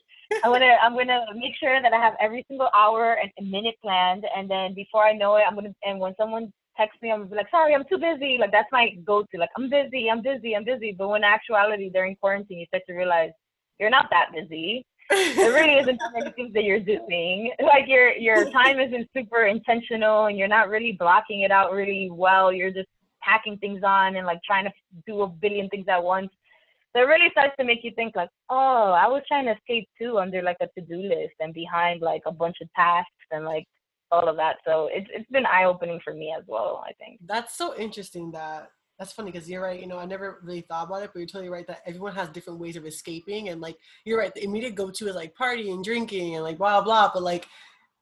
I'm 0.42 0.52
gonna 0.52 0.76
I'm 0.82 0.96
gonna 0.96 1.24
make 1.34 1.54
sure 1.60 1.80
that 1.80 1.92
I 1.92 1.98
have 1.98 2.14
every 2.20 2.44
single 2.48 2.70
hour 2.74 3.18
and 3.22 3.50
minute 3.50 3.76
planned, 3.82 4.24
and 4.36 4.50
then 4.50 4.74
before 4.74 5.04
I 5.04 5.12
know 5.12 5.36
it, 5.36 5.44
I'm 5.46 5.54
gonna 5.54 5.74
and 5.84 6.00
when 6.00 6.14
someone 6.16 6.52
text 6.76 7.00
me, 7.02 7.10
I'm 7.10 7.28
like, 7.30 7.50
sorry, 7.50 7.74
I'm 7.74 7.84
too 7.88 7.98
busy. 7.98 8.36
Like 8.38 8.52
that's 8.52 8.68
my 8.72 8.90
go-to. 9.04 9.38
Like 9.38 9.50
I'm 9.56 9.70
busy, 9.70 10.10
I'm 10.10 10.22
busy, 10.22 10.54
I'm 10.54 10.64
busy. 10.64 10.94
But 10.96 11.08
when 11.08 11.24
actuality 11.24 11.90
during 11.90 12.16
quarantine, 12.16 12.58
you 12.58 12.66
start 12.66 12.82
to 12.88 12.94
realize 12.94 13.30
you're 13.78 13.90
not 13.90 14.08
that 14.10 14.30
busy. 14.34 14.84
there 15.10 15.52
really 15.52 15.74
isn't 15.80 16.00
many 16.16 16.32
things 16.32 16.52
that 16.54 16.64
you're 16.64 16.80
doing. 16.80 17.52
Like 17.62 17.88
your 17.88 18.12
your 18.12 18.50
time 18.50 18.78
isn't 18.80 19.08
super 19.16 19.46
intentional, 19.46 20.26
and 20.26 20.38
you're 20.38 20.48
not 20.48 20.68
really 20.68 20.92
blocking 20.92 21.40
it 21.40 21.50
out 21.50 21.72
really 21.72 22.10
well. 22.10 22.52
You're 22.52 22.72
just 22.72 22.88
packing 23.22 23.56
things 23.58 23.82
on 23.82 24.16
and 24.16 24.26
like 24.26 24.40
trying 24.44 24.64
to 24.64 24.72
do 25.06 25.22
a 25.22 25.28
billion 25.28 25.68
things 25.68 25.86
at 25.88 26.02
once. 26.02 26.30
So 26.94 27.02
it 27.02 27.06
really 27.06 27.30
starts 27.32 27.54
to 27.58 27.64
make 27.64 27.82
you 27.82 27.90
think 27.96 28.14
like, 28.14 28.28
oh, 28.50 28.92
I 28.92 29.08
was 29.08 29.22
trying 29.26 29.46
to 29.46 29.52
escape 29.52 29.88
too 30.00 30.18
under 30.18 30.42
like 30.42 30.58
a 30.60 30.68
to-do 30.78 31.02
list 31.02 31.34
and 31.40 31.52
behind 31.52 32.02
like 32.02 32.22
a 32.26 32.32
bunch 32.32 32.56
of 32.62 32.68
tasks 32.76 33.10
and 33.32 33.44
like 33.44 33.66
all 34.14 34.28
of 34.28 34.36
that. 34.36 34.56
So 34.64 34.88
it's 34.92 35.08
it's 35.12 35.30
been 35.30 35.46
eye 35.46 35.64
opening 35.64 36.00
for 36.02 36.14
me 36.14 36.34
as 36.36 36.44
well. 36.46 36.84
I 36.86 36.92
think 36.92 37.20
that's 37.26 37.56
so 37.56 37.76
interesting. 37.76 38.30
That 38.32 38.70
that's 38.98 39.12
funny 39.12 39.32
because 39.32 39.48
you're 39.50 39.62
right. 39.62 39.80
You 39.80 39.86
know, 39.86 39.98
I 39.98 40.06
never 40.06 40.40
really 40.42 40.60
thought 40.62 40.86
about 40.86 41.02
it, 41.02 41.10
but 41.12 41.18
you're 41.18 41.26
totally 41.26 41.50
right 41.50 41.66
that 41.66 41.82
everyone 41.86 42.14
has 42.14 42.28
different 42.28 42.60
ways 42.60 42.76
of 42.76 42.86
escaping. 42.86 43.48
And 43.48 43.60
like 43.60 43.76
you're 44.04 44.18
right, 44.18 44.34
the 44.34 44.44
immediate 44.44 44.74
go 44.74 44.90
to 44.90 45.08
is 45.08 45.16
like 45.16 45.34
partying, 45.34 45.82
drinking, 45.82 46.36
and 46.36 46.44
like 46.44 46.58
blah 46.58 46.80
blah. 46.80 47.10
But 47.12 47.22
like 47.22 47.46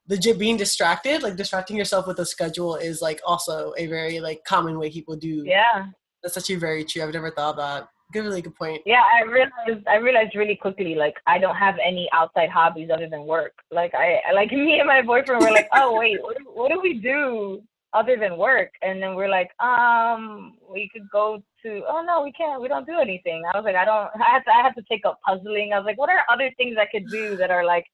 the 0.06 0.36
being 0.38 0.56
distracted, 0.56 1.22
like 1.22 1.36
distracting 1.36 1.76
yourself 1.76 2.06
with 2.06 2.18
a 2.18 2.26
schedule, 2.26 2.76
is 2.76 3.00
like 3.00 3.20
also 3.26 3.72
a 3.78 3.86
very 3.86 4.20
like 4.20 4.44
common 4.44 4.78
way 4.78 4.90
people 4.90 5.16
do. 5.16 5.42
Yeah, 5.46 5.86
that's 6.22 6.36
actually 6.36 6.56
very 6.56 6.84
true. 6.84 7.02
I've 7.02 7.14
never 7.14 7.30
thought 7.30 7.54
about 7.54 7.88
good, 8.12 8.24
really 8.24 8.42
good 8.42 8.54
point. 8.54 8.82
Yeah, 8.86 9.02
I 9.02 9.24
realized 9.24 9.86
I 9.88 9.96
realized 9.96 10.34
really 10.36 10.56
quickly 10.56 10.94
like 10.94 11.14
I 11.26 11.38
don't 11.38 11.56
have 11.56 11.76
any 11.84 12.08
outside 12.12 12.50
hobbies 12.50 12.90
other 12.92 13.08
than 13.08 13.24
work. 13.24 13.52
Like 13.70 13.94
I 13.94 14.20
like 14.34 14.52
me 14.52 14.78
and 14.78 14.86
my 14.86 15.02
boyfriend 15.02 15.42
were 15.42 15.50
like, 15.50 15.68
oh 15.74 15.98
wait, 15.98 16.22
what 16.22 16.38
do, 16.38 16.44
what 16.52 16.70
do 16.70 16.80
we 16.80 16.94
do 16.94 17.62
other 17.92 18.16
than 18.16 18.36
work? 18.36 18.70
And 18.82 19.02
then 19.02 19.14
we're 19.14 19.28
like, 19.28 19.50
um, 19.60 20.56
we 20.70 20.88
could 20.92 21.08
go 21.10 21.42
to. 21.62 21.82
Oh 21.88 22.02
no, 22.06 22.22
we 22.22 22.32
can't. 22.32 22.60
We 22.60 22.68
don't 22.68 22.86
do 22.86 22.98
anything. 22.98 23.42
I 23.52 23.56
was 23.56 23.64
like, 23.64 23.76
I 23.76 23.84
don't. 23.84 24.10
I 24.20 24.30
have 24.32 24.44
to. 24.44 24.50
I 24.50 24.62
have 24.62 24.74
to 24.76 24.82
take 24.88 25.04
up 25.04 25.20
puzzling. 25.26 25.72
I 25.72 25.78
was 25.78 25.86
like, 25.86 25.98
what 25.98 26.10
are 26.10 26.24
other 26.30 26.50
things 26.56 26.76
I 26.78 26.86
could 26.86 27.08
do 27.08 27.36
that 27.36 27.50
are 27.50 27.64
like 27.64 27.86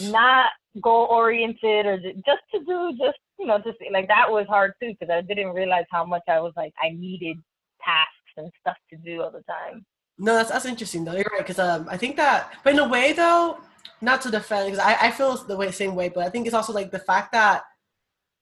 not 0.00 0.46
goal 0.80 1.08
oriented 1.10 1.86
or 1.86 1.98
just 1.98 2.42
to 2.54 2.60
do 2.64 2.96
just 2.96 3.18
you 3.38 3.46
know 3.46 3.58
just 3.58 3.76
like 3.92 4.08
that 4.08 4.30
was 4.30 4.46
hard 4.48 4.72
too 4.80 4.94
because 4.98 5.12
I 5.12 5.20
didn't 5.20 5.52
realize 5.52 5.84
how 5.90 6.04
much 6.04 6.22
I 6.28 6.40
was 6.40 6.52
like 6.56 6.72
I 6.82 6.90
needed 6.90 7.36
tasks 7.84 8.21
and 8.36 8.50
stuff 8.60 8.76
to 8.90 8.96
do 8.98 9.22
all 9.22 9.30
the 9.30 9.42
time. 9.42 9.84
No, 10.18 10.34
that's 10.34 10.50
that's 10.50 10.66
interesting 10.66 11.04
though. 11.04 11.12
You're 11.12 11.26
right 11.32 11.38
because 11.46 11.58
um, 11.58 11.86
I 11.90 11.96
think 11.96 12.16
that, 12.16 12.52
but 12.64 12.74
in 12.74 12.78
a 12.78 12.88
way 12.88 13.12
though, 13.12 13.58
not 14.00 14.20
to 14.22 14.30
defend 14.30 14.70
because 14.70 14.84
I, 14.84 15.08
I 15.08 15.10
feel 15.10 15.36
the 15.36 15.56
way 15.56 15.70
same 15.70 15.94
way, 15.94 16.08
but 16.08 16.24
I 16.24 16.30
think 16.30 16.46
it's 16.46 16.54
also 16.54 16.72
like 16.72 16.90
the 16.90 16.98
fact 16.98 17.32
that 17.32 17.62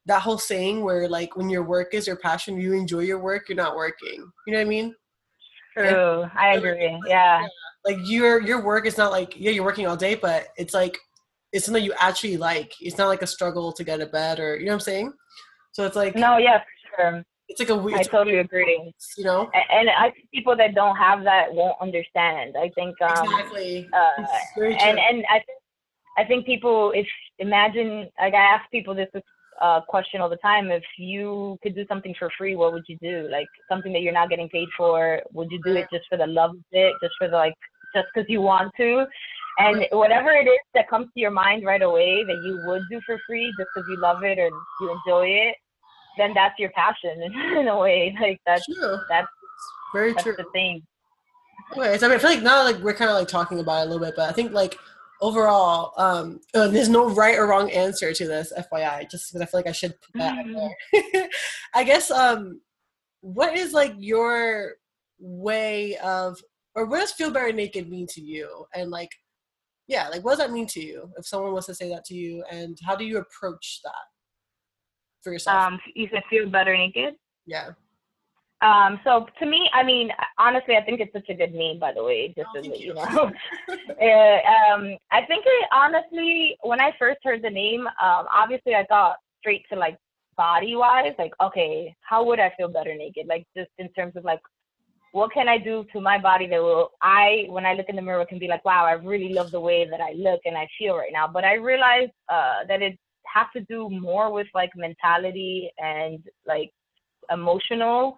that 0.06 0.22
whole 0.22 0.38
saying 0.38 0.82
where 0.82 1.08
like 1.08 1.36
when 1.36 1.48
your 1.48 1.62
work 1.62 1.94
is 1.94 2.06
your 2.06 2.16
passion, 2.16 2.60
you 2.60 2.72
enjoy 2.72 3.00
your 3.00 3.20
work, 3.20 3.48
you're 3.48 3.56
not 3.56 3.76
working. 3.76 4.30
You 4.46 4.52
know 4.52 4.58
what 4.58 4.66
I 4.66 4.68
mean? 4.68 4.94
True, 5.76 6.22
and, 6.22 6.30
I 6.34 6.54
agree. 6.54 6.98
Yeah. 7.06 7.46
Like 7.84 7.98
your 8.04 8.42
your 8.42 8.64
work 8.64 8.86
is 8.86 8.98
not 8.98 9.12
like 9.12 9.34
yeah 9.36 9.52
you're 9.52 9.64
working 9.64 9.86
all 9.86 9.96
day, 9.96 10.16
but 10.16 10.48
it's 10.56 10.74
like 10.74 10.98
it's 11.52 11.64
something 11.64 11.84
you 11.84 11.94
actually 11.98 12.36
like. 12.36 12.72
It's 12.80 12.98
not 12.98 13.08
like 13.08 13.22
a 13.22 13.26
struggle 13.26 13.72
to 13.72 13.84
get 13.84 14.00
a 14.00 14.06
bed 14.06 14.40
or 14.40 14.56
you 14.56 14.66
know 14.66 14.72
what 14.72 14.76
I'm 14.76 14.80
saying. 14.80 15.12
So 15.72 15.86
it's 15.86 15.96
like 15.96 16.16
no, 16.16 16.36
yeah, 16.36 16.58
for 16.58 17.02
sure 17.02 17.24
it's 17.50 17.58
like 17.58 17.68
a 17.68 17.76
weird. 17.76 17.98
I 17.98 18.02
totally 18.04 18.38
agree. 18.38 18.92
You 19.18 19.24
know, 19.24 19.50
and, 19.52 19.88
and, 19.88 19.90
I 19.90 20.10
think 20.10 20.30
people 20.32 20.56
that 20.56 20.74
don't 20.74 20.96
have 20.96 21.24
that 21.24 21.52
won't 21.52 21.76
understand. 21.80 22.54
I 22.56 22.70
think 22.76 22.94
um, 23.02 23.24
exactly. 23.24 23.88
Uh, 23.92 24.22
and 24.62 24.98
and 24.98 25.24
I 25.28 25.38
think 25.38 25.58
I 26.16 26.24
think 26.24 26.46
people 26.46 26.92
if 26.94 27.06
imagine 27.38 28.08
like 28.20 28.34
I 28.34 28.54
ask 28.54 28.70
people 28.70 28.94
this 28.94 29.08
uh, 29.60 29.80
question 29.88 30.20
all 30.20 30.28
the 30.28 30.36
time: 30.36 30.70
if 30.70 30.84
you 30.96 31.58
could 31.62 31.74
do 31.74 31.84
something 31.88 32.14
for 32.18 32.30
free, 32.38 32.54
what 32.54 32.72
would 32.72 32.84
you 32.88 32.96
do? 33.02 33.28
Like 33.30 33.48
something 33.68 33.92
that 33.94 34.02
you're 34.02 34.12
not 34.12 34.30
getting 34.30 34.48
paid 34.48 34.68
for, 34.76 35.20
would 35.32 35.50
you 35.50 35.60
do 35.64 35.74
it 35.74 35.88
just 35.92 36.04
for 36.08 36.16
the 36.16 36.26
love 36.28 36.50
of 36.50 36.64
it, 36.70 36.94
just 37.02 37.14
for 37.18 37.28
the 37.28 37.36
like, 37.36 37.54
just 37.94 38.06
because 38.14 38.28
you 38.28 38.40
want 38.40 38.72
to? 38.76 39.06
And 39.58 39.84
whatever 39.90 40.30
it 40.30 40.46
is 40.46 40.60
that 40.74 40.88
comes 40.88 41.08
to 41.12 41.20
your 41.20 41.32
mind 41.32 41.66
right 41.66 41.82
away 41.82 42.22
that 42.24 42.42
you 42.44 42.62
would 42.66 42.82
do 42.90 43.00
for 43.04 43.18
free 43.26 43.52
just 43.58 43.68
because 43.74 43.88
you 43.90 44.00
love 44.00 44.22
it 44.22 44.38
or 44.38 44.48
you 44.80 44.98
enjoy 45.04 45.26
it, 45.26 45.56
then 46.20 46.34
that's 46.34 46.58
your 46.58 46.70
passion 46.70 47.22
in 47.58 47.68
a 47.68 47.78
way. 47.78 48.14
Like 48.20 48.40
that's 48.46 48.64
true. 48.66 48.98
that's 49.08 49.28
very 49.94 50.12
that's 50.12 50.22
true. 50.22 50.34
The 50.36 50.44
thing. 50.52 50.82
So 51.74 51.82
I 51.82 51.88
mean, 51.88 52.12
I 52.12 52.18
feel 52.18 52.30
like 52.30 52.42
now 52.42 52.64
like 52.64 52.78
we're 52.78 52.94
kind 52.94 53.10
of 53.10 53.16
like 53.16 53.28
talking 53.28 53.60
about 53.60 53.80
it 53.80 53.82
a 53.82 53.90
little 53.90 54.04
bit, 54.04 54.14
but 54.16 54.28
I 54.28 54.32
think 54.32 54.52
like 54.52 54.76
overall, 55.20 55.92
um, 55.96 56.40
uh, 56.54 56.68
there's 56.68 56.88
no 56.88 57.10
right 57.10 57.38
or 57.38 57.46
wrong 57.46 57.70
answer 57.70 58.12
to 58.12 58.26
this, 58.26 58.52
FYI. 58.56 59.10
Just 59.10 59.32
because 59.32 59.42
I 59.42 59.46
feel 59.46 59.58
like 59.58 59.68
I 59.68 59.72
should 59.72 59.94
put 60.00 60.14
that 60.14 60.44
mm-hmm. 60.44 61.10
there. 61.12 61.28
I 61.74 61.84
guess 61.84 62.10
um, 62.10 62.60
what 63.20 63.56
is 63.56 63.72
like 63.72 63.94
your 63.98 64.74
way 65.18 65.96
of, 65.98 66.40
or 66.74 66.86
what 66.86 67.00
does 67.00 67.12
feel 67.12 67.30
better 67.30 67.52
naked 67.52 67.88
mean 67.88 68.06
to 68.08 68.20
you? 68.20 68.66
And 68.74 68.90
like, 68.90 69.10
yeah, 69.86 70.08
like 70.08 70.24
what 70.24 70.32
does 70.32 70.38
that 70.38 70.52
mean 70.52 70.66
to 70.68 70.80
you 70.80 71.10
if 71.18 71.26
someone 71.26 71.52
was 71.52 71.66
to 71.66 71.74
say 71.74 71.88
that 71.90 72.04
to 72.06 72.14
you, 72.14 72.44
and 72.50 72.78
how 72.84 72.96
do 72.96 73.04
you 73.04 73.18
approach 73.18 73.80
that? 73.84 73.92
For 75.22 75.32
yourself? 75.32 75.56
Um, 75.56 75.80
you 75.94 76.08
can 76.08 76.22
feel 76.30 76.48
better 76.48 76.76
naked. 76.76 77.14
Yeah. 77.46 77.70
Um, 78.62 79.00
so 79.04 79.26
to 79.38 79.46
me, 79.46 79.70
I 79.72 79.82
mean, 79.82 80.10
honestly, 80.38 80.76
I 80.76 80.82
think 80.82 81.00
it's 81.00 81.12
such 81.12 81.30
a 81.30 81.34
good 81.34 81.54
name, 81.54 81.78
by 81.78 81.92
the 81.92 82.04
way, 82.04 82.34
just 82.36 82.48
Oh, 82.54 82.60
that 82.60 82.80
you 82.80 82.94
know. 82.94 83.02
Uh, 84.00 84.72
um, 84.74 84.96
I 85.10 85.22
think 85.26 85.44
it, 85.46 85.68
honestly, 85.72 86.56
when 86.62 86.80
I 86.80 86.92
first 86.98 87.20
heard 87.22 87.42
the 87.42 87.50
name, 87.50 87.86
um, 87.86 88.26
obviously 88.34 88.74
I 88.74 88.84
thought 88.84 89.16
straight 89.38 89.64
to 89.70 89.78
like 89.78 89.96
body 90.36 90.76
wise, 90.76 91.14
like, 91.18 91.32
okay, 91.40 91.94
how 92.00 92.24
would 92.24 92.40
I 92.40 92.52
feel 92.56 92.68
better 92.68 92.94
naked? 92.94 93.26
Like 93.26 93.46
just 93.56 93.70
in 93.78 93.88
terms 93.90 94.14
of 94.16 94.24
like, 94.24 94.40
what 95.12 95.32
can 95.32 95.48
I 95.48 95.58
do 95.58 95.84
to 95.92 96.00
my 96.00 96.18
body 96.18 96.46
that 96.46 96.62
will 96.62 96.90
I, 97.02 97.46
when 97.48 97.66
I 97.66 97.74
look 97.74 97.88
in 97.88 97.96
the 97.96 98.02
mirror, 98.02 98.24
can 98.26 98.38
be 98.38 98.46
like, 98.46 98.64
wow, 98.64 98.84
I 98.84 98.92
really 98.92 99.32
love 99.32 99.50
the 99.50 99.60
way 99.60 99.88
that 99.90 100.00
I 100.00 100.12
look 100.12 100.40
and 100.44 100.56
I 100.56 100.68
feel 100.78 100.96
right 100.96 101.12
now. 101.12 101.26
But 101.26 101.44
I 101.44 101.54
realized 101.54 102.12
uh, 102.28 102.64
that 102.68 102.80
it 102.80 102.98
has 103.32 103.46
to 103.54 103.60
do 103.62 103.88
more 103.90 104.32
with 104.32 104.46
like 104.54 104.70
mentality 104.76 105.70
and 105.78 106.22
like 106.46 106.70
emotional 107.30 108.16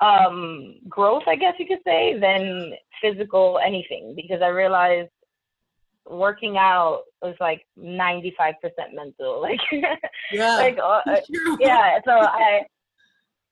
um 0.00 0.76
growth 0.88 1.22
i 1.26 1.36
guess 1.36 1.54
you 1.58 1.66
could 1.66 1.78
say 1.84 2.18
than 2.18 2.72
physical 3.02 3.60
anything 3.64 4.14
because 4.16 4.40
i 4.42 4.48
realized 4.48 5.10
working 6.06 6.56
out 6.56 7.02
was 7.22 7.36
like 7.40 7.64
95% 7.78 8.54
mental 8.94 9.40
like 9.42 9.60
Yeah. 10.32 10.56
like 10.56 10.78
uh, 10.78 11.00
uh, 11.06 11.20
yeah 11.60 11.98
so 12.04 12.12
i 12.12 12.60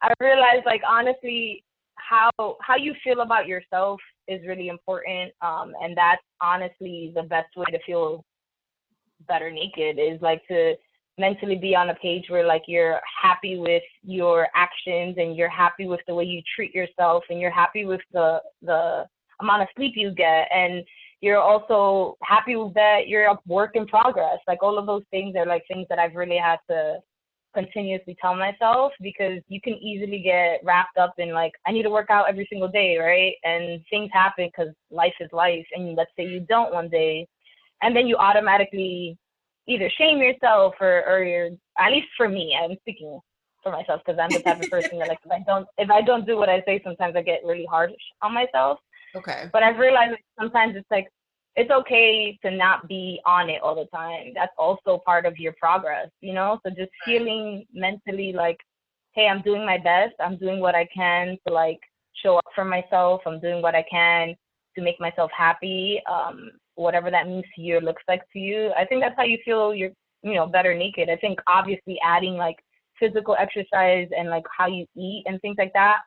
i 0.02 0.12
realized 0.20 0.64
like 0.64 0.80
honestly 0.88 1.64
how 1.96 2.30
how 2.60 2.76
you 2.76 2.94
feel 3.04 3.20
about 3.20 3.46
yourself 3.46 4.00
is 4.26 4.40
really 4.46 4.68
important 4.68 5.32
um 5.42 5.72
and 5.82 5.96
that's 5.96 6.22
honestly 6.40 7.12
the 7.14 7.22
best 7.22 7.54
way 7.56 7.66
to 7.70 7.78
feel 7.84 8.24
better 9.26 9.50
naked 9.50 9.98
is 9.98 10.20
like 10.22 10.40
to 10.48 10.74
mentally 11.18 11.56
be 11.56 11.74
on 11.74 11.90
a 11.90 11.94
page 11.96 12.24
where 12.28 12.46
like 12.46 12.62
you're 12.66 13.00
happy 13.22 13.56
with 13.58 13.82
your 14.02 14.48
actions 14.54 15.16
and 15.18 15.36
you're 15.36 15.48
happy 15.48 15.86
with 15.86 16.00
the 16.06 16.14
way 16.14 16.24
you 16.24 16.42
treat 16.54 16.74
yourself 16.74 17.24
and 17.30 17.40
you're 17.40 17.50
happy 17.50 17.84
with 17.84 18.00
the 18.12 18.40
the 18.62 19.04
amount 19.40 19.62
of 19.62 19.68
sleep 19.76 19.94
you 19.96 20.10
get. 20.10 20.48
And 20.52 20.84
you're 21.20 21.40
also 21.40 22.16
happy 22.22 22.54
that 22.74 23.08
you're 23.08 23.26
a 23.26 23.38
work 23.46 23.72
in 23.74 23.86
progress. 23.86 24.38
Like 24.46 24.62
all 24.62 24.78
of 24.78 24.86
those 24.86 25.04
things 25.10 25.34
are 25.36 25.46
like 25.46 25.64
things 25.68 25.86
that 25.88 25.98
i've 25.98 26.14
really 26.14 26.38
had 26.38 26.58
to 26.70 26.98
continuously 27.54 28.16
tell 28.20 28.36
myself 28.36 28.92
because 29.00 29.40
you 29.48 29.60
can 29.60 29.74
easily 29.74 30.20
get 30.20 30.60
wrapped 30.62 30.98
up 30.98 31.14
in 31.16 31.32
like 31.32 31.52
i 31.66 31.72
need 31.72 31.82
to 31.82 31.90
work 31.90 32.10
out 32.10 32.28
every 32.28 32.46
single 32.50 32.68
day 32.68 32.98
right? 32.98 33.34
And 33.44 33.82
things 33.90 34.10
happen 34.12 34.48
because 34.48 34.72
life 34.90 35.14
is 35.20 35.30
life. 35.32 35.66
And 35.74 35.96
let's 35.96 36.10
say 36.16 36.26
you 36.26 36.40
don't 36.40 36.72
one 36.72 36.88
day 36.88 37.26
and 37.82 37.96
then 37.96 38.06
you 38.06 38.16
automatically 38.16 39.16
either 39.68 39.90
shame 39.96 40.18
yourself 40.18 40.74
or 40.80 41.04
or 41.06 41.22
you're 41.22 41.50
at 41.78 41.92
least 41.92 42.08
for 42.16 42.28
me 42.28 42.56
i'm 42.60 42.76
speaking 42.80 43.20
for 43.62 43.72
myself 43.72 44.00
because 44.04 44.18
i'm 44.20 44.32
the 44.32 44.40
type 44.40 44.60
of 44.60 44.68
person 44.70 44.98
that 44.98 45.08
like 45.08 45.18
if 45.24 45.30
i 45.30 45.42
don't 45.46 45.66
if 45.78 45.90
i 45.90 46.00
don't 46.00 46.26
do 46.26 46.36
what 46.36 46.48
i 46.48 46.62
say 46.66 46.80
sometimes 46.84 47.14
i 47.16 47.22
get 47.22 47.40
really 47.44 47.66
harsh 47.70 47.92
on 48.22 48.34
myself 48.34 48.78
Okay. 49.14 49.48
but 49.52 49.62
I've 49.62 49.78
realized 49.78 50.12
that 50.12 50.18
sometimes 50.38 50.76
it's 50.76 50.90
like 50.90 51.08
it's 51.56 51.70
okay 51.70 52.38
to 52.42 52.50
not 52.50 52.86
be 52.86 53.20
on 53.26 53.50
it 53.50 53.60
all 53.62 53.74
the 53.74 53.86
time. 53.86 54.32
That's 54.34 54.52
also 54.56 55.02
part 55.04 55.26
of 55.26 55.38
your 55.38 55.54
progress, 55.60 56.08
you 56.20 56.32
know? 56.32 56.60
So 56.64 56.70
just 56.70 56.92
feeling 57.04 57.66
mentally 57.72 58.32
like, 58.32 58.58
hey, 59.12 59.26
I'm 59.26 59.42
doing 59.42 59.66
my 59.66 59.76
best. 59.76 60.14
I'm 60.20 60.36
doing 60.36 60.60
what 60.60 60.76
I 60.76 60.86
can 60.94 61.36
to 61.46 61.52
like 61.52 61.80
show 62.22 62.36
up 62.36 62.44
for 62.54 62.64
myself. 62.64 63.22
I'm 63.26 63.40
doing 63.40 63.60
what 63.60 63.74
I 63.74 63.84
can 63.90 64.36
to 64.76 64.82
make 64.82 65.00
myself 65.00 65.32
happy. 65.36 66.00
Um, 66.08 66.52
whatever 66.78 67.10
that 67.10 67.26
means 67.26 67.44
to 67.56 67.60
you 67.60 67.78
or 67.78 67.80
looks 67.80 68.02
like 68.08 68.22
to 68.32 68.38
you. 68.38 68.70
I 68.76 68.84
think 68.84 69.02
that's 69.02 69.16
how 69.16 69.24
you 69.24 69.38
feel 69.44 69.74
you're, 69.74 69.90
you 70.22 70.34
know, 70.34 70.46
better 70.46 70.74
naked. 70.74 71.10
I 71.10 71.16
think 71.16 71.38
obviously 71.46 71.98
adding 72.04 72.36
like 72.36 72.56
physical 72.98 73.36
exercise 73.38 74.08
and 74.16 74.30
like 74.30 74.44
how 74.56 74.66
you 74.66 74.86
eat 74.96 75.24
and 75.26 75.40
things 75.40 75.56
like 75.58 75.72
that 75.74 75.98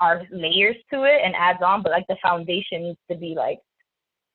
are 0.00 0.22
layers 0.30 0.76
to 0.92 1.04
it 1.04 1.20
and 1.24 1.34
adds 1.34 1.60
on, 1.64 1.82
but 1.82 1.92
like 1.92 2.06
the 2.08 2.16
foundation 2.22 2.82
needs 2.82 2.98
to 3.10 3.16
be 3.16 3.34
like 3.36 3.58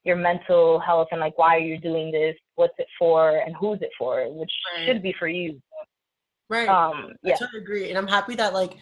your 0.03 0.15
mental 0.15 0.79
health 0.79 1.08
and 1.12 1.21
like 1.21 1.38
why 1.38 1.56
are 1.56 1.60
you 1.60 1.79
doing 1.79 2.12
this, 2.12 2.36
what's 2.56 2.73
it 2.77 2.88
for, 2.99 3.38
and 3.38 3.56
who's 3.56 3.82
it 3.82 3.91
for, 3.97 4.27
which 4.34 4.51
Right. 4.75 4.86
should 4.88 5.01
be 5.01 5.13
for 5.17 5.27
you. 5.27 5.62
Right. 6.49 6.67
Um, 6.67 7.13
I 7.23 7.29
yeah, 7.29 7.38
totally 7.38 7.62
agree, 7.62 7.89
and 7.89 7.97
I'm 7.97 8.08
happy 8.08 8.36
that 8.36 8.53
like, 8.53 8.77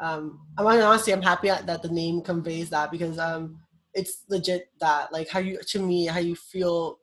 um, 0.00 0.40
I'm 0.58 0.66
mean, 0.66 0.80
honestly, 0.80 1.12
I'm 1.12 1.22
happy 1.22 1.48
that 1.48 1.82
the 1.82 1.88
name 1.88 2.20
conveys 2.22 2.70
that 2.70 2.90
because 2.90 3.18
um, 3.18 3.60
it's 3.94 4.24
legit 4.28 4.68
that 4.80 5.12
like 5.12 5.28
how 5.28 5.38
you 5.38 5.58
to 5.58 5.78
me 5.78 6.06
how 6.06 6.18
you 6.18 6.34
feel 6.34 6.98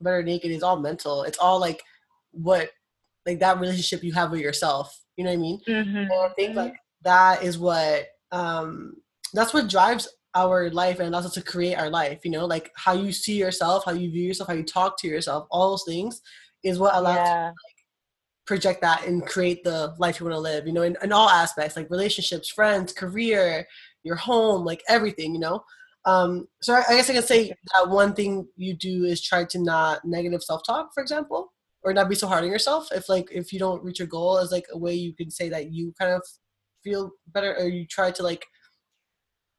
better 0.00 0.22
naked 0.22 0.50
is 0.50 0.62
all 0.62 0.78
mental. 0.78 1.22
It's 1.22 1.38
all 1.38 1.60
like 1.60 1.82
what 2.32 2.70
like 3.26 3.40
that 3.40 3.60
relationship 3.60 4.02
you 4.02 4.12
have 4.12 4.30
with 4.30 4.40
yourself. 4.40 5.04
You 5.16 5.24
know 5.24 5.30
what 5.30 5.38
I 5.38 5.40
mean? 5.40 5.60
mm-hmm. 5.68 5.96
And 5.96 6.12
I 6.12 6.28
think 6.36 6.56
like 6.56 6.74
that 7.02 7.42
is 7.42 7.58
what 7.58 8.08
um 8.32 8.94
that's 9.34 9.52
what 9.52 9.68
drives 9.68 10.08
our 10.34 10.70
life 10.70 10.98
and 10.98 11.08
allows 11.08 11.26
us 11.26 11.34
to 11.34 11.42
create 11.42 11.74
our 11.74 11.90
life. 11.90 12.20
You 12.24 12.30
know, 12.30 12.46
like 12.46 12.70
how 12.76 12.92
you 12.92 13.12
see 13.12 13.36
yourself, 13.36 13.84
how 13.84 13.92
you 13.92 14.10
view 14.10 14.24
yourself, 14.24 14.48
how 14.48 14.54
you 14.54 14.64
talk 14.64 14.98
to 15.00 15.08
yourself. 15.08 15.46
All 15.50 15.70
those 15.70 15.84
things 15.86 16.20
is 16.62 16.78
what 16.78 16.94
allows 16.94 17.16
yeah, 17.16 17.52
project 18.46 18.80
that 18.80 19.06
and 19.06 19.26
create 19.26 19.62
the 19.62 19.94
life 19.98 20.18
you 20.18 20.24
want 20.24 20.34
to 20.34 20.40
live 20.40 20.66
you 20.66 20.72
know 20.72 20.80
in, 20.80 20.96
in 21.02 21.12
all 21.12 21.28
aspects 21.28 21.76
like 21.76 21.90
relationships 21.90 22.48
friends 22.48 22.94
career 22.94 23.64
your 24.04 24.16
home 24.16 24.64
like 24.64 24.82
everything 24.88 25.34
you 25.34 25.38
know 25.38 25.62
um 26.08 26.48
so 26.62 26.74
I, 26.74 26.96
guess 26.96 27.10
i 27.10 27.12
can 27.12 27.22
say 27.22 27.52
that 27.74 27.88
one 27.88 28.14
thing 28.14 28.46
you 28.56 28.74
do 28.74 29.04
is 29.04 29.20
try 29.22 29.44
to 29.44 29.58
not 29.58 30.04
negative 30.04 30.42
self-talk 30.42 30.90
for 30.94 31.02
example 31.02 31.52
or 31.82 31.92
not 31.92 32.08
be 32.08 32.14
so 32.14 32.26
hard 32.26 32.44
on 32.44 32.50
yourself 32.50 32.88
if 32.92 33.08
like 33.08 33.28
if 33.30 33.52
you 33.52 33.58
don't 33.58 33.82
reach 33.84 33.98
your 33.98 34.08
goal 34.08 34.38
as 34.38 34.50
like 34.50 34.66
a 34.72 34.78
way 34.78 34.94
you 34.94 35.14
can 35.14 35.30
say 35.30 35.48
that 35.48 35.72
you 35.72 35.92
kind 36.00 36.12
of 36.12 36.22
feel 36.82 37.10
better 37.28 37.54
or 37.58 37.68
you 37.68 37.86
try 37.86 38.10
to 38.10 38.22
like 38.22 38.44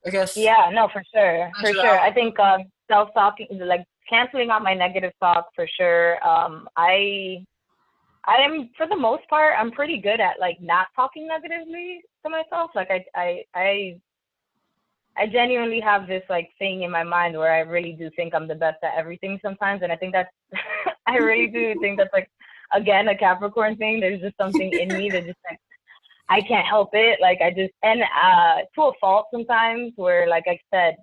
i 0.05 0.09
guess 0.09 0.35
yeah, 0.35 0.69
no, 0.71 0.87
for 0.91 1.03
sure, 1.13 1.51
for 1.59 1.73
sure. 1.73 1.99
I 1.99 2.11
think 2.13 2.39
um, 2.39 2.61
self 2.89 3.09
talking, 3.13 3.47
like 3.51 3.83
canceling 4.09 4.49
out 4.49 4.63
my 4.63 4.73
negative 4.73 5.13
talk, 5.21 5.47
for 5.55 5.67
sure. 5.77 6.15
Um, 6.27 6.67
I 6.75 7.45
I 8.25 8.37
am 8.43 8.69
for 8.75 8.87
the 8.87 8.95
most 8.95 9.27
part 9.29 9.55
I'm 9.57 9.71
pretty 9.71 9.99
good 9.99 10.19
at 10.19 10.39
like 10.39 10.57
not 10.61 10.87
talking 10.95 11.27
negatively 11.27 12.01
to 12.25 12.29
myself. 12.29 12.71
Like 12.75 12.89
I 12.91 13.05
I 13.15 13.43
I 13.55 13.99
I 15.19 15.27
genuinely 15.27 15.81
have 15.81 16.07
this 16.07 16.23
like 16.29 16.49
thing 16.57 16.83
in 16.83 16.91
my 16.91 17.03
mind 17.03 17.37
where 17.37 17.53
I 17.53 17.59
really 17.59 17.91
do 17.91 18.09
think 18.15 18.33
I'm 18.33 18.47
the 18.47 18.55
best 18.55 18.77
at 18.83 18.97
everything 18.97 19.37
sometimes 19.41 19.81
and 19.83 19.91
I 19.91 19.97
think 19.97 20.13
that's 20.13 20.29
I 21.07 21.17
really 21.17 21.47
do 21.47 21.75
think 21.81 21.97
that's 21.97 22.13
like 22.13 22.29
again 22.73 23.07
a 23.09 23.17
Capricorn 23.17 23.75
thing. 23.75 23.99
There's 23.99 24.21
just 24.21 24.37
something 24.37 24.71
in 24.71 24.87
me 24.87 25.09
that 25.09 25.25
just 25.25 25.39
like 25.49 25.59
I 26.29 26.41
can't 26.41 26.67
help 26.67 26.91
it. 26.93 27.19
Like 27.21 27.39
I 27.41 27.49
just 27.49 27.73
and 27.83 28.01
uh 28.01 28.61
to 28.75 28.81
a 28.83 28.91
fault 29.01 29.27
sometimes 29.33 29.93
where 29.97 30.27
like 30.27 30.45
I 30.47 30.57
said 30.73 30.95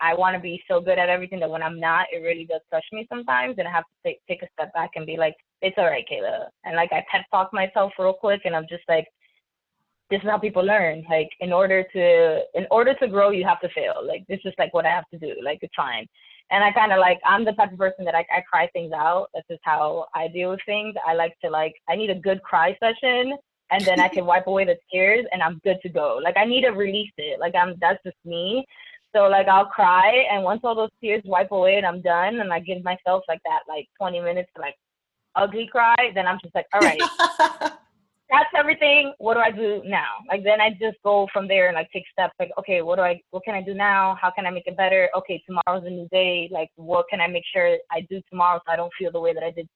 I 0.00 0.14
want 0.14 0.34
to 0.34 0.40
be 0.40 0.62
so 0.68 0.80
good 0.80 0.98
at 0.98 1.08
everything 1.08 1.40
that 1.40 1.50
when 1.50 1.62
I'm 1.62 1.80
not, 1.80 2.06
it 2.12 2.18
really 2.18 2.44
does 2.44 2.60
touch 2.70 2.84
me 2.92 3.06
sometimes, 3.08 3.56
and 3.58 3.66
I 3.66 3.72
have 3.72 3.82
to 3.82 4.08
take 4.08 4.20
take 4.28 4.42
a 4.42 4.48
step 4.52 4.72
back 4.72 4.90
and 4.94 5.04
be 5.04 5.16
like, 5.16 5.34
"It's 5.60 5.76
all 5.76 5.86
right, 5.86 6.04
Keila." 6.10 6.46
And 6.64 6.76
like 6.76 6.92
I 6.92 7.04
pep 7.10 7.24
talk 7.32 7.52
myself 7.52 7.92
real 7.98 8.12
quick, 8.12 8.42
and 8.44 8.54
I'm 8.54 8.66
just 8.68 8.84
like, 8.88 9.08
"This 10.10 10.22
is 10.22 10.28
how 10.28 10.38
people 10.38 10.64
learn. 10.64 11.04
Like 11.08 11.30
in 11.40 11.52
order 11.52 11.82
to 11.82 12.40
in 12.54 12.66
order 12.70 12.94
to 12.94 13.08
grow, 13.08 13.30
you 13.30 13.44
have 13.44 13.60
to 13.60 13.68
fail. 13.70 13.96
Like 14.04 14.26
this 14.28 14.40
is 14.44 14.54
like 14.58 14.72
what 14.74 14.86
I 14.86 14.90
have 14.90 15.08
to 15.12 15.18
do. 15.18 15.34
Like 15.42 15.58
it's 15.62 15.74
fine." 15.74 16.06
And 16.50 16.64
I 16.64 16.72
kind 16.72 16.92
of 16.92 16.98
like 16.98 17.20
I'm 17.24 17.44
the 17.44 17.52
type 17.52 17.72
of 17.72 17.78
person 17.78 18.04
that 18.06 18.14
I, 18.14 18.24
I 18.34 18.40
cry 18.50 18.68
things 18.72 18.92
out. 18.92 19.28
That's 19.34 19.46
just 19.48 19.60
how 19.64 20.06
I 20.14 20.28
deal 20.28 20.50
with 20.50 20.60
things. 20.64 20.94
I 21.06 21.14
like 21.14 21.38
to 21.44 21.50
like 21.50 21.74
I 21.88 21.96
need 21.96 22.10
a 22.10 22.14
good 22.14 22.42
cry 22.42 22.76
session, 22.80 23.36
and 23.70 23.84
then 23.84 24.00
I 24.00 24.08
can 24.08 24.24
wipe 24.32 24.46
away 24.46 24.64
the 24.64 24.76
tears, 24.90 25.26
and 25.32 25.42
I'm 25.42 25.60
good 25.64 25.78
to 25.82 25.88
go. 25.88 26.18
Like 26.22 26.36
I 26.36 26.44
need 26.44 26.62
to 26.62 26.70
release 26.70 27.12
it. 27.18 27.38
Like 27.38 27.54
I'm 27.54 27.76
that's 27.80 28.02
just 28.04 28.16
me. 28.24 28.64
So 29.14 29.24
like 29.24 29.48
I'll 29.48 29.66
cry 29.66 30.26
and 30.30 30.44
once 30.44 30.60
all 30.64 30.74
those 30.74 30.90
tears 31.00 31.22
wipe 31.24 31.50
away 31.50 31.76
and 31.76 31.86
I'm 31.86 32.02
done 32.02 32.40
and 32.40 32.52
I 32.52 32.60
give 32.60 32.84
myself 32.84 33.24
like 33.26 33.40
that 33.44 33.60
like 33.66 33.88
20 33.98 34.20
minutes 34.20 34.50
to 34.54 34.60
like 34.60 34.74
ugly 35.34 35.68
cry, 35.70 36.10
then 36.14 36.26
I'm 36.26 36.38
just 36.42 36.54
like, 36.54 36.66
all 36.74 36.80
right, 36.80 37.00
that's 38.30 38.50
everything. 38.56 39.14
What 39.18 39.34
do 39.34 39.40
I 39.40 39.50
do 39.50 39.82
now? 39.84 40.20
Like 40.28 40.44
then 40.44 40.60
I 40.60 40.70
just 40.70 40.98
go 41.02 41.28
from 41.32 41.48
there 41.48 41.68
and 41.68 41.74
like 41.74 41.90
take 41.92 42.04
steps 42.12 42.34
like, 42.38 42.50
okay, 42.58 42.82
what 42.82 42.96
do 42.96 43.02
I 43.02 43.20
what 43.30 43.44
can 43.44 43.54
I 43.54 43.62
do 43.62 43.74
now? 43.74 44.16
How 44.20 44.30
can 44.30 44.46
I 44.46 44.50
make 44.50 44.66
it 44.66 44.76
better? 44.76 45.08
Okay, 45.16 45.42
tomorrow's 45.46 45.86
a 45.86 45.90
new 45.90 46.08
day. 46.12 46.48
Like 46.52 46.70
what 46.76 47.06
can 47.08 47.20
I 47.20 47.26
make 47.26 47.44
sure 47.52 47.78
I 47.90 48.06
do 48.10 48.20
tomorrow 48.28 48.60
so 48.66 48.72
I 48.72 48.76
don't 48.76 48.92
feel 48.98 49.10
the 49.10 49.20
way 49.20 49.32
that 49.32 49.42
I 49.42 49.50
did 49.50 49.68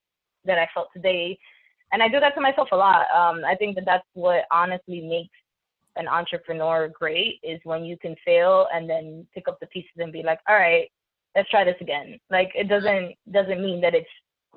that 0.45 0.59
I 0.59 0.69
felt 0.75 0.89
today? 0.95 1.39
And 1.93 2.03
I 2.03 2.09
do 2.09 2.21
that 2.21 2.35
to 2.35 2.41
myself 2.41 2.69
a 2.73 2.77
lot. 2.77 3.07
Um, 3.15 3.45
I 3.45 3.55
think 3.55 3.75
that 3.77 3.85
that's 3.87 4.07
what 4.15 4.45
honestly 4.51 5.01
makes 5.01 5.37
an 5.97 6.09
entrepreneur 6.09 6.89
great 6.89 7.39
is 7.43 7.61
when 7.65 7.85
you 7.85 7.99
can 7.99 8.17
fail 8.25 8.67
and 8.75 8.89
then 8.89 9.27
pick 9.35 9.47
up 9.49 9.61
the 9.61 9.67
pieces 9.67 9.91
and 9.99 10.13
be 10.13 10.23
like, 10.23 10.41
all 10.49 10.57
right, 10.57 10.91
let's 11.35 11.51
try 11.51 11.65
this 11.65 11.77
again. 11.81 12.19
Like 12.31 12.51
it 12.55 12.69
doesn't 12.69 13.15
doesn't 13.31 13.63
mean 13.63 13.81
that 13.81 13.95
it's 13.95 14.09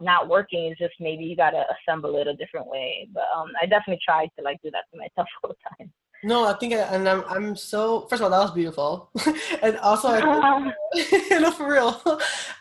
not 0.01 0.27
working. 0.27 0.65
It's 0.65 0.79
just 0.79 0.93
maybe 0.99 1.23
you 1.23 1.35
gotta 1.35 1.65
assemble 1.73 2.17
it 2.17 2.27
a 2.27 2.35
different 2.35 2.67
way. 2.67 3.07
But 3.13 3.25
um, 3.35 3.51
I 3.61 3.65
definitely 3.65 4.01
try 4.03 4.25
to 4.37 4.43
like 4.43 4.59
do 4.63 4.71
that 4.71 4.85
to 4.91 4.97
myself 4.97 5.27
all 5.43 5.49
the 5.49 5.55
time. 5.77 5.91
no 6.23 6.45
i 6.45 6.53
think 6.53 6.73
I, 6.73 6.77
and 6.95 7.07
I'm, 7.07 7.23
I'm 7.27 7.55
so 7.55 8.07
first 8.09 8.21
of 8.21 8.25
all 8.25 8.29
that 8.31 8.45
was 8.45 8.51
beautiful 8.51 9.11
and 9.61 9.77
also 9.77 10.07
I 10.09 10.21
think 10.21 10.73
no, 11.31 11.51
for 11.51 11.71
real. 11.71 12.01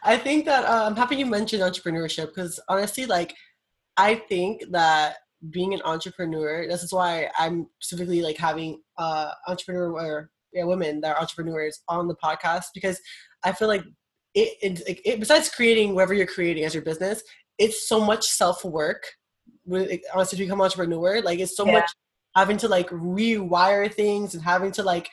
I 0.03 0.17
think 0.17 0.45
that 0.47 0.65
uh, 0.65 0.87
I'm 0.87 0.97
happy 0.97 1.17
you 1.17 1.27
mentioned 1.27 1.63
entrepreneurship 1.63 2.29
because 2.29 2.59
honestly, 2.69 3.07
like, 3.07 3.35
I 3.97 4.17
think 4.17 4.65
that 4.71 5.17
being 5.51 5.75
an 5.75 5.83
entrepreneur, 5.85 6.67
this 6.67 6.83
is 6.83 6.93
why 6.93 7.31
I'm 7.39 7.69
specifically 7.81 8.23
like 8.23 8.37
having 8.37 8.81
uh, 8.99 9.31
entrepreneur 9.47 9.93
or 9.93 10.31
yeah, 10.53 10.65
women 10.65 11.01
that 11.01 11.17
are 11.17 11.21
entrepreneurs 11.21 11.81
on 11.89 12.09
the 12.09 12.17
podcast 12.17 12.67
because 12.75 13.01
I 13.45 13.53
feel 13.53 13.69
like 13.69 13.85
it, 14.35 14.83
it, 14.87 15.01
it 15.05 15.21
besides 15.21 15.49
creating 15.49 15.95
whatever 15.95 16.15
you're 16.15 16.27
creating 16.27 16.65
as 16.65 16.75
your 16.75 16.83
business, 16.83 17.23
it's 17.59 17.89
so 17.89 18.01
much 18.01 18.27
self 18.27 18.65
work. 18.65 19.05
Honestly, 20.13 20.37
to 20.37 20.45
become 20.45 20.61
an 20.61 20.65
entrepreneur, 20.65 21.23
like 21.23 21.39
it's 21.39 21.57
so 21.57 21.65
yeah. 21.67 21.73
much 21.73 21.91
having 22.37 22.57
to 22.59 22.69
like 22.69 22.89
rewire 22.91 23.93
things 23.93 24.35
and 24.35 24.43
having 24.43 24.73
to 24.73 24.83
like 24.83 25.09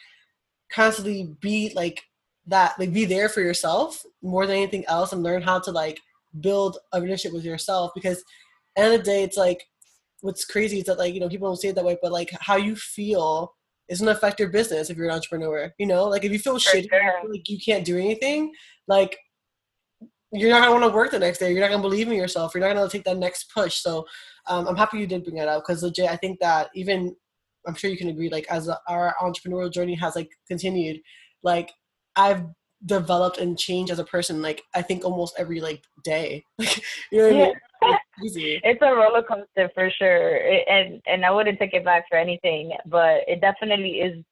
constantly 0.72 1.36
be 1.40 1.72
like 1.76 2.02
that, 2.48 2.78
like 2.80 2.92
be 2.92 3.06
there 3.06 3.30
for 3.30 3.42
yourself 3.42 4.04
more 4.22 4.46
than 4.46 4.58
anything 4.58 4.84
else, 4.88 5.14
and 5.14 5.24
learn 5.24 5.42
how 5.42 5.60
to 5.60 5.72
like 5.72 6.00
build 6.40 6.78
a 6.94 7.02
relationship 7.02 7.34
with 7.34 7.46
yourself. 7.46 7.92
Because 7.94 8.24
end 8.76 8.94
of 8.94 9.00
the 9.00 9.06
day, 9.06 9.24
it's 9.24 9.38
like 9.38 9.64
what's 10.22 10.46
crazy 10.46 10.80
is 10.80 10.86
that 10.86 10.98
like 10.98 11.14
you 11.14 11.20
know 11.20 11.30
people 11.30 11.48
don't 11.48 11.58
say 11.58 11.70
it 11.70 11.76
that 11.76 11.86
way, 11.86 11.98
but 12.02 12.12
like 12.12 12.32
how 12.40 12.56
you 12.56 12.76
feel 12.76 13.54
is 13.92 14.00
gonna 14.00 14.12
affect 14.12 14.40
your 14.40 14.50
business 14.50 14.90
if 14.90 14.98
you're 14.98 15.08
an 15.08 15.14
entrepreneur. 15.14 15.72
You 15.78 15.86
know, 15.86 16.06
like 16.06 16.24
if 16.24 16.32
you 16.32 16.40
feel 16.40 16.60
For 16.60 16.78
shitty, 16.78 16.90
sure. 16.90 17.30
like 17.30 17.48
you 17.48 17.60
can't 17.64 17.86
do 17.86 17.98
anything, 17.98 18.52
like 18.88 19.18
you're 20.32 20.50
not 20.50 20.62
gonna 20.62 20.72
want 20.72 20.84
to 20.86 20.96
work 20.96 21.12
the 21.12 21.20
next 21.20 21.40
day. 21.40 21.52
You're 21.52 21.62
not 21.62 21.70
gonna 21.70 21.82
believe 21.82 22.08
in 22.08 22.14
yourself. 22.14 22.56
You're 22.56 22.66
not 22.66 22.74
gonna 22.74 22.90
take 22.90 23.04
that 23.04 23.18
next 23.18 23.52
push. 23.54 23.76
So 23.76 24.06
um, 24.48 24.68
I'm 24.68 24.78
happy 24.78 24.98
you 24.98 25.08
did 25.08 25.24
bring 25.24 25.36
that 25.36 25.50
up 25.50 25.64
because 25.64 25.84
legit, 25.84 26.10
I 26.10 26.16
think 26.16 26.40
that 26.40 26.70
even 26.74 27.16
I'm 27.68 27.76
sure 27.76 27.90
you 27.90 27.98
can 27.98 28.10
agree. 28.10 28.30
Like 28.30 28.48
as 28.50 28.70
our 28.88 29.14
entrepreneurial 29.22 29.72
journey 29.72 29.96
has 29.96 30.16
like 30.16 30.32
continued, 30.48 31.02
like 31.44 31.70
I've 32.16 32.46
developed 32.86 33.38
and 33.38 33.60
changed 33.60 33.92
as 33.92 34.00
a 34.00 34.06
person. 34.06 34.42
Like 34.42 34.64
I 34.74 34.82
think 34.82 35.04
almost 35.04 35.36
every 35.38 35.60
like 35.60 35.84
day. 36.04 36.46
Like 36.58 36.82
you 37.12 37.18
know 37.20 37.28
what 37.28 37.36
yeah. 37.36 37.52
I 37.84 37.88
mean? 37.88 37.98
It's, 38.22 38.62
it's 38.64 38.82
a 38.82 38.94
roller 38.94 39.24
coaster 39.24 39.70
for 39.74 39.90
sure, 39.92 40.36
it, 40.36 40.66
and 40.68 41.02
and 41.08 41.26
I 41.26 41.32
wouldn't 41.32 41.60
take 41.60 41.74
it 41.74 41.86
back 41.86 42.06
for 42.10 42.18
anything. 42.18 42.74
But 42.86 43.22
it 43.28 43.42
definitely 43.42 44.02
is 44.02 44.24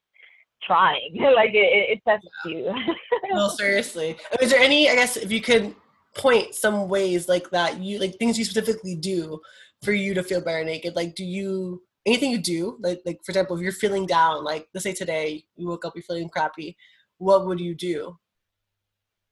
trying. 0.63 1.15
like 1.35 1.51
it, 1.53 1.97
it 1.97 2.01
tests 2.07 2.27
yeah. 2.45 2.51
you. 2.51 2.95
no, 3.33 3.49
seriously. 3.49 4.17
Is 4.41 4.51
there 4.51 4.59
any? 4.59 4.89
I 4.89 4.95
guess 4.95 5.17
if 5.17 5.31
you 5.31 5.41
could 5.41 5.75
point 6.15 6.55
some 6.55 6.89
ways 6.89 7.27
like 7.27 7.49
that, 7.51 7.79
you 7.79 7.99
like 7.99 8.15
things 8.15 8.37
you 8.37 8.45
specifically 8.45 8.95
do 8.95 9.39
for 9.83 9.93
you 9.93 10.13
to 10.13 10.23
feel 10.23 10.41
better 10.41 10.63
naked. 10.63 10.95
Like, 10.95 11.15
do 11.15 11.25
you 11.25 11.81
anything 12.05 12.31
you 12.31 12.37
do? 12.37 12.77
Like, 12.79 13.01
like 13.05 13.19
for 13.23 13.31
example, 13.31 13.55
if 13.55 13.61
you're 13.61 13.71
feeling 13.71 14.05
down, 14.05 14.43
like 14.43 14.67
let's 14.73 14.83
say 14.83 14.93
today 14.93 15.43
you 15.55 15.67
woke 15.67 15.85
up, 15.85 15.93
you're 15.95 16.03
feeling 16.03 16.29
crappy. 16.29 16.75
What 17.17 17.45
would 17.45 17.59
you 17.59 17.75
do? 17.75 18.17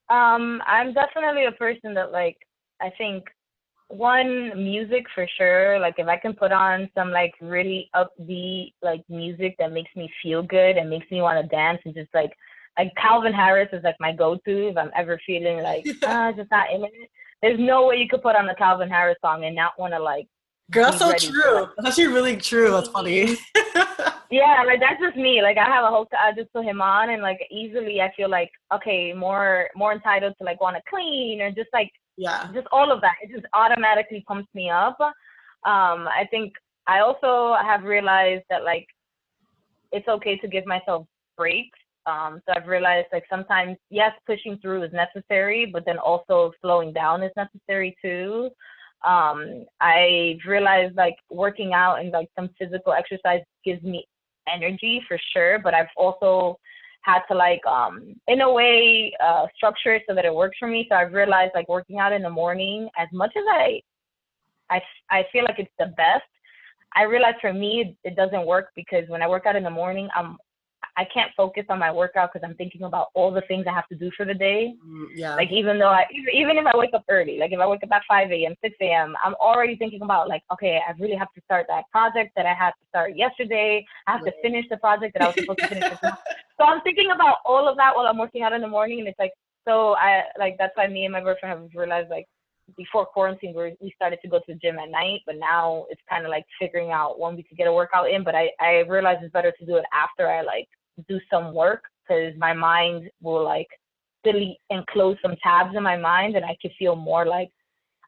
Um, 0.09 0.61
I'm 0.65 0.93
definitely 0.93 1.45
a 1.45 1.51
person 1.51 1.93
that 1.95 2.11
like 2.11 2.37
I 2.81 2.91
think 2.97 3.25
one 3.89 4.51
music 4.55 5.05
for 5.15 5.27
sure 5.37 5.79
like 5.79 5.95
if 5.97 6.07
i 6.07 6.17
can 6.17 6.33
put 6.33 6.51
on 6.51 6.89
some 6.93 7.09
like 7.09 7.33
really 7.41 7.89
upbeat 7.95 8.73
like 8.81 9.01
music 9.07 9.55
that 9.57 9.71
makes 9.71 9.89
me 9.95 10.11
feel 10.21 10.43
good 10.43 10.75
and 10.77 10.89
makes 10.89 11.09
me 11.09 11.21
want 11.21 11.41
to 11.41 11.55
dance 11.55 11.79
and 11.85 11.95
just 11.95 12.09
like 12.13 12.31
like 12.77 12.91
calvin 13.01 13.31
harris 13.33 13.69
is 13.71 13.83
like 13.83 13.95
my 13.99 14.11
go-to 14.11 14.69
if 14.69 14.77
i'm 14.77 14.91
ever 14.95 15.19
feeling 15.25 15.63
like 15.63 15.85
ah 16.03 16.31
just 16.35 16.51
not 16.51 16.71
in 16.73 16.83
it. 16.83 16.91
There's 17.41 17.59
no 17.59 17.85
way 17.85 17.97
you 17.97 18.07
could 18.09 18.23
put 18.23 18.35
on 18.35 18.49
a 18.49 18.55
calvin 18.55 18.89
harris 18.89 19.17
song 19.23 19.45
and 19.45 19.55
not 19.55 19.79
want 19.79 19.93
to 19.93 19.99
like 19.99 20.27
girl 20.69 20.91
so 20.91 21.13
true. 21.13 21.67
that's 21.77 21.87
actually 21.87 22.07
really 22.07 22.35
true. 22.35 22.71
That's 22.71 22.89
funny. 22.89 23.37
Yeah 24.29 24.63
like 24.65 24.81
that's 24.81 25.01
just 25.01 25.15
me. 25.15 25.41
Like 25.41 25.57
i 25.57 25.63
have 25.63 25.85
a 25.85 25.87
whole 25.87 26.05
i 26.19 26.33
just 26.33 26.51
put 26.51 26.65
him 26.65 26.81
on 26.81 27.11
and 27.11 27.21
like 27.21 27.39
easily 27.49 28.01
i 28.01 28.11
feel 28.17 28.29
like 28.29 28.51
okay 28.73 29.13
more 29.13 29.69
more 29.73 29.93
entitled 29.93 30.33
to 30.37 30.43
like 30.43 30.59
want 30.59 30.75
to 30.75 30.81
clean 30.89 31.41
or 31.41 31.49
just 31.49 31.69
like 31.71 31.89
yeah. 32.17 32.49
Just 32.53 32.67
all 32.71 32.91
of 32.91 32.99
that. 33.01 33.15
It 33.21 33.31
just 33.31 33.45
automatically 33.53 34.23
pumps 34.27 34.49
me 34.53 34.69
up. 34.69 34.97
Um 34.99 36.07
i 36.21 36.25
think 36.29 36.53
i 36.87 36.99
also 36.99 37.55
have 37.61 37.83
realized 37.83 38.43
that 38.49 38.63
like 38.63 38.87
it's 39.91 40.07
okay 40.07 40.37
to 40.37 40.47
give 40.47 40.65
myself 40.65 41.05
breaks. 41.35 41.79
Um 42.05 42.41
so 42.45 42.53
i've 42.55 42.67
realized 42.67 43.07
like 43.11 43.25
sometimes 43.29 43.77
yes 43.89 44.11
pushing 44.25 44.57
through 44.59 44.83
is 44.83 44.93
necessary 44.93 45.65
but 45.65 45.83
then 45.85 45.97
also 45.97 46.51
slowing 46.61 46.93
down 46.93 47.23
is 47.23 47.31
necessary 47.35 47.95
too. 48.03 48.49
Um 49.05 49.65
i've 49.81 50.43
realized 50.47 50.95
like 50.95 51.17
working 51.29 51.73
out 51.73 51.99
and 51.99 52.11
like 52.11 52.29
some 52.37 52.49
physical 52.59 52.93
exercise 52.93 53.41
gives 53.65 53.83
me 53.83 54.07
energy 54.47 55.01
for 55.07 55.17
sure 55.33 55.59
but 55.59 55.73
i've 55.73 55.93
also 55.97 56.57
had 57.07 57.21
to 57.29 57.35
like 57.35 57.65
um 57.65 58.15
in 58.27 58.41
a 58.41 58.51
way 58.51 59.11
uh 59.23 59.45
structure 59.55 59.95
it 59.95 60.03
so 60.07 60.13
that 60.13 60.25
it 60.25 60.33
works 60.33 60.57
for 60.59 60.67
me. 60.67 60.85
So 60.89 60.95
I've 60.95 61.13
realized 61.13 61.53
like 61.55 61.69
working 61.69 61.99
out 61.99 62.13
in 62.13 62.21
the 62.21 62.29
morning, 62.29 62.89
as 62.97 63.07
much 63.13 63.33
as 63.35 63.43
I 63.49 63.81
I 64.69 64.81
I 65.09 65.25
feel 65.31 65.43
like 65.43 65.59
it's 65.59 65.77
the 65.79 65.93
best, 65.97 66.29
I 66.95 67.03
realized 67.03 67.37
for 67.41 67.53
me 67.53 67.95
it, 68.03 68.09
it 68.09 68.15
doesn't 68.15 68.45
work 68.45 68.69
because 68.75 69.05
when 69.07 69.21
I 69.21 69.27
work 69.27 69.45
out 69.45 69.55
in 69.55 69.63
the 69.63 69.69
morning, 69.69 70.09
I'm 70.15 70.37
I 70.97 71.05
can't 71.13 71.31
focus 71.37 71.63
on 71.69 71.77
my 71.77 71.91
workout 71.91 72.33
because 72.33 72.47
I'm 72.47 72.55
thinking 72.55 72.81
about 72.81 73.09
all 73.13 73.31
the 73.31 73.43
things 73.47 73.65
I 73.69 73.73
have 73.73 73.87
to 73.89 73.95
do 73.95 74.09
for 74.17 74.25
the 74.25 74.33
day. 74.33 74.73
Mm, 74.83 75.05
yeah. 75.13 75.35
Like 75.35 75.51
even 75.51 75.77
though 75.77 75.89
I 75.89 76.05
even 76.33 76.57
if 76.57 76.65
I 76.65 76.75
wake 76.75 76.93
up 76.95 77.05
early, 77.07 77.37
like 77.37 77.51
if 77.51 77.59
I 77.59 77.67
wake 77.67 77.83
up 77.83 77.91
at 77.91 78.01
5 78.07 78.31
a.m., 78.31 78.55
6 78.63 78.75
a.m., 78.81 79.15
I'm 79.23 79.35
already 79.35 79.75
thinking 79.75 80.01
about 80.01 80.27
like, 80.27 80.41
okay, 80.51 80.79
I 80.85 80.91
really 80.99 81.15
have 81.15 81.31
to 81.35 81.41
start 81.45 81.67
that 81.69 81.83
project 81.91 82.31
that 82.35 82.47
I 82.47 82.53
had 82.55 82.71
to 82.71 82.87
start 82.89 83.15
yesterday. 83.15 83.85
I 84.07 84.13
have 84.13 84.21
right. 84.23 84.33
to 84.33 84.41
finish 84.41 84.65
the 84.71 84.77
project 84.77 85.13
that 85.13 85.21
I 85.21 85.27
was 85.27 85.35
supposed 85.35 85.59
to 85.59 85.67
finish. 85.67 85.93
so 86.01 86.65
I'm 86.65 86.81
thinking 86.81 87.11
about 87.13 87.37
all 87.45 87.69
of 87.69 87.77
that 87.77 87.95
while 87.95 88.07
I'm 88.07 88.17
working 88.17 88.41
out 88.41 88.53
in 88.53 88.61
the 88.61 88.67
morning, 88.67 88.99
and 88.99 89.07
it's 89.07 89.19
like 89.19 89.33
so 89.67 89.95
I 89.97 90.23
like 90.39 90.55
that's 90.57 90.75
why 90.75 90.87
me 90.87 91.05
and 91.05 91.13
my 91.13 91.21
boyfriend 91.21 91.59
have 91.59 91.69
realized 91.75 92.09
like 92.09 92.25
before 92.75 93.05
quarantine 93.05 93.53
we 93.55 93.93
started 93.95 94.19
to 94.21 94.27
go 94.27 94.39
to 94.39 94.45
the 94.47 94.55
gym 94.55 94.77
at 94.77 94.89
night 94.89 95.21
but 95.25 95.35
now 95.37 95.85
it's 95.89 96.01
kind 96.09 96.25
of 96.25 96.29
like 96.29 96.45
figuring 96.59 96.91
out 96.91 97.17
when 97.17 97.35
we 97.35 97.43
could 97.43 97.57
get 97.57 97.67
a 97.67 97.71
workout 97.71 98.09
in 98.09 98.23
but 98.23 98.35
i 98.35 98.49
i 98.59 98.83
realize 98.89 99.17
it's 99.21 99.31
better 99.31 99.53
to 99.57 99.65
do 99.65 99.77
it 99.77 99.85
after 99.93 100.27
i 100.27 100.41
like 100.41 100.67
do 101.07 101.19
some 101.31 101.53
work 101.53 101.83
because 102.07 102.33
my 102.37 102.53
mind 102.53 103.09
will 103.21 103.43
like 103.43 103.67
delete 104.23 104.57
and 104.69 104.85
close 104.87 105.17
some 105.21 105.35
tabs 105.41 105.75
in 105.75 105.83
my 105.83 105.97
mind 105.97 106.35
and 106.35 106.45
I 106.45 106.57
could 106.61 106.71
feel 106.77 106.95
more 106.95 107.25
like 107.25 107.49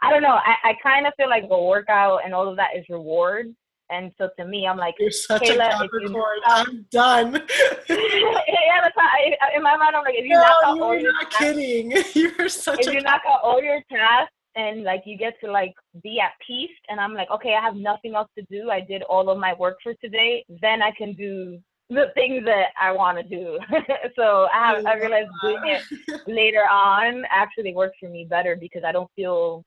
I 0.01 0.11
don't 0.11 0.21
know, 0.21 0.37
I, 0.45 0.69
I 0.69 0.73
kind 0.81 1.05
of 1.05 1.13
feel 1.17 1.29
like 1.29 1.43
a 1.49 1.63
workout 1.63 2.21
and 2.23 2.33
all 2.33 2.47
of 2.47 2.55
that 2.55 2.69
is 2.75 2.85
reward. 2.89 3.53
And 3.91 4.11
so 4.17 4.29
to 4.37 4.45
me, 4.45 4.67
I'm 4.67 4.77
like, 4.77 4.95
You're 4.99 5.11
such 5.11 5.41
Keila, 5.41 5.67
a 5.67 5.81
Capricorn. 5.81 6.13
You 6.13 6.41
I'm 6.45 6.85
done. 6.91 7.33
yeah, 7.89 8.79
that's 8.81 8.95
how 8.95 9.07
I, 9.07 9.55
in 9.55 9.63
my 9.63 9.75
mind, 9.75 9.95
I'm 9.95 10.03
like, 10.03 10.13
if 10.15 10.25
you 10.25 10.35
no, 10.35 10.41
knock 10.41 10.63
out 10.63 10.79
all 10.79 10.97
your 10.97 11.11
not 11.11 11.31
tasks, 11.31 11.37
kidding. 11.37 11.91
You're 12.13 12.49
such 12.49 12.79
if 12.81 12.87
a 12.87 12.93
you 12.93 13.01
knock 13.01 13.21
out 13.27 13.41
all 13.43 13.61
your 13.61 13.81
tasks 13.91 14.33
and 14.55 14.83
like 14.83 15.01
you 15.05 15.17
get 15.17 15.33
to 15.43 15.51
like 15.51 15.73
be 16.03 16.19
at 16.19 16.31
peace, 16.45 16.69
and 16.89 16.99
I'm 16.99 17.13
like, 17.13 17.29
okay, 17.31 17.55
I 17.55 17.61
have 17.61 17.75
nothing 17.75 18.13
else 18.13 18.29
to 18.37 18.45
do. 18.49 18.69
I 18.69 18.79
did 18.79 19.01
all 19.03 19.29
of 19.29 19.39
my 19.39 19.53
work 19.55 19.77
for 19.81 19.93
today. 19.95 20.45
Then 20.61 20.81
I 20.83 20.91
can 20.91 21.13
do 21.13 21.59
the 21.89 22.05
things 22.13 22.45
that 22.45 22.67
I 22.79 22.91
want 22.91 23.17
to 23.17 23.23
do. 23.23 23.57
so 24.15 24.47
I 24.53 24.75
have 24.75 24.85
I 24.85 24.93
realized 24.95 25.29
doing 25.41 25.61
it 25.65 26.21
later 26.27 26.63
on 26.69 27.23
actually 27.31 27.73
works 27.73 27.97
for 27.99 28.09
me 28.09 28.25
better 28.29 28.55
because 28.55 28.83
I 28.85 28.91
don't 28.91 29.09
feel 29.15 29.63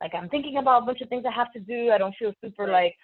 like 0.00 0.14
I'm 0.14 0.28
thinking 0.28 0.58
about 0.58 0.82
a 0.82 0.86
bunch 0.86 1.00
of 1.00 1.08
things 1.08 1.24
I 1.26 1.34
have 1.34 1.52
to 1.52 1.60
do. 1.60 1.90
I 1.90 1.98
don't 1.98 2.14
feel 2.16 2.32
super 2.42 2.68
like 2.68 2.94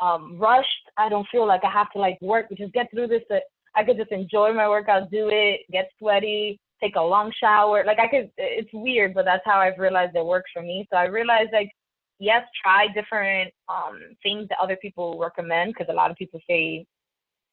um 0.00 0.38
rushed. 0.38 0.68
I 0.96 1.08
don't 1.08 1.26
feel 1.30 1.46
like 1.46 1.64
I 1.64 1.70
have 1.70 1.90
to 1.92 1.98
like 1.98 2.18
work, 2.20 2.46
just 2.56 2.72
get 2.72 2.90
through 2.92 3.08
this. 3.08 3.22
That 3.30 3.42
I 3.74 3.84
could 3.84 3.96
just 3.96 4.12
enjoy 4.12 4.52
my 4.52 4.68
workout, 4.68 5.10
do 5.10 5.28
it, 5.32 5.60
get 5.72 5.90
sweaty, 5.98 6.60
take 6.80 6.94
a 6.94 7.02
long 7.02 7.32
shower. 7.40 7.84
Like 7.84 7.98
I 7.98 8.06
could 8.06 8.30
it's 8.36 8.70
weird, 8.72 9.12
but 9.12 9.24
that's 9.24 9.44
how 9.44 9.58
I've 9.58 9.78
realized 9.78 10.14
it 10.14 10.24
works 10.24 10.50
for 10.54 10.62
me. 10.62 10.86
So 10.92 10.96
I 10.96 11.06
realized 11.06 11.50
like 11.52 11.70
yes, 12.20 12.44
try 12.62 12.86
different 12.94 13.52
um 13.68 13.98
things 14.22 14.48
that 14.50 14.58
other 14.62 14.76
people 14.76 15.18
recommend 15.18 15.74
because 15.74 15.88
a 15.90 15.96
lot 15.96 16.12
of 16.12 16.16
people 16.16 16.40
say 16.48 16.86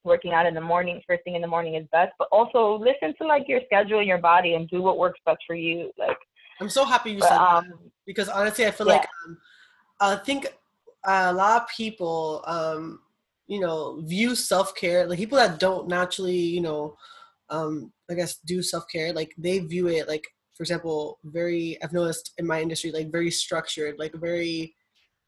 working 0.05 0.33
out 0.33 0.45
in 0.45 0.53
the 0.53 0.61
morning, 0.61 1.01
first 1.07 1.23
thing 1.23 1.35
in 1.35 1.41
the 1.41 1.47
morning 1.47 1.75
is 1.75 1.85
best, 1.91 2.13
but 2.17 2.27
also 2.31 2.77
listen 2.77 3.13
to 3.17 3.27
like 3.27 3.47
your 3.47 3.61
schedule 3.65 3.99
and 3.99 4.07
your 4.07 4.19
body 4.19 4.53
and 4.53 4.69
do 4.69 4.81
what 4.81 4.97
works 4.97 5.19
best 5.25 5.39
for 5.45 5.55
you. 5.55 5.91
Like 5.97 6.17
I'm 6.61 6.69
so 6.69 6.85
happy 6.85 7.11
you 7.11 7.19
but, 7.19 7.29
said 7.29 7.37
um, 7.37 7.67
that 7.69 7.77
because 8.05 8.29
honestly, 8.29 8.65
I 8.65 8.71
feel 8.71 8.87
yeah. 8.87 8.93
like 8.93 9.07
um, 9.27 9.37
I 9.99 10.15
think 10.15 10.47
a 11.03 11.33
lot 11.33 11.63
of 11.63 11.67
people, 11.69 12.43
um, 12.47 12.99
you 13.47 13.59
know, 13.59 14.01
view 14.03 14.35
self 14.35 14.75
care 14.75 15.05
like 15.05 15.19
people 15.19 15.37
that 15.37 15.59
don't 15.59 15.87
naturally, 15.87 16.35
you 16.35 16.61
know, 16.61 16.95
um, 17.49 17.91
I 18.09 18.13
guess 18.13 18.37
do 18.45 18.61
self 18.61 18.85
care 18.91 19.13
like 19.13 19.33
they 19.37 19.59
view 19.59 19.87
it 19.87 20.07
like, 20.07 20.25
for 20.55 20.63
example, 20.63 21.19
very 21.25 21.77
I've 21.83 21.93
noticed 21.93 22.33
in 22.37 22.47
my 22.47 22.61
industry 22.61 22.91
like 22.91 23.11
very 23.11 23.31
structured, 23.31 23.95
like 23.99 24.13
very 24.13 24.75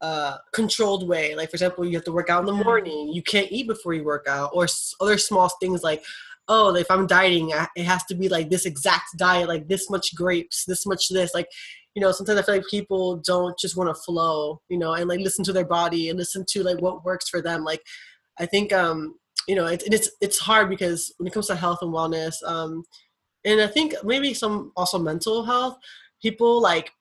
uh, 0.02 0.38
controlled 0.54 1.08
way. 1.08 1.36
Like 1.36 1.50
for 1.50 1.56
example, 1.56 1.86
you 1.86 1.96
have 1.96 2.06
to 2.06 2.12
work 2.12 2.30
out 2.30 2.42
in 2.42 2.46
the 2.46 2.64
morning. 2.64 3.12
You 3.14 3.24
can't 3.24 3.52
eat 3.52 3.68
before 3.68 3.94
you 3.94 4.04
work 4.04 4.28
out, 4.28 4.52
or 4.54 4.68
other 5.02 5.18
small 5.18 5.50
things 5.62 5.84
like, 5.84 6.04
oh, 6.48 6.74
if 6.76 6.90
I'm 6.90 7.08
dieting, 7.08 7.52
it 7.76 7.84
has 7.84 8.04
to 8.06 8.16
be 8.16 8.30
like 8.30 8.50
this 8.50 8.66
exact 8.66 9.18
diet, 9.18 9.48
like 9.48 9.68
this 9.68 9.90
much 9.90 10.16
grapes, 10.16 10.66
this 10.66 10.86
much 10.86 11.10
this. 11.10 11.34
Like, 11.34 11.48
you 11.94 12.02
know, 12.02 12.12
sometimes 12.12 12.40
I 12.40 12.44
feel 12.44 12.56
like 12.56 12.68
people 12.70 13.18
don't 13.18 13.58
just 13.60 13.76
want 13.76 13.94
to 13.94 14.02
flow, 14.02 14.62
you 14.70 14.78
know, 14.78 14.94
and 14.94 15.10
like 15.10 15.20
listen 15.20 15.44
to 15.46 15.54
their 15.54 15.66
body 15.66 16.10
and 16.10 16.18
listen 16.18 16.46
to 16.50 16.64
like 16.64 16.80
what 16.80 17.04
works 17.04 17.28
for 17.28 17.42
them. 17.42 17.64
Like, 17.64 17.82
I 18.40 18.46
think, 18.46 18.72
um, 18.72 19.16
you 19.48 19.56
know, 19.56 19.66
it, 19.66 19.84
it's 19.86 20.10
it's 20.22 20.40
hard 20.40 20.70
because 20.70 21.14
when 21.18 21.28
it 21.28 21.34
comes 21.34 21.48
to 21.48 21.56
health 21.56 21.80
and 21.82 21.94
wellness, 21.94 22.36
um, 22.46 22.84
and 23.46 23.62
I 23.62 23.68
think 23.68 23.96
maybe 24.04 24.34
some 24.34 24.72
also 24.76 25.00
mental 25.00 25.44
health, 25.44 25.78
people 26.22 26.62
like 26.62 26.92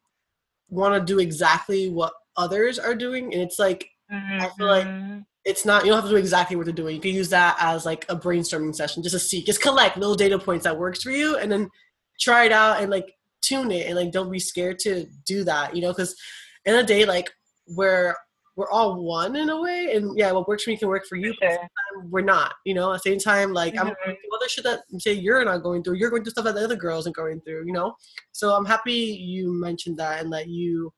want 0.68 0.94
to 0.94 1.12
do 1.12 1.18
exactly 1.20 1.88
what 1.88 2.12
others 2.36 2.78
are 2.78 2.94
doing 2.94 3.32
and 3.32 3.42
it's 3.42 3.58
like 3.58 3.88
mm-hmm. 4.12 4.42
i 4.42 4.48
feel 4.56 4.66
like 4.66 4.86
mm-hmm. 4.86 5.20
it's 5.44 5.64
not 5.64 5.84
you 5.84 5.90
don't 5.90 6.00
have 6.00 6.10
to 6.10 6.10
do 6.10 6.16
exactly 6.16 6.56
what 6.56 6.66
they're 6.66 6.74
doing. 6.74 6.96
You 6.96 7.00
can 7.00 7.14
use 7.14 7.30
that 7.30 7.56
as 7.60 7.86
like 7.86 8.04
a 8.08 8.16
brainstorming 8.16 8.74
session 8.74 9.02
just 9.02 9.14
to 9.14 9.20
see, 9.20 9.44
just 9.44 9.62
collect 9.62 9.96
little 9.96 10.16
data 10.16 10.38
points 10.38 10.64
that 10.64 10.76
works 10.76 11.02
for 11.02 11.12
you, 11.12 11.36
and 11.36 11.50
then 11.50 11.70
try 12.18 12.44
it 12.44 12.52
out 12.52 12.80
and 12.80 12.90
like 12.90 13.14
tune 13.42 13.70
it 13.70 13.86
and 13.86 13.96
like 13.96 14.10
don't 14.10 14.30
be 14.30 14.40
scared 14.40 14.78
to 14.80 15.06
do 15.24 15.44
that. 15.44 15.74
You 15.74 15.82
know, 15.82 15.92
because 15.92 16.16
in 16.64 16.74
a 16.74 16.82
day 16.82 17.04
like 17.04 17.30
where 17.66 18.16
we're 18.56 18.70
all 18.70 19.02
one 19.02 19.36
in 19.36 19.50
a 19.50 19.60
way, 19.60 19.94
and 19.94 20.16
yeah, 20.18 20.32
what 20.32 20.48
works 20.48 20.64
for 20.64 20.70
me 20.70 20.78
can 20.78 20.88
work 20.88 21.06
for 21.06 21.16
you. 21.16 21.34
Sure. 21.40 21.68
we're 22.10 22.22
not, 22.22 22.54
you 22.64 22.72
know. 22.74 22.92
At 22.92 23.02
the 23.02 23.10
same 23.10 23.18
time, 23.18 23.52
like 23.52 23.74
mm-hmm. 23.74 23.88
I'm 23.88 23.94
going 24.04 24.16
through 24.16 24.36
other 24.36 24.48
shit 24.48 24.64
that 24.64 24.80
say 24.98 25.12
you're 25.12 25.44
not 25.44 25.62
going 25.62 25.82
through. 25.82 25.96
You're 25.96 26.10
going 26.10 26.24
through 26.24 26.32
stuff 26.32 26.46
that 26.46 26.54
the 26.54 26.64
other 26.64 26.74
girls 26.74 27.06
are 27.06 27.12
going 27.12 27.40
through, 27.42 27.66
you 27.66 27.72
know. 27.72 27.94
So 28.32 28.54
I'm 28.54 28.64
happy 28.64 28.92
you 28.92 29.52
mentioned 29.52 29.98
that 29.98 30.22
and 30.22 30.32
that 30.32 30.48
you, 30.48 30.90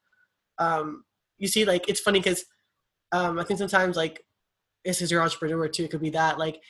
um, 0.59 1.03
you 1.39 1.49
see, 1.49 1.65
like 1.65 1.89
it's 1.89 2.01
funny 2.01 2.21
because, 2.21 2.45
um, 3.13 3.39
I 3.39 3.45
think 3.45 3.59
sometimes 3.59 3.97
like 3.97 4.23
this 4.85 5.01
is 5.01 5.11
your 5.11 5.23
entrepreneur 5.23 5.69
too. 5.69 5.85
It 5.85 5.91
could 5.91 6.01
be 6.01 6.11
that 6.11 6.39
like 6.39 6.61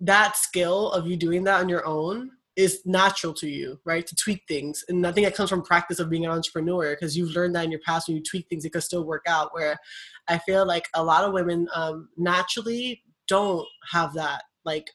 that 0.00 0.36
skill 0.36 0.92
of 0.92 1.06
you 1.06 1.16
doing 1.16 1.44
that 1.44 1.60
on 1.60 1.68
your 1.68 1.86
own 1.86 2.30
is 2.56 2.80
natural 2.86 3.34
to 3.34 3.48
you, 3.48 3.78
right? 3.84 4.06
To 4.06 4.16
tweak 4.16 4.42
things. 4.48 4.82
And 4.88 5.06
I 5.06 5.12
think 5.12 5.26
that 5.26 5.36
comes 5.36 5.50
from 5.50 5.62
practice 5.62 5.98
of 5.98 6.08
being 6.08 6.24
an 6.24 6.30
entrepreneur 6.30 6.94
because 6.94 7.16
you've 7.16 7.36
learned 7.36 7.54
that 7.54 7.64
in 7.64 7.70
your 7.70 7.80
past 7.86 8.08
when 8.08 8.16
you 8.16 8.22
tweak 8.22 8.46
things, 8.48 8.64
it 8.64 8.72
could 8.72 8.82
still 8.82 9.04
work 9.04 9.24
out. 9.28 9.54
Where 9.54 9.76
I 10.28 10.38
feel 10.38 10.66
like 10.66 10.86
a 10.94 11.04
lot 11.04 11.24
of 11.24 11.34
women 11.34 11.68
um, 11.74 12.08
naturally 12.16 13.02
don't 13.28 13.66
have 13.90 14.14
that, 14.14 14.42
like, 14.64 14.90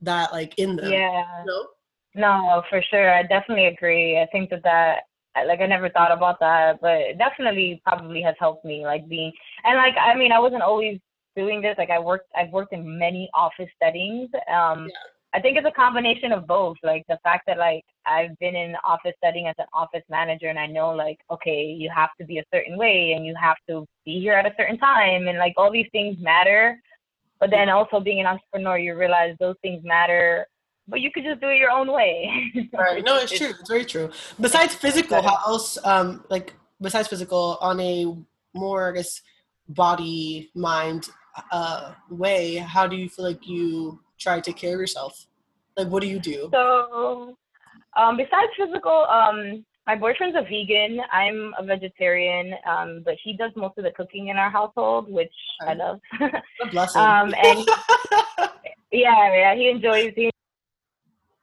that, 0.00 0.32
like, 0.32 0.58
in 0.58 0.74
them. 0.76 0.90
Yeah. 0.90 1.24
You 1.40 1.46
know? 1.46 1.66
No, 2.14 2.62
for 2.68 2.82
sure. 2.82 3.14
I 3.14 3.22
definitely 3.22 3.66
agree. 3.66 4.20
I 4.20 4.26
think 4.32 4.50
that 4.50 4.64
that, 4.64 5.02
like, 5.46 5.60
I 5.60 5.66
never 5.66 5.88
thought 5.88 6.12
about 6.12 6.40
that, 6.40 6.80
but 6.80 7.00
it 7.00 7.18
definitely 7.18 7.80
probably 7.84 8.22
has 8.22 8.34
helped 8.38 8.64
me, 8.64 8.84
like, 8.84 9.08
being, 9.08 9.32
and, 9.64 9.76
like, 9.76 9.94
I 10.00 10.14
mean, 10.14 10.32
I 10.32 10.38
wasn't 10.38 10.62
always 10.62 10.98
doing 11.36 11.62
this. 11.62 11.74
Like, 11.78 11.90
I 11.90 11.98
worked, 11.98 12.30
I've 12.36 12.50
worked 12.50 12.72
in 12.72 12.98
many 12.98 13.30
office 13.34 13.70
settings. 13.80 14.30
Um, 14.48 14.86
yeah 14.86 15.10
I 15.34 15.40
think 15.40 15.56
it's 15.56 15.66
a 15.66 15.72
combination 15.72 16.32
of 16.32 16.46
both. 16.46 16.76
Like 16.82 17.04
the 17.08 17.18
fact 17.22 17.44
that 17.46 17.56
like 17.56 17.84
I've 18.06 18.38
been 18.38 18.54
in 18.54 18.76
office 18.84 19.14
setting 19.22 19.46
as 19.46 19.54
an 19.58 19.66
office 19.72 20.02
manager 20.10 20.48
and 20.48 20.58
I 20.58 20.66
know 20.66 20.90
like, 20.90 21.18
okay, 21.30 21.64
you 21.64 21.90
have 21.94 22.10
to 22.20 22.26
be 22.26 22.38
a 22.38 22.44
certain 22.52 22.76
way 22.76 23.12
and 23.16 23.24
you 23.24 23.34
have 23.40 23.56
to 23.68 23.86
be 24.04 24.20
here 24.20 24.34
at 24.34 24.46
a 24.46 24.54
certain 24.58 24.78
time 24.78 25.28
and 25.28 25.38
like 25.38 25.54
all 25.56 25.72
these 25.72 25.88
things 25.90 26.16
matter. 26.20 26.78
But 27.40 27.50
then 27.50 27.70
also 27.70 27.98
being 27.98 28.20
an 28.20 28.26
entrepreneur, 28.26 28.78
you 28.78 28.94
realize 28.94 29.34
those 29.40 29.56
things 29.62 29.82
matter, 29.84 30.46
but 30.88 31.00
you 31.00 31.10
could 31.12 31.24
just 31.24 31.40
do 31.40 31.48
it 31.48 31.56
your 31.56 31.70
own 31.70 31.92
way. 31.92 32.30
right. 32.72 33.04
No, 33.04 33.16
it's, 33.16 33.32
it's 33.32 33.40
true. 33.40 33.50
It's 33.50 33.70
very 33.70 33.84
true. 33.84 34.10
Besides 34.40 34.74
physical, 34.74 35.22
how 35.22 35.38
else 35.46 35.78
um 35.84 36.24
like 36.30 36.54
besides 36.80 37.08
physical 37.08 37.58
on 37.60 37.80
a 37.80 38.16
more 38.54 38.90
I 38.90 38.92
guess 38.92 39.20
body 39.68 40.50
mind 40.54 41.08
uh 41.50 41.92
way, 42.10 42.56
how 42.56 42.86
do 42.86 42.96
you 42.96 43.08
feel 43.08 43.24
like 43.24 43.46
you 43.46 44.00
try 44.18 44.36
to 44.36 44.42
take 44.42 44.56
care 44.56 44.74
of 44.74 44.80
yourself? 44.80 45.26
Like, 45.76 45.88
what 45.88 46.02
do 46.02 46.08
you 46.08 46.18
do? 46.18 46.48
So, 46.52 47.36
um, 47.96 48.16
besides 48.16 48.52
physical, 48.58 49.06
um, 49.08 49.64
my 49.86 49.96
boyfriend's 49.96 50.36
a 50.36 50.42
vegan. 50.42 51.00
I'm 51.10 51.54
a 51.58 51.64
vegetarian, 51.64 52.54
um, 52.68 53.02
but 53.04 53.14
he 53.22 53.36
does 53.36 53.52
most 53.56 53.78
of 53.78 53.84
the 53.84 53.90
cooking 53.92 54.28
in 54.28 54.36
our 54.36 54.50
household, 54.50 55.10
which 55.10 55.32
I 55.62 55.74
love. 55.74 56.00
bless 56.70 56.94
him. 56.94 57.02
um, 57.02 57.34
and 57.42 57.66
yeah, 58.92 59.34
yeah, 59.34 59.54
he 59.54 59.70
enjoys. 59.70 60.12
He, 60.14 60.30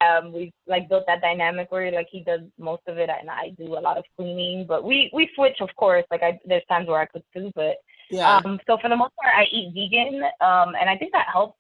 um, 0.02 0.32
we've 0.32 0.54
like 0.68 0.88
built 0.88 1.04
that 1.08 1.22
dynamic 1.22 1.72
where 1.72 1.92
like 1.92 2.08
he 2.10 2.22
does 2.22 2.42
most 2.58 2.82
of 2.88 2.98
it 2.98 3.10
and 3.10 3.30
I 3.30 3.50
do 3.58 3.78
a 3.78 3.80
lot 3.80 3.98
of 3.98 4.06
cleaning. 4.16 4.66
But 4.68 4.84
we 4.84 5.10
we 5.14 5.30
switch, 5.36 5.58
of 5.62 5.70
course. 5.76 6.06
Like 6.10 6.24
I, 6.24 6.40
there's 6.46 6.64
times 6.70 6.88
where 6.88 7.02
I 7.02 7.06
cook 7.06 7.24
too, 7.34 7.52
but 7.56 7.78
yeah. 8.10 8.38
Um, 8.38 8.60
so 8.66 8.78
for 8.82 8.90
the 8.90 8.96
most 8.96 9.14
part, 9.22 9.34
I 9.36 9.44
eat 9.52 9.74
vegan, 9.74 10.24
um, 10.42 10.74
and 10.80 10.90
I 10.90 10.98
think 10.98 11.12
that 11.12 11.28
helps 11.32 11.58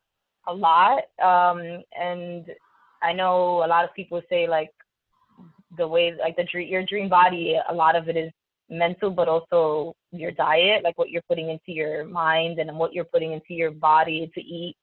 a 0.48 0.54
lot. 0.54 1.04
Um, 1.22 1.84
and 2.00 2.46
I 3.04 3.14
know 3.14 3.64
a 3.64 3.68
lot 3.68 3.86
of 3.86 3.94
people 3.94 4.22
say 4.30 4.48
like 4.48 4.72
the 5.78 5.88
way 5.88 6.16
like 6.20 6.36
the 6.36 6.46
dream, 6.46 6.68
your 6.68 6.84
dream 6.86 7.10
body, 7.10 7.60
a 7.70 7.74
lot 7.74 7.96
of 7.96 8.10
it 8.10 8.18
is 8.18 8.32
mental, 8.70 9.10
but 9.10 9.28
also 9.28 9.96
your 10.12 10.32
diet, 10.32 10.84
like 10.84 10.98
what 10.98 11.10
you're 11.10 11.24
putting 11.28 11.50
into 11.50 11.72
your 11.72 12.06
mind 12.06 12.60
and 12.60 12.78
what 12.78 12.94
you're 12.94 13.06
putting 13.06 13.34
into 13.34 13.54
your 13.54 13.72
body 13.72 14.32
to 14.34 14.42
eat. 14.42 14.76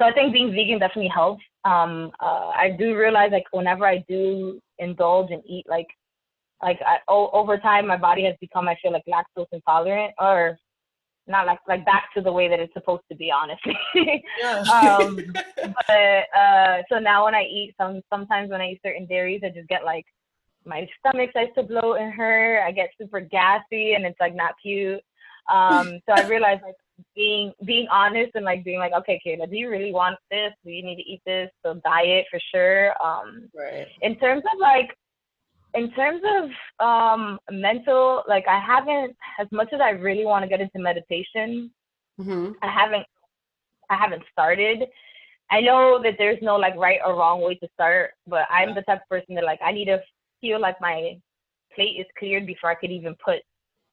So 0.00 0.06
I 0.06 0.12
think 0.12 0.32
being 0.32 0.52
vegan 0.52 0.78
definitely 0.78 1.10
helps. 1.14 1.42
Um, 1.64 2.10
uh, 2.20 2.50
I 2.56 2.74
do 2.78 2.96
realize 2.96 3.30
like 3.32 3.44
whenever 3.52 3.86
I 3.86 4.02
do 4.08 4.58
indulge 4.78 5.30
and 5.30 5.42
eat 5.46 5.66
like 5.68 5.88
like 6.62 6.80
I, 6.86 6.98
o- 7.08 7.30
over 7.32 7.58
time 7.58 7.86
my 7.86 7.98
body 7.98 8.24
has 8.24 8.34
become 8.40 8.66
I 8.66 8.76
feel 8.82 8.92
like 8.92 9.04
lactose 9.06 9.46
intolerant 9.52 10.14
or 10.18 10.58
not 11.26 11.46
like 11.46 11.58
like 11.68 11.84
back 11.84 12.08
to 12.14 12.22
the 12.22 12.32
way 12.32 12.48
that 12.48 12.60
it's 12.60 12.72
supposed 12.72 13.02
to 13.10 13.16
be, 13.16 13.30
honestly. 13.30 13.76
Yeah. 14.40 14.60
um, 14.72 15.18
but 15.56 16.38
uh, 16.38 16.82
so 16.90 16.98
now 16.98 17.26
when 17.26 17.34
I 17.34 17.42
eat 17.42 17.74
some 17.78 18.00
sometimes 18.10 18.50
when 18.50 18.62
I 18.62 18.70
eat 18.70 18.80
certain 18.84 19.06
dairies, 19.06 19.42
I 19.44 19.50
just 19.50 19.68
get 19.68 19.84
like 19.84 20.06
my 20.64 20.88
stomach 20.98 21.30
starts 21.30 21.52
to 21.56 21.62
bloat 21.62 21.98
and 22.00 22.12
hurt. 22.12 22.64
I 22.66 22.72
get 22.72 22.90
super 22.98 23.20
gassy, 23.20 23.94
and 23.94 24.06
it's 24.06 24.20
like 24.20 24.34
not 24.34 24.54
cute. 24.62 25.00
Um, 25.50 25.98
so 26.06 26.12
I 26.14 26.28
realized 26.28 26.62
like 26.62 26.76
being 27.14 27.52
being 27.64 27.86
honest 27.90 28.32
and 28.34 28.44
like 28.44 28.64
being 28.64 28.78
like, 28.78 28.92
okay, 28.92 29.20
Keila, 29.24 29.50
do 29.50 29.56
you 29.56 29.70
really 29.70 29.92
want 29.92 30.16
this? 30.30 30.52
Do 30.64 30.70
you 30.70 30.82
need 30.82 30.96
to 30.96 31.02
eat 31.02 31.22
this? 31.26 31.50
So 31.64 31.80
diet 31.84 32.26
for 32.30 32.40
sure. 32.52 32.90
Um, 33.02 33.48
right. 33.54 33.86
In 34.02 34.16
terms 34.16 34.42
of 34.52 34.58
like 34.60 34.90
in 35.74 35.90
terms 35.92 36.22
of 36.36 36.84
um, 36.84 37.38
mental, 37.50 38.22
like 38.28 38.46
I 38.48 38.58
haven't, 38.58 39.16
as 39.38 39.46
much 39.52 39.68
as 39.72 39.80
I 39.80 39.90
really 39.90 40.24
want 40.24 40.42
to 40.42 40.48
get 40.48 40.60
into 40.60 40.78
meditation, 40.78 41.70
mm-hmm. 42.20 42.52
I 42.62 42.68
haven't, 42.68 43.06
I 43.88 43.96
haven't 43.96 44.22
started. 44.32 44.84
I 45.50 45.60
know 45.60 46.00
that 46.02 46.14
there's 46.18 46.38
no 46.42 46.56
like 46.56 46.76
right 46.76 47.00
or 47.04 47.16
wrong 47.16 47.40
way 47.42 47.54
to 47.56 47.68
start, 47.74 48.12
but 48.26 48.46
I'm 48.50 48.74
the 48.74 48.82
type 48.82 49.02
of 49.02 49.08
person 49.08 49.34
that 49.34 49.44
like 49.44 49.60
I 49.64 49.72
need 49.72 49.86
to 49.86 50.00
feel 50.40 50.60
like 50.60 50.80
my 50.80 51.18
plate 51.74 51.96
is 51.98 52.06
cleared 52.18 52.46
before 52.46 52.70
I 52.70 52.74
could 52.74 52.90
even 52.90 53.14
put 53.24 53.40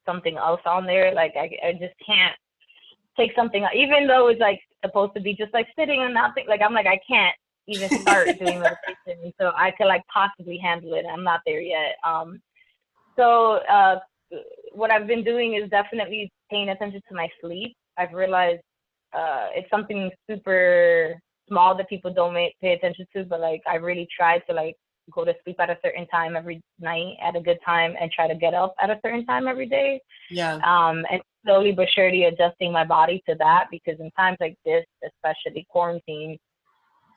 something 0.05 0.37
else 0.37 0.61
on 0.65 0.85
there. 0.85 1.13
Like 1.13 1.33
I, 1.35 1.49
I 1.67 1.71
just 1.73 1.95
can't 2.05 2.35
take 3.17 3.31
something, 3.35 3.65
even 3.75 4.07
though 4.07 4.27
it's 4.27 4.39
like 4.39 4.59
supposed 4.85 5.13
to 5.15 5.21
be 5.21 5.33
just 5.33 5.53
like 5.53 5.67
sitting 5.77 6.01
and 6.01 6.13
nothing. 6.13 6.45
Like 6.47 6.61
I'm 6.61 6.73
like 6.73 6.87
I 6.87 6.99
can't 7.07 7.35
even 7.67 7.89
start 8.01 8.27
doing 8.39 8.59
meditation 8.59 9.33
so 9.39 9.51
I 9.55 9.71
could 9.71 9.87
like 9.87 10.03
possibly 10.13 10.57
handle 10.57 10.93
it. 10.93 11.05
I'm 11.11 11.23
not 11.23 11.41
there 11.45 11.61
yet. 11.61 11.95
Um, 12.05 12.41
so 13.17 13.59
uh, 13.69 13.99
what 14.71 14.91
I've 14.91 15.07
been 15.07 15.23
doing 15.23 15.55
is 15.55 15.69
definitely 15.69 16.31
paying 16.49 16.69
attention 16.69 17.01
to 17.09 17.15
my 17.15 17.27
sleep. 17.41 17.75
I've 17.97 18.13
realized 18.13 18.61
uh, 19.13 19.47
it's 19.55 19.69
something 19.69 20.11
super 20.29 21.15
small 21.47 21.75
that 21.77 21.89
people 21.89 22.13
don't 22.13 22.35
pay 22.61 22.73
attention 22.73 23.05
to, 23.15 23.23
but 23.23 23.39
like 23.39 23.61
I 23.67 23.75
really 23.75 24.07
try 24.15 24.39
to 24.39 24.53
like 24.53 24.75
go 25.11 25.23
to 25.23 25.33
sleep 25.43 25.55
at 25.59 25.69
a 25.69 25.77
certain 25.83 26.05
time 26.07 26.35
every 26.35 26.61
night 26.79 27.15
at 27.23 27.35
a 27.35 27.41
good 27.41 27.57
time 27.65 27.95
and 27.99 28.11
try 28.11 28.27
to 28.27 28.35
get 28.35 28.53
up 28.53 28.75
at 28.81 28.89
a 28.89 28.99
certain 29.03 29.25
time 29.25 29.47
every 29.47 29.67
day. 29.67 30.01
Yeah. 30.29 30.55
Um, 30.55 31.05
and 31.09 31.21
slowly 31.47 31.71
but 31.71 31.87
surely 31.95 32.25
adjusting 32.25 32.71
my 32.71 32.83
body 32.83 33.23
to 33.27 33.35
that 33.39 33.67
because 33.71 33.99
in 33.99 34.11
times 34.11 34.37
like 34.39 34.57
this, 34.65 34.85
especially 35.05 35.65
quarantine, 35.69 36.37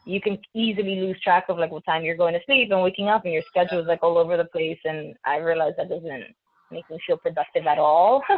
you 0.04 0.20
can 0.20 0.38
easily 0.54 0.96
lose 1.00 1.20
track 1.20 1.44
of 1.48 1.58
like 1.58 1.70
what 1.70 1.84
time 1.84 2.04
you're 2.04 2.16
going 2.16 2.34
to 2.34 2.40
sleep 2.46 2.70
and 2.70 2.82
waking 2.82 3.08
up 3.08 3.24
and 3.24 3.34
your 3.34 3.42
schedule 3.46 3.80
is 3.80 3.86
like 3.86 4.02
all 4.02 4.18
over 4.18 4.36
the 4.36 4.44
place 4.46 4.78
and 4.84 5.14
i 5.26 5.36
realize 5.36 5.72
that 5.76 5.88
doesn't 5.88 6.24
make 6.70 6.88
me 6.88 6.98
feel 7.06 7.16
productive 7.16 7.66
at 7.66 7.78
all. 7.78 8.22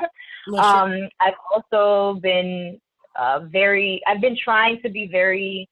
Um, 0.59 1.09
i've 1.21 1.35
also 1.55 2.19
been 2.19 2.81
uh, 3.15 3.41
very 3.53 4.03
i've 4.09 4.21
been 4.21 4.37
trying 4.37 4.83
to 4.83 4.91
be 4.91 5.07
very 5.07 5.69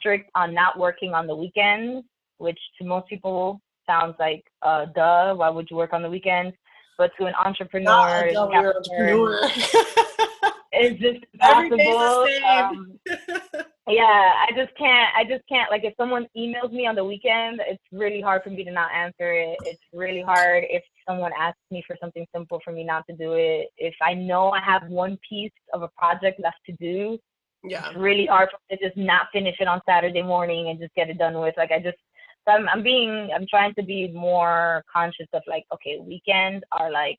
strict 0.00 0.30
on 0.34 0.54
not 0.54 0.78
working 0.78 1.12
on 1.12 1.26
the 1.26 1.36
weekends 1.36 2.06
which 2.38 2.58
to 2.78 2.86
most 2.86 3.06
people 3.06 3.60
sounds 3.86 4.14
like 4.18 4.42
uh, 4.62 4.86
duh 4.96 5.34
why 5.34 5.50
would 5.50 5.68
you 5.70 5.76
work 5.76 5.92
on 5.92 6.00
the 6.00 6.08
weekends 6.08 6.56
but 6.98 7.12
to 7.18 7.26
an 7.26 7.34
entrepreneur, 7.42 8.30
no, 8.32 8.52
entrepreneur. 8.52 9.40
it's 10.72 11.00
just 11.00 11.24
possible. 11.40 12.26
Um, 12.46 12.98
yeah, 13.88 14.32
I 14.44 14.48
just 14.54 14.76
can't. 14.76 15.10
I 15.16 15.24
just 15.24 15.48
can't. 15.48 15.70
Like, 15.70 15.84
if 15.84 15.94
someone 15.96 16.26
emails 16.36 16.72
me 16.72 16.86
on 16.86 16.94
the 16.94 17.04
weekend, 17.04 17.60
it's 17.66 17.82
really 17.92 18.20
hard 18.20 18.42
for 18.42 18.50
me 18.50 18.64
to 18.64 18.70
not 18.70 18.90
answer 18.92 19.32
it. 19.32 19.56
It's 19.64 19.82
really 19.92 20.22
hard 20.22 20.64
if 20.68 20.82
someone 21.08 21.32
asks 21.38 21.60
me 21.70 21.82
for 21.86 21.96
something 22.00 22.26
simple 22.34 22.60
for 22.62 22.72
me 22.72 22.84
not 22.84 23.06
to 23.08 23.16
do 23.16 23.34
it. 23.34 23.68
If 23.78 23.94
I 24.02 24.14
know 24.14 24.50
I 24.50 24.60
have 24.60 24.82
one 24.88 25.18
piece 25.28 25.52
of 25.72 25.82
a 25.82 25.88
project 25.88 26.40
left 26.40 26.58
to 26.66 26.72
do, 26.72 27.18
yeah, 27.64 27.88
it's 27.88 27.98
really 27.98 28.26
hard 28.26 28.50
for 28.50 28.58
me 28.70 28.76
to 28.76 28.88
just 28.88 28.96
not 28.96 29.28
finish 29.32 29.56
it 29.58 29.68
on 29.68 29.80
Saturday 29.86 30.22
morning 30.22 30.68
and 30.68 30.78
just 30.78 30.94
get 30.94 31.08
it 31.08 31.18
done 31.18 31.38
with. 31.40 31.54
Like, 31.56 31.70
I 31.70 31.78
just. 31.78 31.98
So 32.48 32.54
I'm, 32.54 32.68
I'm 32.68 32.82
being. 32.82 33.28
I'm 33.34 33.46
trying 33.48 33.74
to 33.74 33.82
be 33.82 34.08
more 34.08 34.82
conscious 34.92 35.26
of 35.34 35.42
like, 35.46 35.64
okay, 35.72 35.98
weekends 36.00 36.64
are 36.72 36.90
like 36.90 37.18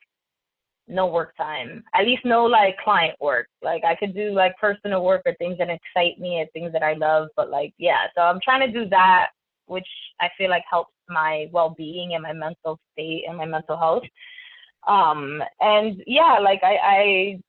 no 0.88 1.06
work 1.06 1.36
time. 1.36 1.84
At 1.94 2.04
least 2.04 2.24
no 2.24 2.44
like 2.44 2.76
client 2.82 3.16
work. 3.20 3.46
Like 3.62 3.84
I 3.84 3.94
could 3.94 4.14
do 4.14 4.32
like 4.32 4.56
personal 4.60 5.04
work 5.04 5.22
or 5.24 5.34
things 5.36 5.58
that 5.58 5.68
excite 5.70 6.18
me 6.18 6.40
or 6.40 6.46
things 6.52 6.72
that 6.72 6.82
I 6.82 6.94
love. 6.94 7.28
But 7.36 7.48
like 7.48 7.72
yeah, 7.78 8.06
so 8.16 8.22
I'm 8.22 8.40
trying 8.42 8.66
to 8.66 8.72
do 8.72 8.88
that, 8.90 9.28
which 9.66 9.86
I 10.20 10.28
feel 10.36 10.50
like 10.50 10.64
helps 10.68 10.92
my 11.08 11.48
well 11.52 11.74
being 11.76 12.14
and 12.14 12.22
my 12.22 12.32
mental 12.32 12.78
state 12.92 13.24
and 13.28 13.38
my 13.38 13.46
mental 13.46 13.76
health. 13.76 14.02
Um 14.88 15.42
and 15.60 16.02
yeah, 16.06 16.38
like 16.42 16.60
I, 16.64 16.76
I 16.82 17.40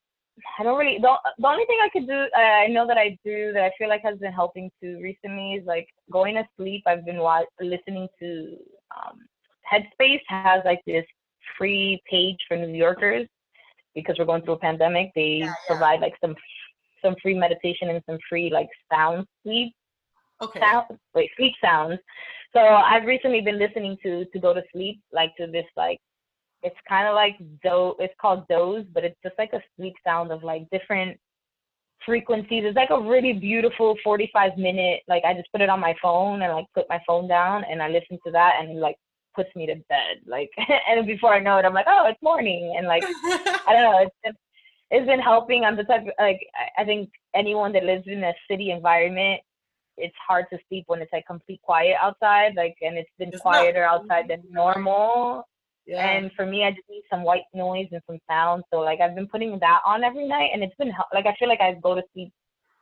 I 0.59 0.63
don't 0.63 0.77
really. 0.77 0.97
The, 0.99 1.13
the 1.37 1.47
only 1.47 1.65
thing 1.65 1.79
I 1.83 1.89
could 1.89 2.07
do, 2.07 2.25
uh, 2.35 2.39
I 2.39 2.67
know 2.67 2.87
that 2.87 2.97
I 2.97 3.17
do 3.23 3.51
that 3.53 3.63
I 3.63 3.71
feel 3.77 3.89
like 3.89 4.01
has 4.03 4.17
been 4.19 4.31
helping 4.31 4.71
too 4.81 4.99
recently 5.01 5.53
is 5.53 5.65
like 5.65 5.87
going 6.11 6.35
to 6.35 6.43
sleep. 6.57 6.83
I've 6.85 7.05
been 7.05 7.17
wa- 7.19 7.45
listening 7.59 8.07
to 8.19 8.57
um, 8.95 9.19
Headspace 9.71 10.21
has 10.27 10.61
like 10.65 10.81
this 10.85 11.05
free 11.57 12.01
page 12.09 12.37
for 12.47 12.57
New 12.57 12.75
Yorkers 12.75 13.27
because 13.95 14.15
we're 14.17 14.25
going 14.25 14.41
through 14.43 14.55
a 14.55 14.59
pandemic. 14.59 15.11
They 15.15 15.21
Yeah, 15.39 15.45
yeah. 15.47 15.53
provide 15.67 16.01
like 16.01 16.15
some 16.21 16.35
some 17.03 17.15
free 17.21 17.33
meditation 17.33 17.89
and 17.89 18.01
some 18.07 18.19
free 18.29 18.49
like 18.51 18.69
sound 18.91 19.25
sleep 19.43 19.73
Okay. 20.41 20.59
sound 20.59 20.85
wait 21.13 21.29
sleep 21.37 21.53
sounds. 21.63 21.99
So 22.53 22.59
I've 22.59 23.05
recently 23.05 23.41
been 23.41 23.59
listening 23.59 23.97
to 24.03 24.25
to 24.25 24.39
go 24.39 24.53
to 24.53 24.63
sleep 24.73 24.99
like 25.11 25.35
to 25.37 25.47
this 25.47 25.65
like 25.77 25.99
it's 26.63 26.75
kind 26.87 27.07
of 27.07 27.15
like 27.15 27.37
do 27.63 27.95
it's 27.99 28.13
called 28.21 28.47
doze, 28.47 28.85
but 28.93 29.03
it's 29.03 29.17
just 29.23 29.35
like 29.37 29.53
a 29.53 29.61
sweet 29.75 29.95
sound 30.05 30.31
of 30.31 30.43
like 30.43 30.69
different 30.71 31.19
frequencies. 32.05 32.63
It's 32.65 32.75
like 32.75 32.89
a 32.89 32.99
really 32.99 33.33
beautiful 33.33 33.95
45 34.03 34.57
minute 34.57 35.01
like 35.07 35.23
I 35.23 35.33
just 35.33 35.51
put 35.51 35.61
it 35.61 35.69
on 35.69 35.79
my 35.79 35.95
phone 36.01 36.41
and 36.41 36.53
like 36.53 36.65
put 36.73 36.85
my 36.89 36.99
phone 37.05 37.27
down 37.27 37.63
and 37.69 37.81
I 37.81 37.89
listen 37.89 38.17
to 38.25 38.31
that 38.31 38.55
and 38.59 38.79
like 38.79 38.95
puts 39.35 39.49
me 39.55 39.65
to 39.67 39.75
bed 39.87 40.17
like 40.25 40.49
and 40.89 41.05
before 41.07 41.33
I 41.33 41.39
know 41.39 41.57
it 41.57 41.65
I'm 41.65 41.73
like 41.73 41.85
oh 41.87 42.05
it's 42.07 42.21
morning 42.21 42.75
and 42.77 42.87
like 42.87 43.03
I 43.25 43.69
don't 43.73 43.83
know. 43.91 43.99
It's 43.99 44.15
been, 44.23 44.33
it's 44.93 45.07
been 45.07 45.19
helping. 45.21 45.63
I'm 45.63 45.77
the 45.77 45.83
type 45.85 46.01
of, 46.01 46.13
like 46.19 46.41
I- 46.77 46.83
think 46.83 47.09
anyone 47.33 47.71
that 47.73 47.85
lives 47.85 48.03
in 48.07 48.23
a 48.25 48.33
city 48.49 48.71
environment, 48.71 49.39
it's 49.97 50.15
hard 50.27 50.45
to 50.51 50.59
sleep 50.67 50.83
when 50.87 51.01
it's 51.01 51.13
like 51.13 51.25
complete 51.27 51.61
quiet 51.61 51.95
outside. 52.01 52.55
Like 52.55 52.75
and 52.81 52.97
it's 52.97 53.09
been 53.17 53.29
It's 53.29 53.37
not- 53.45 53.53
quieter 53.53 53.83
outside 53.83 54.27
than 54.27 54.41
normal. 54.49 55.47
Yeah. 55.85 56.09
And 56.09 56.31
for 56.35 56.45
me, 56.45 56.63
I 56.63 56.71
just 56.71 56.89
need 56.89 57.03
some 57.09 57.23
white 57.23 57.43
noise 57.53 57.87
and 57.91 58.01
some 58.07 58.19
sound. 58.29 58.63
So 58.71 58.79
like 58.79 59.01
I've 59.01 59.15
been 59.15 59.27
putting 59.27 59.57
that 59.59 59.79
on 59.85 60.03
every 60.03 60.27
night, 60.27 60.51
and 60.53 60.63
it's 60.63 60.75
been 60.75 60.91
like 61.13 61.25
I 61.25 61.35
feel 61.39 61.47
like 61.47 61.61
I 61.61 61.75
go 61.81 61.95
to 61.95 62.03
sleep 62.13 62.31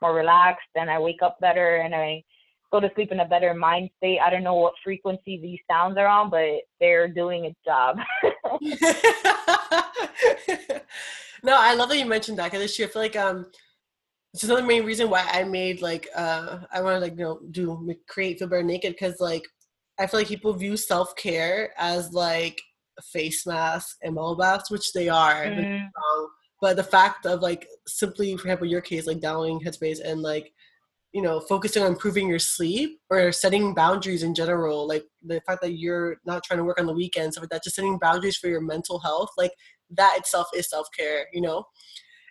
more 0.00 0.14
relaxed 0.14 0.68
and 0.74 0.90
I 0.90 0.98
wake 0.98 1.22
up 1.22 1.38
better 1.40 1.76
and 1.76 1.94
I 1.94 2.22
go 2.72 2.80
to 2.80 2.90
sleep 2.94 3.12
in 3.12 3.20
a 3.20 3.28
better 3.28 3.52
mind 3.54 3.90
state. 3.98 4.18
I 4.20 4.30
don't 4.30 4.44
know 4.44 4.54
what 4.54 4.74
frequency 4.82 5.38
these 5.40 5.58
sounds 5.70 5.98
are 5.98 6.06
on, 6.06 6.30
but 6.30 6.62
they're 6.78 7.08
doing 7.08 7.44
its 7.44 7.58
job. 7.64 7.98
no, 11.42 11.56
I 11.58 11.74
love 11.74 11.88
that 11.88 11.98
you 11.98 12.06
mentioned 12.06 12.38
that 12.38 12.50
because 12.50 12.64
it's 12.64 12.76
true. 12.76 12.86
I 12.86 12.88
feel 12.88 13.02
like 13.02 13.16
um, 13.16 13.46
it's 14.32 14.44
another 14.44 14.62
main 14.62 14.84
reason 14.84 15.10
why 15.10 15.28
I 15.30 15.44
made 15.44 15.82
like 15.82 16.08
uh, 16.14 16.60
I 16.72 16.80
want 16.80 16.96
to 16.96 17.00
like 17.00 17.18
you 17.18 17.24
know 17.24 17.40
do 17.50 17.94
create 18.08 18.38
feel 18.38 18.48
better 18.48 18.62
naked 18.62 18.92
because 18.92 19.20
like 19.20 19.42
I 19.98 20.06
feel 20.06 20.20
like 20.20 20.28
people 20.28 20.52
view 20.52 20.76
self 20.76 21.14
care 21.16 21.74
as 21.76 22.12
like 22.12 22.56
a 22.56 22.69
face 23.02 23.46
mask 23.46 23.98
and 24.02 24.14
bubble 24.14 24.36
baths, 24.36 24.70
which 24.70 24.92
they 24.92 25.08
are. 25.08 25.44
don't 25.44 25.56
get 25.56 25.62
me 25.62 25.64
Mm, 25.66 25.90
wrong. 25.96 26.30
But 26.60 26.76
the 26.76 26.84
fact 26.84 27.26
of 27.26 27.40
like 27.40 27.66
simply, 27.86 28.36
for 28.36 28.42
example, 28.42 28.66
your 28.66 28.80
case, 28.82 29.06
like 29.06 29.20
downloading 29.20 29.60
Headspace 29.60 30.00
and 30.04 30.22
like 30.22 30.52
you 31.12 31.22
know 31.22 31.40
focusing 31.40 31.82
on 31.82 31.88
improving 31.92 32.28
your 32.28 32.38
sleep 32.38 33.00
or 33.10 33.32
setting 33.32 33.74
boundaries 33.74 34.22
in 34.22 34.34
general 34.34 34.86
like 34.86 35.04
the 35.24 35.40
fact 35.46 35.60
that 35.62 35.72
you're 35.72 36.16
not 36.24 36.42
trying 36.44 36.58
to 36.58 36.64
work 36.64 36.78
on 36.78 36.86
the 36.86 36.92
weekends 36.92 37.34
stuff 37.34 37.42
like 37.42 37.50
that 37.50 37.64
just 37.64 37.76
setting 37.76 37.98
boundaries 37.98 38.36
for 38.36 38.48
your 38.48 38.60
mental 38.60 38.98
health 39.00 39.30
like 39.36 39.52
that 39.90 40.14
itself 40.16 40.46
is 40.54 40.68
self-care 40.70 41.26
you 41.32 41.40
know 41.40 41.64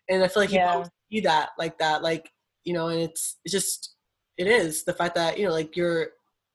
and 0.09 0.23
i 0.23 0.27
feel 0.27 0.43
like 0.43 0.51
Yeah. 0.51 0.71
don't 0.73 0.89
see 1.11 1.19
that 1.19 1.49
like 1.57 1.77
that 1.77 2.01
like 2.01 2.31
you 2.63 2.73
know 2.73 2.87
and 2.87 3.01
it's 3.01 3.37
it's 3.43 3.51
just 3.51 3.95
it 4.37 4.47
is 4.47 4.85
the 4.85 4.93
fact 4.93 5.15
that 5.15 5.37
you 5.37 5.45
know 5.45 5.51
like 5.51 5.75
you're 5.75 6.07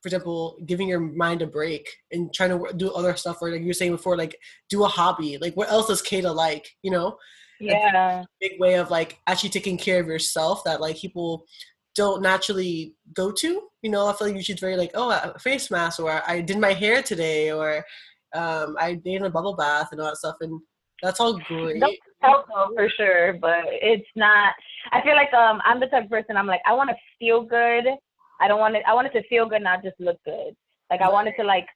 for 0.04 0.08
example 0.08 0.58
giving 0.66 0.86
your 0.86 1.00
mind 1.00 1.40
a 1.40 1.46
break 1.46 1.88
and 2.12 2.30
trying 2.34 2.50
to 2.50 2.72
do 2.76 2.92
other 2.92 3.16
stuff 3.16 3.38
or 3.40 3.50
like 3.50 3.62
you 3.62 3.68
were 3.68 3.72
saying 3.72 3.90
before 3.90 4.18
like 4.18 4.36
do 4.68 4.84
a 4.84 4.86
hobby 4.86 5.38
like 5.40 5.54
what 5.54 5.70
else 5.70 5.86
does 5.86 6.02
kata 6.02 6.30
like 6.30 6.68
you 6.82 6.90
know 6.90 7.16
yeah. 7.58 8.22
big 8.38 8.60
way 8.60 8.74
of 8.74 8.90
like 8.90 9.18
actually 9.26 9.48
taking 9.48 9.78
care 9.78 9.98
of 9.98 10.06
yourself 10.06 10.62
that 10.64 10.78
like 10.82 10.98
people 10.98 11.46
don't 11.94 12.20
naturally 12.20 12.94
go 13.14 13.32
to. 13.32 13.62
You 13.80 13.90
know, 13.90 14.06
I 14.06 14.12
feel 14.12 14.26
like 14.26 14.36
usually 14.36 14.54
it's 14.54 14.60
very 14.60 14.76
like, 14.76 14.90
oh, 14.94 15.10
a 15.10 15.38
face 15.38 15.70
mask, 15.70 16.00
or 16.00 16.22
I 16.26 16.40
did 16.40 16.58
my 16.58 16.72
hair 16.72 17.02
today, 17.02 17.52
or 17.52 17.84
um, 18.34 18.76
I 18.78 18.94
did 18.94 19.22
a 19.22 19.30
bubble 19.30 19.56
bath 19.56 19.88
and 19.92 20.00
all 20.00 20.08
that 20.08 20.16
stuff, 20.16 20.36
and 20.40 20.60
that's 21.02 21.20
all 21.20 21.38
great. 21.38 21.80
That's 21.80 21.94
helpful 22.20 22.70
for 22.74 22.88
sure, 22.96 23.34
but 23.34 23.64
it's 23.66 24.08
not. 24.16 24.54
I 24.92 25.02
feel 25.02 25.14
like 25.14 25.32
um 25.32 25.60
I'm 25.64 25.80
the 25.80 25.86
type 25.86 26.04
of 26.04 26.10
person. 26.10 26.36
I'm 26.36 26.46
like 26.46 26.62
I 26.66 26.72
want 26.72 26.90
to 26.90 26.96
feel 27.18 27.42
good. 27.42 27.84
I 28.40 28.48
don't 28.48 28.60
want 28.60 28.76
it. 28.76 28.82
I 28.86 28.94
want 28.94 29.06
it 29.06 29.12
to 29.12 29.28
feel 29.28 29.48
good, 29.48 29.62
not 29.62 29.82
just 29.82 29.98
look 29.98 30.18
good. 30.24 30.54
Like 30.90 31.00
I 31.00 31.08
want 31.08 31.28
it 31.28 31.34
to 31.38 31.44
like. 31.44 31.66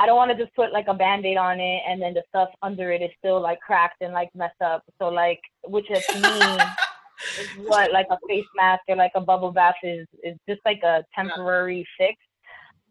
I 0.00 0.06
don't 0.06 0.16
want 0.16 0.30
to 0.30 0.36
just 0.36 0.54
put 0.54 0.72
like 0.72 0.86
a 0.86 0.94
band-aid 0.94 1.36
on 1.36 1.58
it 1.58 1.82
and 1.88 2.00
then 2.00 2.14
the 2.14 2.22
stuff 2.28 2.50
under 2.62 2.92
it 2.92 3.02
is 3.02 3.10
still 3.18 3.40
like 3.40 3.58
cracked 3.58 4.00
and 4.00 4.12
like 4.12 4.28
messed 4.32 4.62
up. 4.64 4.84
So 5.00 5.08
like, 5.08 5.40
which 5.66 5.90
is 5.90 6.06
to 6.06 6.20
me 6.20 6.62
is 7.40 7.68
what 7.68 7.92
like 7.92 8.06
a 8.10 8.18
face 8.28 8.46
mask 8.54 8.82
or 8.88 8.94
like 8.94 9.10
a 9.16 9.20
bubble 9.20 9.50
bath 9.50 9.74
is 9.82 10.06
is 10.22 10.36
just 10.48 10.60
like 10.64 10.82
a 10.84 11.04
temporary 11.16 11.84
fix. 11.98 12.14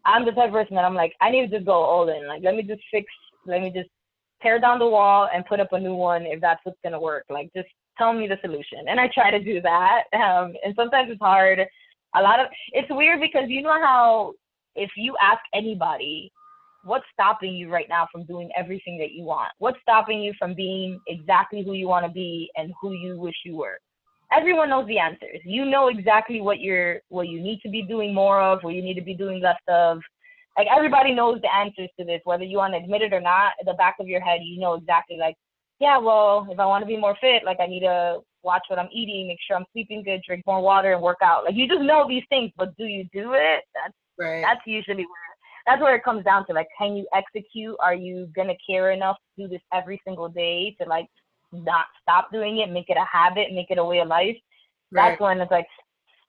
I'm 0.04 0.24
the 0.24 0.32
type 0.32 0.48
of 0.48 0.52
person 0.52 0.74
that 0.76 0.84
I'm 0.84 0.94
like, 0.94 1.12
I 1.20 1.30
need 1.30 1.48
to 1.48 1.56
just 1.56 1.66
go 1.66 1.72
all 1.72 2.08
in. 2.08 2.26
Like, 2.26 2.42
let 2.42 2.54
me 2.54 2.62
just 2.62 2.82
fix, 2.90 3.06
let 3.46 3.60
me 3.60 3.70
just 3.74 3.90
tear 4.42 4.58
down 4.58 4.78
the 4.78 4.86
wall 4.86 5.28
and 5.34 5.44
put 5.44 5.60
up 5.60 5.72
a 5.72 5.80
new 5.80 5.94
one 5.94 6.22
if 6.22 6.40
that's 6.40 6.60
what's 6.64 6.78
gonna 6.82 7.00
work. 7.00 7.24
Like, 7.28 7.50
just 7.54 7.68
tell 7.98 8.12
me 8.12 8.26
the 8.26 8.38
solution. 8.40 8.88
And 8.88 9.00
I 9.00 9.08
try 9.12 9.30
to 9.30 9.42
do 9.42 9.60
that. 9.60 10.04
Um, 10.14 10.54
and 10.64 10.74
sometimes 10.76 11.10
it's 11.10 11.20
hard. 11.20 11.60
A 12.16 12.22
lot 12.22 12.40
of 12.40 12.46
it's 12.72 12.88
weird 12.90 13.20
because 13.20 13.48
you 13.48 13.62
know 13.62 13.80
how 13.82 14.32
if 14.74 14.90
you 14.96 15.14
ask 15.20 15.40
anybody, 15.54 16.32
what's 16.84 17.04
stopping 17.12 17.54
you 17.54 17.70
right 17.70 17.88
now 17.88 18.06
from 18.10 18.24
doing 18.24 18.50
everything 18.56 18.98
that 18.98 19.12
you 19.12 19.24
want? 19.24 19.50
What's 19.58 19.78
stopping 19.82 20.20
you 20.20 20.32
from 20.38 20.54
being 20.54 21.00
exactly 21.06 21.62
who 21.62 21.74
you 21.74 21.88
want 21.88 22.06
to 22.06 22.12
be 22.12 22.50
and 22.56 22.72
who 22.80 22.92
you 22.92 23.18
wish 23.18 23.36
you 23.44 23.56
were? 23.56 23.78
everyone 24.32 24.70
knows 24.70 24.86
the 24.86 24.98
answers. 24.98 25.40
You 25.44 25.64
know 25.64 25.88
exactly 25.88 26.40
what 26.40 26.60
you're 26.60 27.00
what 27.08 27.28
you 27.28 27.40
need 27.40 27.60
to 27.62 27.68
be 27.68 27.82
doing 27.82 28.14
more 28.14 28.40
of, 28.40 28.62
what 28.62 28.74
you 28.74 28.82
need 28.82 28.94
to 28.94 29.02
be 29.02 29.14
doing 29.14 29.40
less 29.42 29.56
of. 29.68 30.00
Like 30.56 30.66
everybody 30.74 31.14
knows 31.14 31.40
the 31.40 31.54
answers 31.54 31.88
to 31.98 32.04
this, 32.04 32.20
whether 32.24 32.44
you 32.44 32.58
want 32.58 32.74
to 32.74 32.78
admit 32.78 33.02
it 33.02 33.12
or 33.12 33.20
not. 33.20 33.52
At 33.60 33.66
the 33.66 33.74
back 33.74 33.96
of 34.00 34.08
your 34.08 34.20
head, 34.20 34.40
you 34.42 34.60
know 34.60 34.74
exactly 34.74 35.16
like, 35.16 35.36
yeah, 35.78 35.98
well, 35.98 36.46
if 36.50 36.58
I 36.58 36.66
want 36.66 36.82
to 36.82 36.86
be 36.86 36.96
more 36.96 37.16
fit, 37.20 37.44
like 37.44 37.58
I 37.60 37.66
need 37.66 37.80
to 37.80 38.18
watch 38.42 38.62
what 38.68 38.78
I'm 38.78 38.88
eating, 38.92 39.28
make 39.28 39.38
sure 39.46 39.56
I'm 39.56 39.64
sleeping 39.72 40.02
good, 40.02 40.20
drink 40.26 40.44
more 40.46 40.60
water, 40.60 40.92
and 40.92 41.02
work 41.02 41.18
out. 41.22 41.44
Like 41.44 41.54
you 41.54 41.66
just 41.68 41.82
know 41.82 42.06
these 42.08 42.24
things, 42.28 42.50
but 42.56 42.76
do 42.76 42.84
you 42.84 43.04
do 43.12 43.32
it? 43.34 43.64
That's 43.74 43.94
right. 44.18 44.42
that's 44.42 44.60
usually 44.66 45.04
where 45.04 45.28
that's 45.66 45.82
where 45.82 45.94
it 45.94 46.04
comes 46.04 46.24
down 46.24 46.46
to. 46.46 46.52
Like, 46.52 46.68
can 46.78 46.96
you 46.96 47.06
execute? 47.14 47.76
Are 47.80 47.94
you 47.94 48.28
gonna 48.34 48.54
care 48.68 48.92
enough 48.92 49.16
to 49.36 49.44
do 49.44 49.48
this 49.48 49.62
every 49.72 50.00
single 50.04 50.28
day 50.28 50.74
to 50.80 50.88
like 50.88 51.06
not 51.52 51.86
stop 52.02 52.30
doing 52.32 52.58
it, 52.58 52.70
make 52.70 52.88
it 52.88 52.96
a 52.96 53.06
habit, 53.10 53.52
make 53.52 53.70
it 53.70 53.78
a 53.78 53.84
way 53.84 53.98
of 53.98 54.08
life? 54.08 54.36
right. 54.92 55.10
That's 55.10 55.20
when 55.20 55.40
it's 55.40 55.50
like 55.50 55.66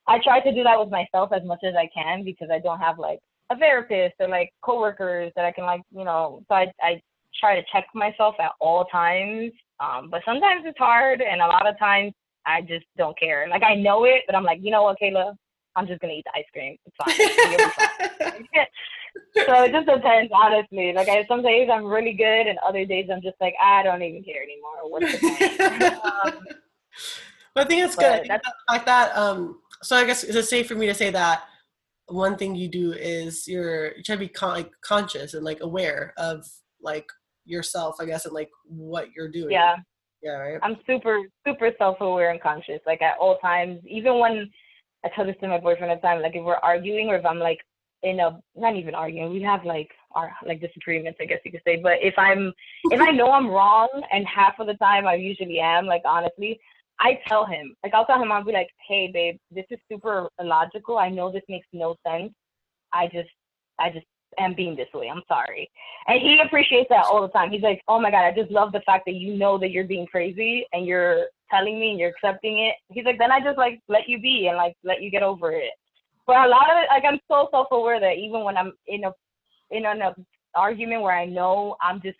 I 0.08 0.20
try 0.24 0.40
to 0.40 0.54
do 0.54 0.64
that 0.64 0.80
with 0.80 0.90
myself 0.90 1.32
as 1.34 1.44
much 1.46 1.60
as 1.64 1.76
I 1.76 1.90
can 1.94 2.24
because 2.24 2.50
I 2.52 2.60
don't 2.60 2.80
have 2.80 3.00
like 3.00 3.20
a 3.52 3.58
therapist 3.58 4.16
or 4.20 4.28
like 4.28 4.50
coworkers 4.62 5.32
that 5.36 5.46
I 5.46 5.52
can 5.52 5.66
like, 5.66 5.82
you 5.92 6.04
know, 6.04 6.44
so 6.48 6.56
I 6.56 6.68
I 6.82 7.02
try 7.40 7.56
to 7.56 7.66
check 7.72 7.86
myself 7.94 8.36
at 8.40 8.52
all 8.60 8.86
times. 8.86 9.52
Um, 9.80 10.10
but 10.10 10.22
sometimes 10.26 10.64
it's 10.66 10.78
hard 10.78 11.22
and 11.22 11.42
a 11.42 11.48
lot 11.48 11.68
of 11.68 11.78
times 11.80 12.14
I 12.46 12.62
just 12.62 12.86
don't 12.98 13.18
care. 13.20 13.48
Like 13.50 13.64
I 13.64 13.76
know 13.76 14.06
it, 14.06 14.24
but 14.28 14.36
I'm 14.36 14.44
like, 14.44 14.60
you 14.62 14.72
know 14.72 14.84
what, 14.84 14.98
Keila, 15.02 15.36
I'm 15.76 15.88
just 15.88 16.02
gonna 16.02 16.14
eat 16.14 16.26
the 16.26 16.40
ice 16.40 16.46
cream. 16.52 16.76
It's 16.86 16.96
fine. 16.98 17.16
You'll 17.50 18.40
be 18.40 18.46
fine. 18.56 19.46
so 19.46 19.64
it 19.64 19.72
just 19.72 19.88
depends, 19.88 20.32
honestly. 20.34 20.94
Like 20.94 21.08
I, 21.08 21.26
some 21.28 21.42
days 21.42 21.70
I'm 21.72 21.86
really 21.86 22.14
good, 22.14 22.48
and 22.48 22.58
other 22.68 22.86
days 22.86 23.08
I'm 23.12 23.22
just 23.22 23.36
like 23.40 23.54
I 23.62 23.84
don't 23.84 24.02
even 24.02 24.24
care 24.24 24.42
anymore. 24.44 24.90
What's 24.90 25.12
the 25.12 25.20
point? 25.20 26.36
um, 26.36 26.46
But 27.56 27.66
I 27.66 27.68
think 27.68 27.84
it's 27.86 27.96
good. 27.96 28.06
I 28.06 28.10
but 28.10 28.18
think 28.22 28.28
that's- 28.30 28.42
that, 28.68 28.74
like 28.74 28.86
that. 28.86 29.18
Um, 29.18 29.60
so 29.82 29.96
I 29.96 30.06
guess 30.06 30.24
is 30.24 30.36
it 30.36 30.46
safe 30.46 30.68
for 30.68 30.76
me 30.76 30.88
to 30.88 30.94
say 30.94 31.10
that 31.12 31.44
one 32.08 32.36
thing 32.38 32.56
you 32.56 32.68
do 32.68 32.92
is 32.94 33.48
you're 33.48 33.96
you 33.96 34.04
try 34.04 34.16
to 34.16 34.20
be 34.20 34.28
con- 34.28 34.50
like 34.56 34.72
conscious 34.82 35.34
and 35.34 35.46
like 35.46 35.60
aware 35.62 36.14
of 36.18 36.46
like 36.82 37.08
yourself, 37.50 37.96
I 38.00 38.06
guess, 38.06 38.26
and 38.26 38.34
like 38.34 38.50
what 38.66 39.08
you're 39.16 39.30
doing. 39.30 39.52
yeah, 39.52 39.76
Yeah. 40.22 40.32
Right. 40.32 40.60
I'm 40.64 40.78
super 40.86 41.20
super 41.46 41.72
self-aware 41.78 42.32
and 42.32 42.42
conscious. 42.42 42.80
Like 42.86 43.02
at 43.02 43.18
all 43.20 43.38
times, 43.38 43.82
even 43.88 44.20
when 44.20 44.50
I 45.04 45.10
tell 45.16 45.26
this 45.26 45.36
to 45.42 45.48
my 45.48 45.60
boyfriend 45.60 45.92
at 45.92 46.02
the 46.02 46.08
time, 46.08 46.22
like 46.22 46.36
if 46.36 46.44
we're 46.44 46.56
arguing 46.56 47.08
or 47.10 47.16
if 47.16 47.26
I'm 47.26 47.40
like 47.40 47.60
in 48.04 48.20
a 48.20 48.40
not 48.56 48.76
even 48.76 48.96
arguing, 48.96 49.32
we 49.32 49.42
have 49.42 49.66
like 49.66 49.90
our 50.12 50.32
like 50.46 50.62
disagreements, 50.62 51.20
I 51.22 51.26
guess 51.26 51.40
you 51.44 51.52
could 51.52 51.62
say. 51.66 51.78
But 51.78 51.98
if 52.02 52.14
I'm 52.18 52.54
if 52.86 53.00
I 53.02 53.12
know 53.20 53.32
I'm 53.32 53.50
wrong, 53.50 53.90
and 54.12 54.26
half 54.28 54.60
of 54.60 54.68
the 54.68 54.76
time 54.76 55.08
I 55.08 55.16
usually 55.16 55.60
am, 55.60 55.86
like 55.86 56.04
honestly, 56.06 56.60
I 57.00 57.20
tell 57.28 57.46
him, 57.46 57.76
like 57.84 57.94
I'll 57.94 58.06
tell 58.06 58.22
him, 58.22 58.32
I'll 58.32 58.44
be 58.44 58.52
like, 58.52 58.70
hey 58.88 59.10
babe, 59.12 59.38
this 59.52 59.66
is 59.70 59.80
super 59.92 60.30
illogical. 60.40 60.98
I 60.98 61.10
know 61.10 61.32
this 61.32 61.44
makes 61.50 61.68
no 61.74 61.96
sense. 62.06 62.34
I 62.94 63.08
just 63.08 63.30
I 63.80 63.90
just 63.90 64.06
am 64.38 64.54
being 64.54 64.76
this 64.76 64.88
way. 64.94 65.10
I'm 65.10 65.24
sorry. 65.28 65.70
And 66.08 66.22
he 66.22 66.40
appreciates 66.46 66.90
that 66.90 67.06
all 67.06 67.22
the 67.22 67.30
time. 67.30 67.52
He's 67.52 67.62
like, 67.62 67.82
oh 67.88 68.00
my 68.00 68.12
God, 68.12 68.26
I 68.26 68.34
just 68.34 68.52
love 68.52 68.72
the 68.72 68.82
fact 68.82 69.06
that 69.06 69.16
you 69.16 69.36
know 69.36 69.58
that 69.58 69.72
you're 69.72 69.86
being 69.86 70.08
crazy 70.08 70.66
and 70.74 70.86
you're 70.86 71.26
telling 71.50 71.80
me 71.80 71.92
and 71.92 72.00
you're 72.00 72.10
accepting 72.10 72.60
it. 72.60 72.76
He's 72.90 73.06
like, 73.06 73.18
then 73.18 73.32
I 73.32 73.40
just 73.40 73.58
like 73.58 73.82
let 73.88 74.08
you 74.08 74.20
be 74.20 74.48
and 74.48 74.58
like 74.58 74.76
let 74.84 75.02
you 75.02 75.10
get 75.10 75.24
over 75.24 75.52
it. 75.52 75.72
But 76.28 76.38
a 76.38 76.48
lot 76.48 76.70
of 76.72 76.78
it, 76.78 76.88
like 76.90 77.04
I'm 77.08 77.20
so 77.28 77.48
self 77.52 77.68
aware 77.72 78.00
that 78.00 78.18
even 78.18 78.44
when 78.44 78.56
I'm 78.56 78.74
in 78.88 79.04
a 79.06 79.12
in 79.72 79.86
an 79.86 80.02
argument 80.56 81.02
where 81.02 81.16
I 81.16 81.26
know 81.26 81.76
I'm 81.82 82.02
just 82.02 82.18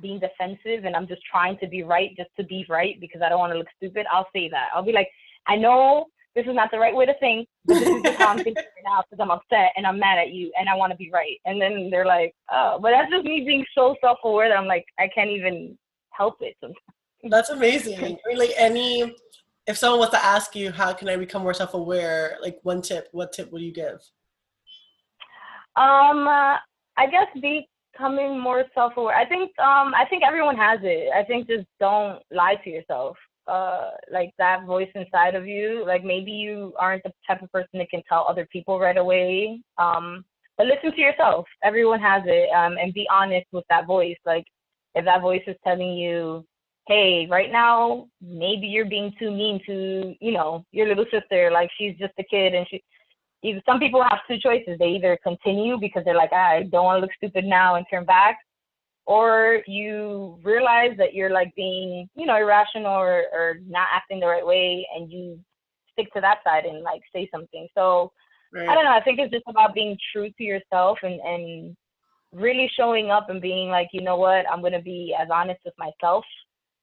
being 0.00 0.20
defensive 0.20 0.84
and 0.84 0.94
I'm 0.94 1.06
just 1.06 1.22
trying 1.30 1.58
to 1.58 1.68
be 1.68 1.82
right 1.82 2.10
just 2.16 2.30
to 2.38 2.44
be 2.44 2.66
right 2.68 3.00
because 3.00 3.22
I 3.22 3.28
don't 3.28 3.38
want 3.38 3.52
to 3.52 3.58
look 3.58 3.68
stupid, 3.76 4.06
I'll 4.12 4.28
say 4.32 4.48
that. 4.50 4.68
I'll 4.74 4.84
be 4.84 4.92
like, 4.92 5.08
I 5.46 5.56
know 5.56 6.06
this 6.36 6.46
is 6.46 6.54
not 6.54 6.70
the 6.70 6.78
right 6.78 6.94
way 6.94 7.06
to 7.06 7.14
think, 7.18 7.48
this 7.64 7.80
is 7.80 8.02
just 8.02 8.18
how 8.18 8.28
I'm 8.28 8.36
thinking 8.36 8.54
right 8.76 8.84
now 8.84 9.02
because 9.02 9.22
I'm 9.22 9.30
upset 9.30 9.72
and 9.76 9.86
I'm 9.86 9.98
mad 9.98 10.18
at 10.18 10.32
you 10.32 10.52
and 10.58 10.68
I 10.68 10.76
want 10.76 10.92
to 10.92 10.96
be 10.96 11.10
right. 11.10 11.38
And 11.46 11.60
then 11.60 11.88
they're 11.90 12.04
like, 12.04 12.34
oh, 12.52 12.78
but 12.80 12.90
that's 12.90 13.10
just 13.10 13.24
me 13.24 13.42
being 13.44 13.64
so 13.74 13.96
self 14.02 14.18
aware 14.22 14.50
that 14.50 14.58
I'm 14.58 14.66
like, 14.66 14.84
I 14.98 15.08
can't 15.12 15.30
even 15.30 15.78
help 16.10 16.36
it 16.42 16.54
sometimes. 16.60 16.78
That's 17.24 17.48
amazing. 17.48 18.18
really, 18.26 18.54
any, 18.56 19.16
if 19.66 19.78
someone 19.78 19.98
was 19.98 20.10
to 20.10 20.22
ask 20.22 20.54
you, 20.54 20.70
how 20.70 20.92
can 20.92 21.08
I 21.08 21.16
become 21.16 21.42
more 21.42 21.54
self 21.54 21.72
aware? 21.72 22.36
Like 22.42 22.58
one 22.62 22.82
tip, 22.82 23.08
what 23.12 23.32
tip 23.32 23.50
would 23.50 23.62
you 23.62 23.72
give? 23.72 23.98
Um, 25.74 26.28
uh, 26.28 26.56
I 26.98 27.06
guess 27.10 27.28
becoming 27.34 28.38
more 28.38 28.64
self 28.74 28.92
aware. 28.98 29.16
I 29.16 29.26
think, 29.26 29.58
um, 29.58 29.94
I 29.94 30.04
think 30.10 30.22
everyone 30.22 30.56
has 30.56 30.80
it. 30.82 31.08
I 31.16 31.24
think 31.24 31.48
just 31.48 31.66
don't 31.80 32.22
lie 32.30 32.56
to 32.62 32.70
yourself 32.70 33.16
uh 33.48 33.90
like 34.10 34.32
that 34.38 34.64
voice 34.64 34.90
inside 34.94 35.34
of 35.34 35.46
you 35.46 35.84
like 35.86 36.04
maybe 36.04 36.32
you 36.32 36.72
aren't 36.78 37.02
the 37.04 37.12
type 37.26 37.42
of 37.42 37.52
person 37.52 37.78
that 37.78 37.88
can 37.90 38.02
tell 38.08 38.26
other 38.28 38.46
people 38.52 38.80
right 38.80 38.96
away 38.96 39.60
um 39.78 40.24
but 40.56 40.66
listen 40.66 40.92
to 40.92 41.00
yourself. 41.00 41.46
Everyone 41.62 42.00
has 42.00 42.22
it 42.26 42.50
um 42.52 42.76
and 42.78 42.92
be 42.94 43.06
honest 43.10 43.46
with 43.52 43.64
that 43.68 43.86
voice. 43.86 44.16
Like 44.24 44.44
if 44.94 45.04
that 45.04 45.20
voice 45.20 45.42
is 45.46 45.56
telling 45.64 45.94
you 45.94 46.44
hey 46.86 47.26
right 47.28 47.50
now 47.50 48.06
maybe 48.22 48.66
you're 48.66 48.88
being 48.88 49.12
too 49.18 49.30
mean 49.30 49.60
to 49.66 50.14
you 50.20 50.32
know 50.32 50.64
your 50.70 50.86
little 50.86 51.04
sister 51.10 51.50
like 51.50 51.68
she's 51.76 51.96
just 51.98 52.12
a 52.18 52.24
kid 52.24 52.54
and 52.54 52.66
she 52.70 52.82
some 53.64 53.78
people 53.78 54.02
have 54.02 54.18
two 54.26 54.38
choices. 54.38 54.76
They 54.78 54.88
either 54.88 55.16
continue 55.22 55.78
because 55.78 56.04
they're 56.04 56.16
like 56.16 56.32
i 56.32 56.64
don't 56.64 56.84
want 56.84 56.96
to 56.96 57.00
look 57.00 57.14
stupid 57.16 57.44
now 57.44 57.76
and 57.76 57.86
turn 57.90 58.04
back 58.04 58.38
or 59.06 59.62
you 59.66 60.38
realize 60.42 60.96
that 60.98 61.14
you're 61.14 61.30
like 61.30 61.54
being, 61.54 62.08
you 62.16 62.26
know, 62.26 62.36
irrational 62.36 62.92
or, 62.92 63.24
or 63.32 63.60
not 63.66 63.86
acting 63.92 64.20
the 64.20 64.26
right 64.26 64.44
way 64.44 64.86
and 64.94 65.10
you 65.10 65.38
stick 65.92 66.12
to 66.12 66.20
that 66.20 66.38
side 66.44 66.64
and 66.64 66.82
like 66.82 67.00
say 67.14 67.28
something. 67.32 67.68
So 67.74 68.12
right. 68.52 68.68
I 68.68 68.74
don't 68.74 68.84
know, 68.84 68.90
I 68.90 69.02
think 69.02 69.20
it's 69.20 69.32
just 69.32 69.44
about 69.48 69.74
being 69.74 69.96
true 70.12 70.30
to 70.30 70.42
yourself 70.42 70.98
and, 71.02 71.20
and 71.20 71.76
really 72.32 72.70
showing 72.76 73.10
up 73.10 73.30
and 73.30 73.40
being 73.40 73.68
like, 73.68 73.88
you 73.92 74.02
know 74.02 74.16
what, 74.16 74.44
I'm 74.50 74.60
gonna 74.60 74.82
be 74.82 75.14
as 75.18 75.28
honest 75.32 75.60
with 75.64 75.74
myself 75.78 76.24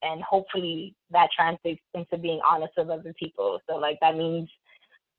and 0.01 0.21
hopefully 0.21 0.95
that 1.11 1.29
translates 1.35 1.81
into 1.93 2.17
being 2.17 2.39
honest 2.45 2.73
with 2.77 2.89
other 2.89 3.13
people. 3.19 3.59
So 3.69 3.75
like 3.75 3.97
that 4.01 4.15
means 4.15 4.49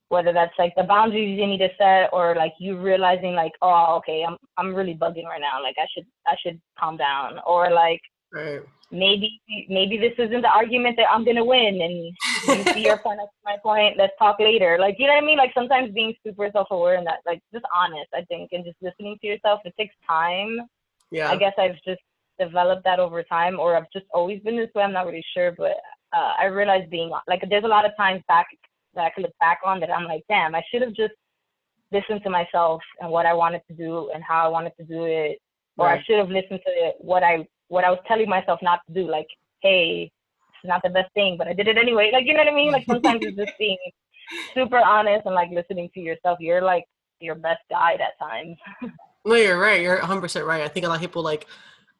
whether 0.09 0.31
that's 0.31 0.53
like 0.59 0.73
the 0.75 0.83
boundaries 0.83 1.37
you 1.37 1.47
need 1.47 1.57
to 1.57 1.69
set 1.77 2.09
or 2.13 2.35
like 2.35 2.53
you 2.59 2.77
realizing 2.77 3.33
like 3.33 3.53
oh 3.61 3.95
okay 3.97 4.23
i'm 4.27 4.37
i'm 4.57 4.73
really 4.73 4.93
bugging 4.93 5.25
right 5.25 5.41
now 5.41 5.61
like 5.61 5.75
i 5.77 5.85
should 5.93 6.05
i 6.27 6.35
should 6.41 6.59
calm 6.79 6.95
down 6.97 7.39
or 7.45 7.71
like 7.71 8.01
right. 8.31 8.61
maybe 8.91 9.41
maybe 9.67 9.97
this 9.97 10.13
isn't 10.19 10.41
the 10.41 10.47
argument 10.47 10.95
that 10.95 11.09
i'm 11.11 11.25
gonna 11.25 11.43
win 11.43 11.81
and 11.81 12.57
you 12.65 12.73
see 12.73 12.85
your 12.85 12.97
point 12.99 13.19
my 13.43 13.57
point 13.61 13.97
let's 13.97 14.13
talk 14.19 14.39
later. 14.39 14.77
Like 14.79 14.95
you 14.99 15.07
know 15.07 15.13
what 15.13 15.23
i 15.23 15.25
mean? 15.25 15.37
Like 15.37 15.51
sometimes 15.53 15.93
being 15.93 16.13
super 16.25 16.49
self-aware 16.51 16.95
and 16.95 17.07
that 17.07 17.19
like 17.25 17.41
just 17.53 17.65
honest 17.75 18.09
i 18.13 18.21
think 18.25 18.49
and 18.51 18.63
just 18.63 18.77
listening 18.81 19.17
to 19.21 19.27
yourself 19.27 19.61
it 19.65 19.73
takes 19.77 19.95
time. 20.07 20.59
Yeah. 21.11 21.29
I 21.29 21.37
guess 21.37 21.53
i've 21.57 21.75
just 21.85 22.01
developed 22.39 22.83
that 22.83 22.99
over 22.99 23.23
time 23.23 23.59
or 23.59 23.77
i've 23.77 23.91
just 23.93 24.05
always 24.13 24.41
been 24.41 24.57
this 24.57 24.69
way 24.75 24.83
i'm 24.83 24.91
not 24.91 25.05
really 25.05 25.25
sure 25.33 25.53
but 25.57 25.77
uh, 26.13 26.33
i 26.37 26.45
realized 26.45 26.89
being 26.89 27.09
like 27.27 27.41
there's 27.49 27.63
a 27.63 27.67
lot 27.67 27.85
of 27.85 27.91
times 27.95 28.21
back 28.27 28.45
that 28.95 29.05
I 29.05 29.09
can 29.11 29.23
look 29.23 29.37
back 29.39 29.59
on 29.65 29.79
that 29.79 29.91
I'm 29.91 30.05
like, 30.05 30.23
damn, 30.29 30.55
I 30.55 30.63
should 30.71 30.81
have 30.81 30.93
just 30.93 31.13
listened 31.91 32.21
to 32.23 32.29
myself 32.29 32.81
and 32.99 33.11
what 33.11 33.25
I 33.25 33.33
wanted 33.33 33.61
to 33.67 33.75
do 33.75 34.09
and 34.13 34.23
how 34.23 34.45
I 34.45 34.49
wanted 34.49 34.73
to 34.77 34.85
do 34.85 35.05
it, 35.05 35.37
or 35.77 35.87
right. 35.87 35.99
I 35.99 36.03
should 36.03 36.17
have 36.17 36.29
listened 36.29 36.59
to 36.65 36.91
what 36.99 37.23
I 37.23 37.47
what 37.67 37.83
I 37.83 37.89
was 37.89 37.99
telling 38.07 38.29
myself 38.29 38.59
not 38.61 38.79
to 38.87 38.93
do. 38.93 39.09
Like, 39.09 39.27
hey, 39.61 40.11
it's 40.63 40.67
not 40.67 40.81
the 40.83 40.89
best 40.89 41.13
thing, 41.13 41.35
but 41.37 41.47
I 41.47 41.53
did 41.53 41.67
it 41.67 41.77
anyway. 41.77 42.11
Like, 42.13 42.25
you 42.25 42.33
know 42.33 42.39
what 42.39 42.51
I 42.51 42.55
mean? 42.55 42.71
Like 42.71 42.85
sometimes 42.85 43.21
it's 43.23 43.37
just 43.37 43.53
being 43.59 43.77
super 44.53 44.77
honest 44.77 45.25
and 45.25 45.35
like 45.35 45.49
listening 45.51 45.89
to 45.93 45.99
yourself. 45.99 46.39
You're 46.39 46.61
like 46.61 46.85
your 47.19 47.35
best 47.35 47.61
guide 47.69 47.99
at 48.01 48.17
times. 48.19 48.57
no, 49.25 49.35
you're 49.35 49.59
right. 49.59 49.81
You're 49.81 49.99
100 49.99 50.21
percent 50.21 50.45
right. 50.45 50.61
I 50.61 50.67
think 50.67 50.85
a 50.85 50.89
lot 50.89 50.95
of 50.95 51.01
people 51.01 51.23
like 51.23 51.45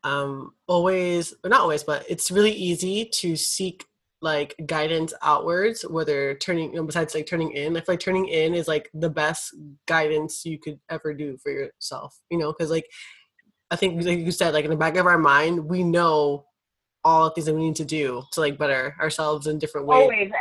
um 0.03 0.53
always, 0.67 1.33
or 1.43 1.49
not 1.49 1.61
always, 1.61 1.83
but 1.83 2.05
it's 2.09 2.31
really 2.31 2.51
easy 2.51 3.05
to 3.05 3.35
seek 3.35 3.85
like 4.21 4.55
guidance 4.65 5.13
outwards 5.21 5.83
whether 5.83 6.35
turning 6.35 6.71
you 6.71 6.77
know, 6.77 6.83
besides 6.83 7.13
like 7.13 7.27
turning 7.27 7.51
in 7.51 7.75
i 7.75 7.79
feel 7.79 7.93
like 7.93 7.99
turning 7.99 8.27
in 8.27 8.53
is 8.53 8.67
like 8.67 8.89
the 8.93 9.09
best 9.09 9.53
guidance 9.87 10.45
you 10.45 10.57
could 10.57 10.79
ever 10.89 11.13
do 11.13 11.37
for 11.43 11.51
yourself 11.51 12.17
you 12.29 12.37
know 12.37 12.51
because 12.51 12.71
like 12.71 12.89
i 13.71 13.75
think 13.75 14.03
like 14.03 14.19
you 14.19 14.31
said 14.31 14.53
like 14.53 14.65
in 14.65 14.71
the 14.71 14.77
back 14.77 14.95
of 14.95 15.05
our 15.05 15.17
mind 15.17 15.63
we 15.65 15.83
know 15.83 16.45
all 17.05 17.25
the 17.25 17.35
things 17.35 17.45
that 17.45 17.53
we 17.53 17.61
need 17.61 17.75
to 17.75 17.85
do 17.85 18.23
to 18.31 18.41
like 18.41 18.57
better 18.57 18.95
ourselves 18.99 19.45
in 19.47 19.59
different 19.59 19.85
ways. 19.87 20.01
Always. 20.01 20.31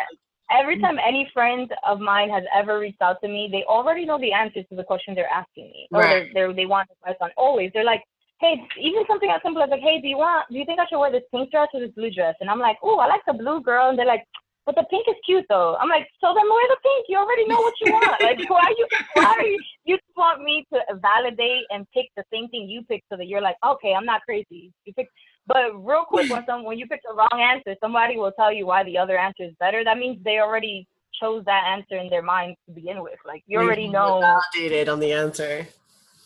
Every 0.51 0.81
time 0.81 0.99
any 1.07 1.29
friend 1.33 1.73
of 1.87 2.01
mine 2.01 2.31
has 2.31 2.45
ever 2.55 2.79
reached 2.79 3.03
out 3.03 3.21
to 3.23 3.29
me 3.29 3.49
they 3.53 3.65
already 3.65 4.05
know 4.05 4.19
the 4.19 4.33
answers 4.33 4.65
to 4.71 4.77
the 4.77 4.85
question 4.85 5.15
they're 5.15 5.29
asking 5.29 5.65
me 5.67 5.89
or 5.93 6.01
right. 6.01 6.31
they're, 6.33 6.47
they're, 6.47 6.55
they 6.55 6.67
want 6.67 6.89
advice 6.91 7.17
on 7.21 7.31
always. 7.37 7.71
They're 7.75 7.85
like 7.85 8.03
hey, 8.45 8.69
even 8.81 9.05
something 9.09 9.31
as 9.31 9.41
simple 9.43 9.63
as 9.63 9.71
like, 9.71 9.81
hey, 9.81 10.01
do 10.01 10.09
you 10.09 10.19
want, 10.19 10.47
do 10.51 10.59
you 10.59 10.65
think 10.65 10.79
I 10.79 10.87
should 10.87 11.01
wear 11.01 11.11
this 11.11 11.25
pink 11.33 11.51
dress 11.51 11.69
or 11.73 11.81
this 11.81 11.95
blue 11.97 12.11
dress? 12.11 12.35
And 12.41 12.51
I'm 12.51 12.61
like, 12.61 12.77
oh, 12.83 12.99
I 12.99 13.07
like 13.07 13.25
the 13.27 13.33
blue 13.33 13.63
girl. 13.63 13.89
And 13.89 13.99
they're 13.99 14.07
like, 14.07 14.25
but 14.67 14.75
the 14.77 14.85
pink 14.91 15.05
is 15.09 15.17
cute 15.25 15.45
though. 15.49 15.77
I'm 15.77 15.89
like, 15.89 16.09
so 16.21 16.33
then 16.35 16.49
wear 16.49 16.69
the 16.69 16.81
pink. 16.83 17.07
You 17.09 17.19
already 17.19 17.47
know 17.47 17.61
what 17.61 17.75
you 17.81 17.93
want. 17.93 18.21
like, 18.21 18.39
why 18.49 18.69
are 18.69 18.77
you, 18.77 18.87
why 19.15 19.35
are 19.39 19.47
you, 19.47 19.59
you 19.85 19.99
want 20.17 20.43
me 20.43 20.67
to 20.73 20.81
validate 21.01 21.65
and 21.71 21.87
pick 21.93 22.07
the 22.17 22.25
same 22.33 22.49
thing 22.49 22.69
you 22.69 22.83
picked 22.85 23.09
so 23.11 23.17
that 23.17 23.27
you're 23.27 23.43
like, 23.43 23.57
okay, 23.65 23.93
I'm 23.93 24.07
not 24.07 24.23
crazy. 24.23 24.73
You 24.85 24.93
pick, 24.95 25.09
but 25.47 25.73
real 25.77 26.05
quick, 26.05 26.31
when 26.31 26.45
some, 26.47 26.65
when 26.65 26.79
you 26.79 26.87
pick 26.87 27.01
the 27.07 27.15
wrong 27.15 27.41
answer, 27.41 27.77
somebody 27.81 28.17
will 28.17 28.33
tell 28.33 28.53
you 28.53 28.67
why 28.67 28.85
the 28.85 28.97
other 28.97 29.19
answer 29.19 29.45
is 29.45 29.53
better. 29.61 29.85
That 29.85 29.99
means 29.99 30.23
they 30.25 30.39
already 30.39 30.87
chose 31.21 31.45
that 31.45 31.65
answer 31.69 31.99
in 31.99 32.09
their 32.09 32.23
mind 32.23 32.57
to 32.67 32.75
begin 32.75 33.03
with. 33.03 33.19
Like, 33.27 33.43
you 33.47 33.59
already 33.59 33.89
know. 33.89 34.21
Validated 34.21 34.89
on 34.89 35.01
the 35.01 35.13
answer 35.13 35.67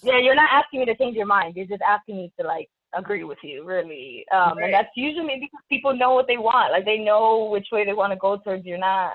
yeah, 0.02 0.18
you're 0.18 0.34
not 0.34 0.50
asking 0.52 0.80
me 0.80 0.86
to 0.86 0.96
change 0.96 1.16
your 1.16 1.26
mind. 1.26 1.56
You're 1.56 1.66
just 1.66 1.82
asking 1.82 2.16
me 2.16 2.32
to 2.40 2.46
like 2.46 2.68
agree 2.94 3.24
with 3.24 3.38
you, 3.42 3.64
really. 3.64 4.24
Um, 4.32 4.56
right. 4.56 4.64
And 4.64 4.74
that's 4.74 4.90
usually 4.96 5.36
because 5.40 5.64
people 5.68 5.96
know 5.96 6.14
what 6.14 6.26
they 6.26 6.38
want. 6.38 6.72
Like 6.72 6.84
they 6.84 6.98
know 6.98 7.48
which 7.50 7.68
way 7.72 7.84
they 7.84 7.92
want 7.92 8.12
to 8.12 8.18
go 8.18 8.36
towards. 8.38 8.64
You're 8.64 8.78
not. 8.78 9.12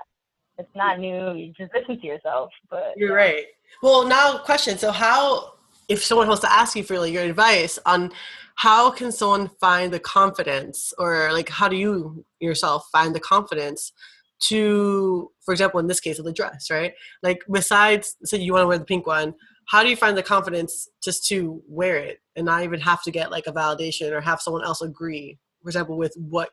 It's 0.57 0.75
not 0.75 0.99
new. 0.99 1.33
You 1.33 1.51
just 1.57 1.73
listen 1.73 1.99
to 1.99 2.05
yourself. 2.05 2.51
But 2.69 2.93
you're 2.95 3.17
yeah. 3.17 3.25
right. 3.25 3.45
Well, 3.81 4.07
now 4.07 4.37
question. 4.37 4.77
So 4.77 4.91
how, 4.91 5.53
if 5.89 6.03
someone 6.03 6.27
wants 6.27 6.41
to 6.41 6.51
ask 6.51 6.75
you 6.75 6.83
for 6.83 6.99
like 6.99 7.11
your 7.11 7.23
advice 7.23 7.79
on 7.85 8.11
how 8.55 8.91
can 8.91 9.11
someone 9.11 9.49
find 9.59 9.91
the 9.91 9.99
confidence, 9.99 10.93
or 10.99 11.33
like 11.33 11.49
how 11.49 11.67
do 11.67 11.75
you 11.75 12.23
yourself 12.39 12.87
find 12.91 13.15
the 13.15 13.19
confidence? 13.19 13.91
to 14.39 15.31
for 15.45 15.53
example 15.53 15.79
in 15.79 15.87
this 15.87 15.99
case 16.01 16.19
of 16.19 16.25
the 16.25 16.33
dress 16.33 16.69
right 16.69 16.93
like 17.21 17.41
besides 17.51 18.17
say 18.25 18.37
you 18.37 18.51
want 18.51 18.63
to 18.63 18.67
wear 18.67 18.77
the 18.77 18.83
pink 18.83 19.07
one 19.07 19.33
how 19.67 19.83
do 19.83 19.89
you 19.89 19.95
find 19.95 20.17
the 20.17 20.23
confidence 20.23 20.89
just 21.03 21.27
to 21.27 21.61
wear 21.67 21.97
it 21.97 22.19
and 22.35 22.45
not 22.45 22.63
even 22.63 22.79
have 22.79 23.01
to 23.03 23.11
get 23.11 23.31
like 23.31 23.47
a 23.47 23.53
validation 23.53 24.11
or 24.11 24.21
have 24.21 24.41
someone 24.41 24.63
else 24.63 24.81
agree 24.81 25.37
for 25.61 25.69
example 25.69 25.97
with 25.97 26.13
what 26.17 26.49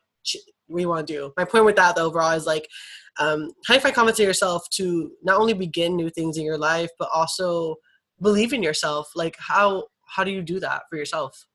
we 0.69 0.85
want 0.85 1.05
to 1.05 1.13
do? 1.13 1.33
My 1.37 1.45
point 1.45 1.65
with 1.65 1.75
that 1.75 1.95
though 1.95 2.05
overall 2.05 2.31
is 2.31 2.45
like 2.45 2.67
um, 3.19 3.51
how 3.65 3.73
do 3.73 3.75
you 3.75 3.81
find 3.81 3.93
confidence 3.93 4.19
in 4.19 4.25
yourself 4.25 4.69
to 4.71 5.11
not 5.21 5.39
only 5.39 5.53
begin 5.53 5.95
new 5.95 6.09
things 6.09 6.37
in 6.37 6.45
your 6.45 6.57
life 6.57 6.89
but 6.97 7.09
also 7.13 7.75
believe 8.21 8.53
in 8.53 8.63
yourself? 8.63 9.11
Like 9.15 9.35
how 9.37 9.85
how 10.05 10.23
do 10.23 10.31
you 10.31 10.41
do 10.41 10.59
that 10.59 10.83
for 10.89 10.97
yourself? 10.97 11.45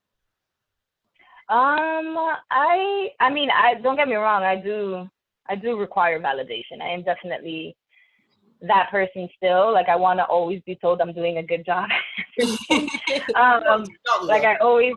Um 1.49 2.17
i 2.51 3.09
i 3.21 3.31
mean 3.31 3.51
i 3.51 3.75
don't 3.75 3.97
get 3.97 4.09
me 4.09 4.17
wrong 4.17 4.43
i 4.43 4.57
do 4.57 5.09
i 5.49 5.55
do 5.55 5.79
require 5.79 6.19
validation. 6.19 6.83
I 6.83 6.89
am 6.89 7.03
definitely 7.05 7.77
that 8.63 8.89
person 8.91 9.29
still. 9.37 9.73
Like 9.73 9.89
I 9.89 9.97
want 9.97 10.19
to 10.19 10.25
always 10.25 10.61
be 10.67 10.77
told 10.77 11.01
I'm 11.01 11.13
doing 11.13 11.39
a 11.39 11.43
good 11.43 11.65
job. 11.65 11.89
um, 13.37 13.85
like 14.25 14.45
I 14.45 14.57
always, 14.61 14.95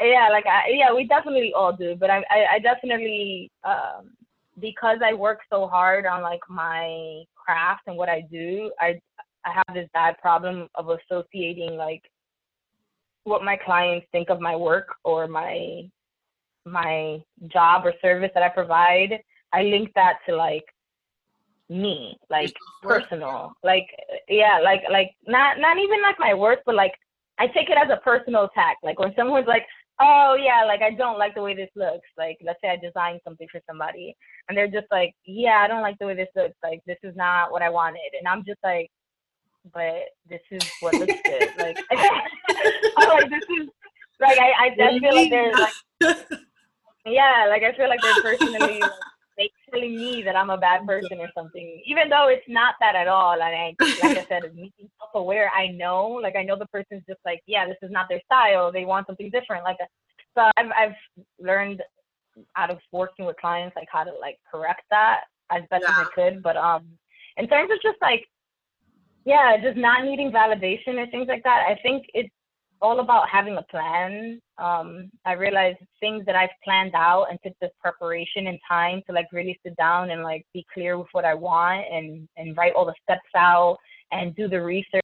yeah, 0.00 0.28
like 0.30 0.46
I, 0.46 0.70
yeah, 0.70 0.92
we 0.94 1.04
definitely 1.04 1.52
all 1.54 1.74
do. 1.74 1.96
But 1.96 2.10
I, 2.10 2.18
I, 2.30 2.46
I 2.54 2.58
definitely, 2.58 3.50
um, 3.64 4.12
because 4.60 4.98
I 5.04 5.14
work 5.14 5.40
so 5.50 5.66
hard 5.66 6.06
on 6.06 6.22
like 6.22 6.40
my 6.48 7.22
craft 7.34 7.82
and 7.86 7.96
what 7.96 8.08
I 8.08 8.22
do, 8.30 8.70
I, 8.80 9.00
I 9.44 9.52
have 9.52 9.74
this 9.74 9.88
bad 9.94 10.18
problem 10.18 10.68
of 10.74 10.88
associating 10.88 11.76
like 11.76 12.02
what 13.24 13.44
my 13.44 13.56
clients 13.56 14.06
think 14.12 14.30
of 14.30 14.40
my 14.40 14.56
work 14.56 14.88
or 15.04 15.26
my 15.26 15.88
my 16.66 17.18
job 17.48 17.86
or 17.86 17.94
service 18.02 18.30
that 18.34 18.42
I 18.42 18.48
provide. 18.48 19.20
I 19.52 19.62
link 19.62 19.90
that 19.94 20.18
to 20.28 20.36
like 20.36 20.64
me, 21.70 22.18
like 22.28 22.52
personal, 22.82 23.52
like 23.62 23.86
yeah, 24.28 24.60
like 24.62 24.82
like 24.90 25.12
not 25.26 25.58
not 25.58 25.78
even 25.78 26.02
like 26.02 26.16
my 26.18 26.34
work, 26.34 26.60
but 26.66 26.74
like 26.74 26.92
I 27.38 27.46
take 27.46 27.70
it 27.70 27.78
as 27.82 27.88
a 27.90 28.00
personal 28.02 28.44
attack. 28.44 28.76
Like 28.82 28.98
when 28.98 29.14
someone's 29.16 29.46
like, 29.46 29.64
oh 30.00 30.36
yeah, 30.38 30.64
like 30.66 30.82
I 30.82 30.90
don't 30.90 31.18
like 31.18 31.34
the 31.34 31.42
way 31.42 31.54
this 31.54 31.70
looks. 31.76 32.08
Like 32.18 32.38
let's 32.44 32.60
say 32.60 32.70
I 32.70 32.76
designed 32.76 33.20
something 33.24 33.46
for 33.50 33.60
somebody, 33.68 34.16
and 34.48 34.58
they're 34.58 34.68
just 34.68 34.88
like, 34.90 35.14
yeah, 35.24 35.62
I 35.64 35.68
don't 35.68 35.82
like 35.82 35.98
the 35.98 36.06
way 36.06 36.16
this 36.16 36.28
looks. 36.34 36.56
Like 36.62 36.80
this 36.86 36.98
is 37.04 37.14
not 37.16 37.52
what 37.52 37.62
I 37.62 37.70
wanted, 37.70 38.10
and 38.18 38.26
I'm 38.26 38.44
just 38.44 38.60
like, 38.64 38.90
but 39.72 40.10
this 40.28 40.42
is 40.50 40.62
what 40.80 40.94
looks 40.94 41.14
good. 41.24 41.48
Like 41.58 41.78
I'm 42.98 43.08
like 43.08 43.30
this 43.30 43.44
is 43.60 43.68
like 44.20 44.38
I 44.38 44.50
I, 44.58 44.88
I 44.88 44.98
feel 44.98 45.14
like 45.14 45.30
there's 45.30 45.56
like 45.56 46.16
yeah, 47.06 47.46
like 47.48 47.62
I 47.62 47.72
feel 47.76 47.88
like 47.88 48.00
they're 48.02 48.22
personally 48.22 48.80
like, 48.80 48.90
telling 49.70 49.96
me 49.96 50.22
that 50.22 50.36
I'm 50.36 50.50
a 50.50 50.58
bad 50.58 50.86
person 50.86 51.18
or 51.18 51.28
something, 51.34 51.82
even 51.86 52.08
though 52.08 52.28
it's 52.28 52.46
not 52.48 52.74
that 52.80 52.94
at 52.94 53.08
all. 53.08 53.32
And 53.32 53.42
I, 53.42 53.74
like 54.02 54.18
I 54.18 54.24
said, 54.26 54.42
me 54.54 54.72
being 54.76 54.90
self-aware, 54.98 55.50
I 55.50 55.68
know, 55.68 56.08
like 56.08 56.36
I 56.36 56.42
know 56.42 56.56
the 56.56 56.66
person's 56.66 57.02
just 57.08 57.20
like, 57.24 57.42
yeah, 57.46 57.66
this 57.66 57.76
is 57.82 57.90
not 57.90 58.08
their 58.08 58.20
style. 58.26 58.72
They 58.72 58.84
want 58.84 59.06
something 59.06 59.30
different. 59.30 59.64
Like, 59.64 59.78
so 60.36 60.50
I've 60.56 60.70
I've 60.76 60.94
learned 61.38 61.82
out 62.56 62.70
of 62.70 62.78
working 62.92 63.26
with 63.26 63.36
clients 63.36 63.76
like 63.76 63.88
how 63.90 64.04
to 64.04 64.12
like 64.20 64.38
correct 64.50 64.82
that 64.90 65.22
as 65.50 65.62
best 65.70 65.84
yeah. 65.86 66.00
as 66.00 66.06
I 66.06 66.10
could. 66.14 66.42
But 66.42 66.56
um, 66.56 66.86
in 67.36 67.48
terms 67.48 67.70
of 67.72 67.78
just 67.82 67.98
like, 68.00 68.26
yeah, 69.24 69.56
just 69.62 69.76
not 69.76 70.04
needing 70.04 70.30
validation 70.30 70.98
or 70.98 71.06
things 71.10 71.28
like 71.28 71.42
that, 71.44 71.64
I 71.68 71.78
think 71.82 72.06
it's 72.14 72.30
all 72.82 73.00
about 73.00 73.28
having 73.28 73.56
a 73.56 73.62
plan. 73.62 74.40
Um, 74.58 75.10
I 75.24 75.32
realized 75.32 75.78
things 76.00 76.24
that 76.26 76.34
I've 76.34 76.50
planned 76.64 76.94
out 76.94 77.26
and 77.30 77.38
took 77.44 77.54
this 77.60 77.70
preparation 77.80 78.46
and 78.46 78.58
time 78.68 79.02
to 79.06 79.12
like 79.12 79.26
really 79.32 79.58
sit 79.64 79.76
down 79.76 80.10
and 80.10 80.22
like 80.22 80.46
be 80.54 80.64
clear 80.72 80.98
with 80.98 81.08
what 81.12 81.24
I 81.24 81.34
want 81.34 81.84
and 81.92 82.28
and 82.36 82.56
write 82.56 82.72
all 82.74 82.86
the 82.86 82.94
steps 83.02 83.28
out 83.36 83.76
and 84.12 84.34
do 84.34 84.48
the 84.48 84.60
research. 84.60 85.02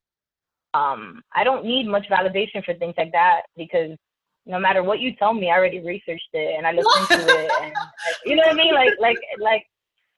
Um, 0.74 1.22
I 1.34 1.44
don't 1.44 1.64
need 1.64 1.86
much 1.86 2.06
validation 2.08 2.64
for 2.64 2.74
things 2.74 2.94
like 2.98 3.12
that 3.12 3.42
because 3.56 3.96
no 4.46 4.58
matter 4.58 4.82
what 4.82 5.00
you 5.00 5.14
tell 5.16 5.34
me, 5.34 5.50
I 5.50 5.56
already 5.56 5.80
researched 5.80 6.28
it 6.32 6.54
and 6.56 6.66
I 6.66 6.72
listened 6.72 7.08
to 7.08 7.44
it 7.44 7.50
and 7.62 7.72
you 8.24 8.36
know 8.36 8.42
what 8.46 8.52
I 8.52 8.56
mean? 8.56 8.74
Like 8.74 8.92
like 9.00 9.18
like 9.38 9.66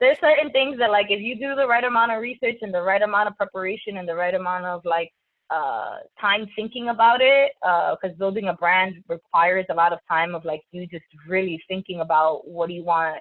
there's 0.00 0.18
certain 0.20 0.50
things 0.52 0.78
that 0.78 0.90
like 0.90 1.06
if 1.10 1.20
you 1.20 1.34
do 1.34 1.54
the 1.56 1.66
right 1.66 1.84
amount 1.84 2.12
of 2.12 2.20
research 2.20 2.58
and 2.62 2.72
the 2.72 2.82
right 2.82 3.02
amount 3.02 3.28
of 3.28 3.36
preparation 3.36 3.96
and 3.96 4.08
the 4.08 4.14
right 4.14 4.34
amount 4.34 4.64
of 4.64 4.84
like 4.84 5.10
uh 5.50 5.96
time 6.20 6.46
thinking 6.54 6.90
about 6.90 7.20
it 7.20 7.52
because 7.60 8.14
uh, 8.14 8.18
building 8.18 8.48
a 8.48 8.54
brand 8.54 8.96
requires 9.08 9.64
a 9.70 9.74
lot 9.74 9.92
of 9.92 9.98
time 10.06 10.34
of 10.34 10.44
like 10.44 10.62
you 10.72 10.86
just 10.86 11.04
really 11.26 11.60
thinking 11.68 12.00
about 12.00 12.46
what 12.46 12.68
do 12.68 12.74
you 12.74 12.84
want 12.84 13.18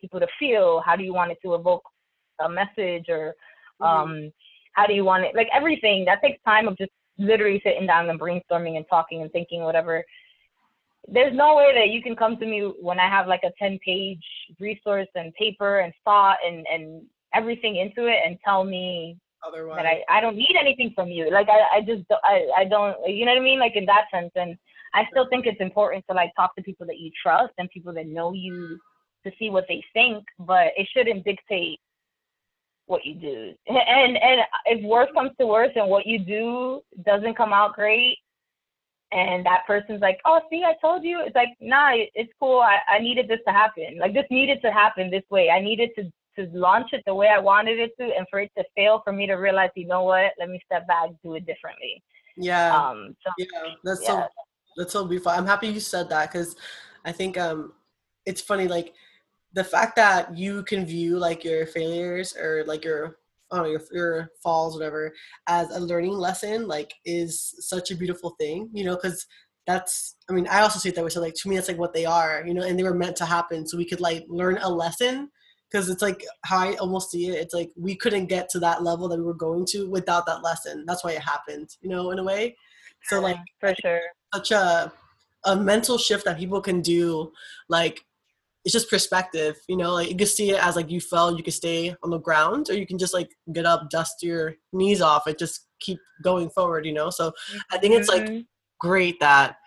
people 0.00 0.18
to 0.18 0.26
feel 0.38 0.82
how 0.84 0.96
do 0.96 1.04
you 1.04 1.12
want 1.12 1.30
it 1.30 1.38
to 1.42 1.54
evoke 1.54 1.82
a 2.40 2.48
message 2.48 3.06
or 3.08 3.34
mm-hmm. 3.80 3.84
um 3.84 4.08
mm-hmm. 4.08 4.28
how 4.72 4.86
do 4.86 4.94
you 4.94 5.04
want 5.04 5.24
it 5.24 5.34
like 5.34 5.48
everything 5.52 6.04
that 6.04 6.22
takes 6.22 6.42
time 6.44 6.66
of 6.66 6.78
just 6.78 6.92
literally 7.18 7.60
sitting 7.64 7.86
down 7.86 8.08
and 8.08 8.20
brainstorming 8.20 8.76
and 8.76 8.86
talking 8.88 9.22
and 9.22 9.30
thinking 9.32 9.62
whatever 9.62 10.04
there's 11.08 11.34
no 11.34 11.56
way 11.56 11.72
that 11.74 11.90
you 11.90 12.02
can 12.02 12.16
come 12.16 12.36
to 12.36 12.46
me 12.46 12.72
when 12.80 12.98
I 12.98 13.08
have 13.08 13.28
like 13.28 13.42
a 13.44 13.52
10 13.58 13.78
page 13.84 14.22
resource 14.58 15.08
and 15.14 15.32
paper 15.34 15.80
and 15.80 15.92
thought 16.04 16.38
and, 16.44 16.66
and 16.72 17.02
everything 17.32 17.76
into 17.76 18.08
it 18.08 18.18
and 18.26 18.38
tell 18.44 18.64
me 18.64 19.16
Otherwise. 19.46 19.76
that 19.76 19.86
I, 19.86 20.02
I 20.08 20.20
don't 20.20 20.36
need 20.36 20.56
anything 20.58 20.92
from 20.94 21.08
you. 21.08 21.30
Like 21.30 21.48
I, 21.48 21.78
I 21.78 21.80
just, 21.80 22.04
I, 22.24 22.46
I 22.56 22.64
don't, 22.64 22.96
you 23.06 23.24
know 23.24 23.32
what 23.32 23.40
I 23.40 23.44
mean? 23.44 23.58
Like 23.58 23.76
in 23.76 23.86
that 23.86 24.06
sense. 24.12 24.30
And 24.34 24.56
I 24.94 25.04
still 25.10 25.26
think 25.28 25.46
it's 25.46 25.60
important 25.60 26.04
to 26.08 26.14
like 26.14 26.32
talk 26.36 26.54
to 26.56 26.62
people 26.62 26.86
that 26.86 26.98
you 26.98 27.10
trust 27.22 27.52
and 27.58 27.70
people 27.70 27.92
that 27.94 28.06
know 28.06 28.32
you 28.32 28.78
to 29.24 29.32
see 29.38 29.50
what 29.50 29.66
they 29.68 29.84
think, 29.92 30.24
but 30.38 30.68
it 30.76 30.88
shouldn't 30.94 31.24
dictate 31.24 31.80
what 32.86 33.04
you 33.04 33.14
do. 33.14 33.52
And, 33.68 34.16
and 34.16 34.40
if 34.66 34.84
worse 34.84 35.08
comes 35.14 35.32
to 35.40 35.46
worse 35.46 35.72
and 35.74 35.90
what 35.90 36.06
you 36.06 36.18
do 36.18 36.80
doesn't 37.04 37.36
come 37.36 37.52
out 37.52 37.74
great, 37.74 38.18
and 39.12 39.46
that 39.46 39.62
person's 39.66 40.00
like, 40.00 40.18
oh, 40.24 40.40
see, 40.50 40.64
I 40.64 40.74
told 40.80 41.04
you. 41.04 41.22
It's 41.24 41.36
like, 41.36 41.50
nah, 41.60 41.92
it's 41.94 42.32
cool. 42.40 42.60
I, 42.60 42.78
I 42.88 42.98
needed 42.98 43.28
this 43.28 43.38
to 43.46 43.52
happen. 43.52 43.98
Like 44.00 44.14
this 44.14 44.26
needed 44.30 44.60
to 44.62 44.72
happen 44.72 45.10
this 45.10 45.22
way. 45.30 45.48
I 45.48 45.60
needed 45.60 45.90
to 45.96 46.10
to 46.38 46.48
launch 46.52 46.92
it 46.92 47.02
the 47.06 47.14
way 47.14 47.28
I 47.28 47.38
wanted 47.38 47.78
it 47.78 47.92
to, 48.00 48.04
and 48.16 48.26
for 48.30 48.40
it 48.40 48.50
to 48.56 48.64
fail, 48.76 49.00
for 49.04 49.12
me 49.12 49.26
to 49.26 49.34
realize, 49.34 49.70
you 49.74 49.86
know 49.86 50.04
what? 50.04 50.32
Let 50.38 50.48
me 50.48 50.60
step 50.64 50.86
back, 50.86 51.10
do 51.24 51.34
it 51.34 51.46
differently. 51.46 52.02
Yeah. 52.36 52.76
Um. 52.76 53.16
So, 53.24 53.32
yeah. 53.38 53.46
That's 53.84 54.02
yeah. 54.02 54.08
so. 54.08 54.28
That's 54.76 54.92
so 54.92 55.06
beautiful. 55.06 55.32
I'm 55.32 55.46
happy 55.46 55.68
you 55.68 55.80
said 55.80 56.10
that 56.10 56.30
because 56.30 56.54
I 57.04 57.12
think 57.12 57.38
um, 57.38 57.72
it's 58.26 58.42
funny 58.42 58.68
like 58.68 58.92
the 59.54 59.64
fact 59.64 59.96
that 59.96 60.36
you 60.36 60.62
can 60.64 60.84
view 60.84 61.18
like 61.18 61.44
your 61.44 61.64
failures 61.66 62.36
or 62.36 62.62
like 62.66 62.84
your 62.84 63.16
I 63.50 63.56
don't 63.56 63.64
know, 63.64 63.70
your, 63.70 63.82
your 63.92 64.30
falls, 64.42 64.74
whatever, 64.74 65.14
as 65.46 65.70
a 65.70 65.78
learning 65.78 66.14
lesson, 66.14 66.66
like, 66.66 66.92
is 67.04 67.54
such 67.60 67.92
a 67.92 67.96
beautiful 67.96 68.30
thing, 68.40 68.68
you 68.72 68.84
know, 68.84 68.96
because 68.96 69.24
that's, 69.68 70.16
I 70.28 70.32
mean, 70.32 70.48
I 70.48 70.62
also 70.62 70.80
see 70.80 70.88
it 70.88 70.96
that 70.96 71.04
way. 71.04 71.10
So, 71.10 71.20
like, 71.20 71.34
to 71.34 71.48
me, 71.48 71.54
that's 71.54 71.68
like 71.68 71.78
what 71.78 71.94
they 71.94 72.04
are, 72.04 72.42
you 72.44 72.54
know, 72.54 72.62
and 72.62 72.76
they 72.76 72.82
were 72.82 72.92
meant 72.92 73.14
to 73.16 73.24
happen. 73.24 73.64
So 73.66 73.76
we 73.76 73.84
could, 73.84 74.00
like, 74.00 74.24
learn 74.28 74.58
a 74.62 74.68
lesson 74.68 75.30
because 75.70 75.88
it's 75.88 76.02
like 76.02 76.24
how 76.44 76.58
I 76.58 76.74
almost 76.74 77.10
see 77.10 77.28
it. 77.28 77.34
It's 77.34 77.54
like 77.54 77.70
we 77.76 77.96
couldn't 77.96 78.26
get 78.26 78.48
to 78.50 78.58
that 78.60 78.82
level 78.82 79.08
that 79.08 79.18
we 79.18 79.24
were 79.24 79.34
going 79.34 79.66
to 79.70 79.88
without 79.88 80.26
that 80.26 80.42
lesson. 80.42 80.84
That's 80.86 81.04
why 81.04 81.12
it 81.12 81.22
happened, 81.22 81.70
you 81.80 81.90
know, 81.90 82.10
in 82.10 82.18
a 82.18 82.24
way. 82.24 82.56
So, 83.04 83.20
like, 83.20 83.38
for 83.60 83.74
sure. 83.80 84.00
Such 84.34 84.50
a, 84.50 84.92
a 85.44 85.56
mental 85.56 85.98
shift 85.98 86.24
that 86.24 86.38
people 86.38 86.60
can 86.60 86.80
do, 86.80 87.32
like, 87.68 88.04
it's 88.64 88.72
just 88.72 88.90
perspective, 88.90 89.54
you 89.68 89.76
know, 89.76 89.92
like 89.92 90.10
you 90.10 90.16
can 90.16 90.26
see 90.26 90.50
it 90.50 90.60
as 90.60 90.74
like 90.74 90.90
you 90.90 91.00
fell, 91.00 91.36
you 91.36 91.42
can 91.44 91.52
stay 91.52 91.94
on 92.02 92.10
the 92.10 92.18
ground, 92.18 92.68
or 92.68 92.74
you 92.74 92.84
can 92.84 92.98
just 92.98 93.14
like 93.14 93.30
get 93.52 93.64
up, 93.64 93.88
dust 93.90 94.24
your 94.24 94.56
knees 94.72 95.00
off, 95.00 95.28
and 95.28 95.38
just 95.38 95.68
keep 95.78 96.00
going 96.20 96.50
forward, 96.50 96.84
you 96.84 96.92
know. 96.92 97.08
So 97.08 97.32
I 97.70 97.78
think 97.78 97.94
it's 97.94 98.08
like 98.08 98.24
mm-hmm. 98.24 98.40
great 98.80 99.20
that, 99.20 99.58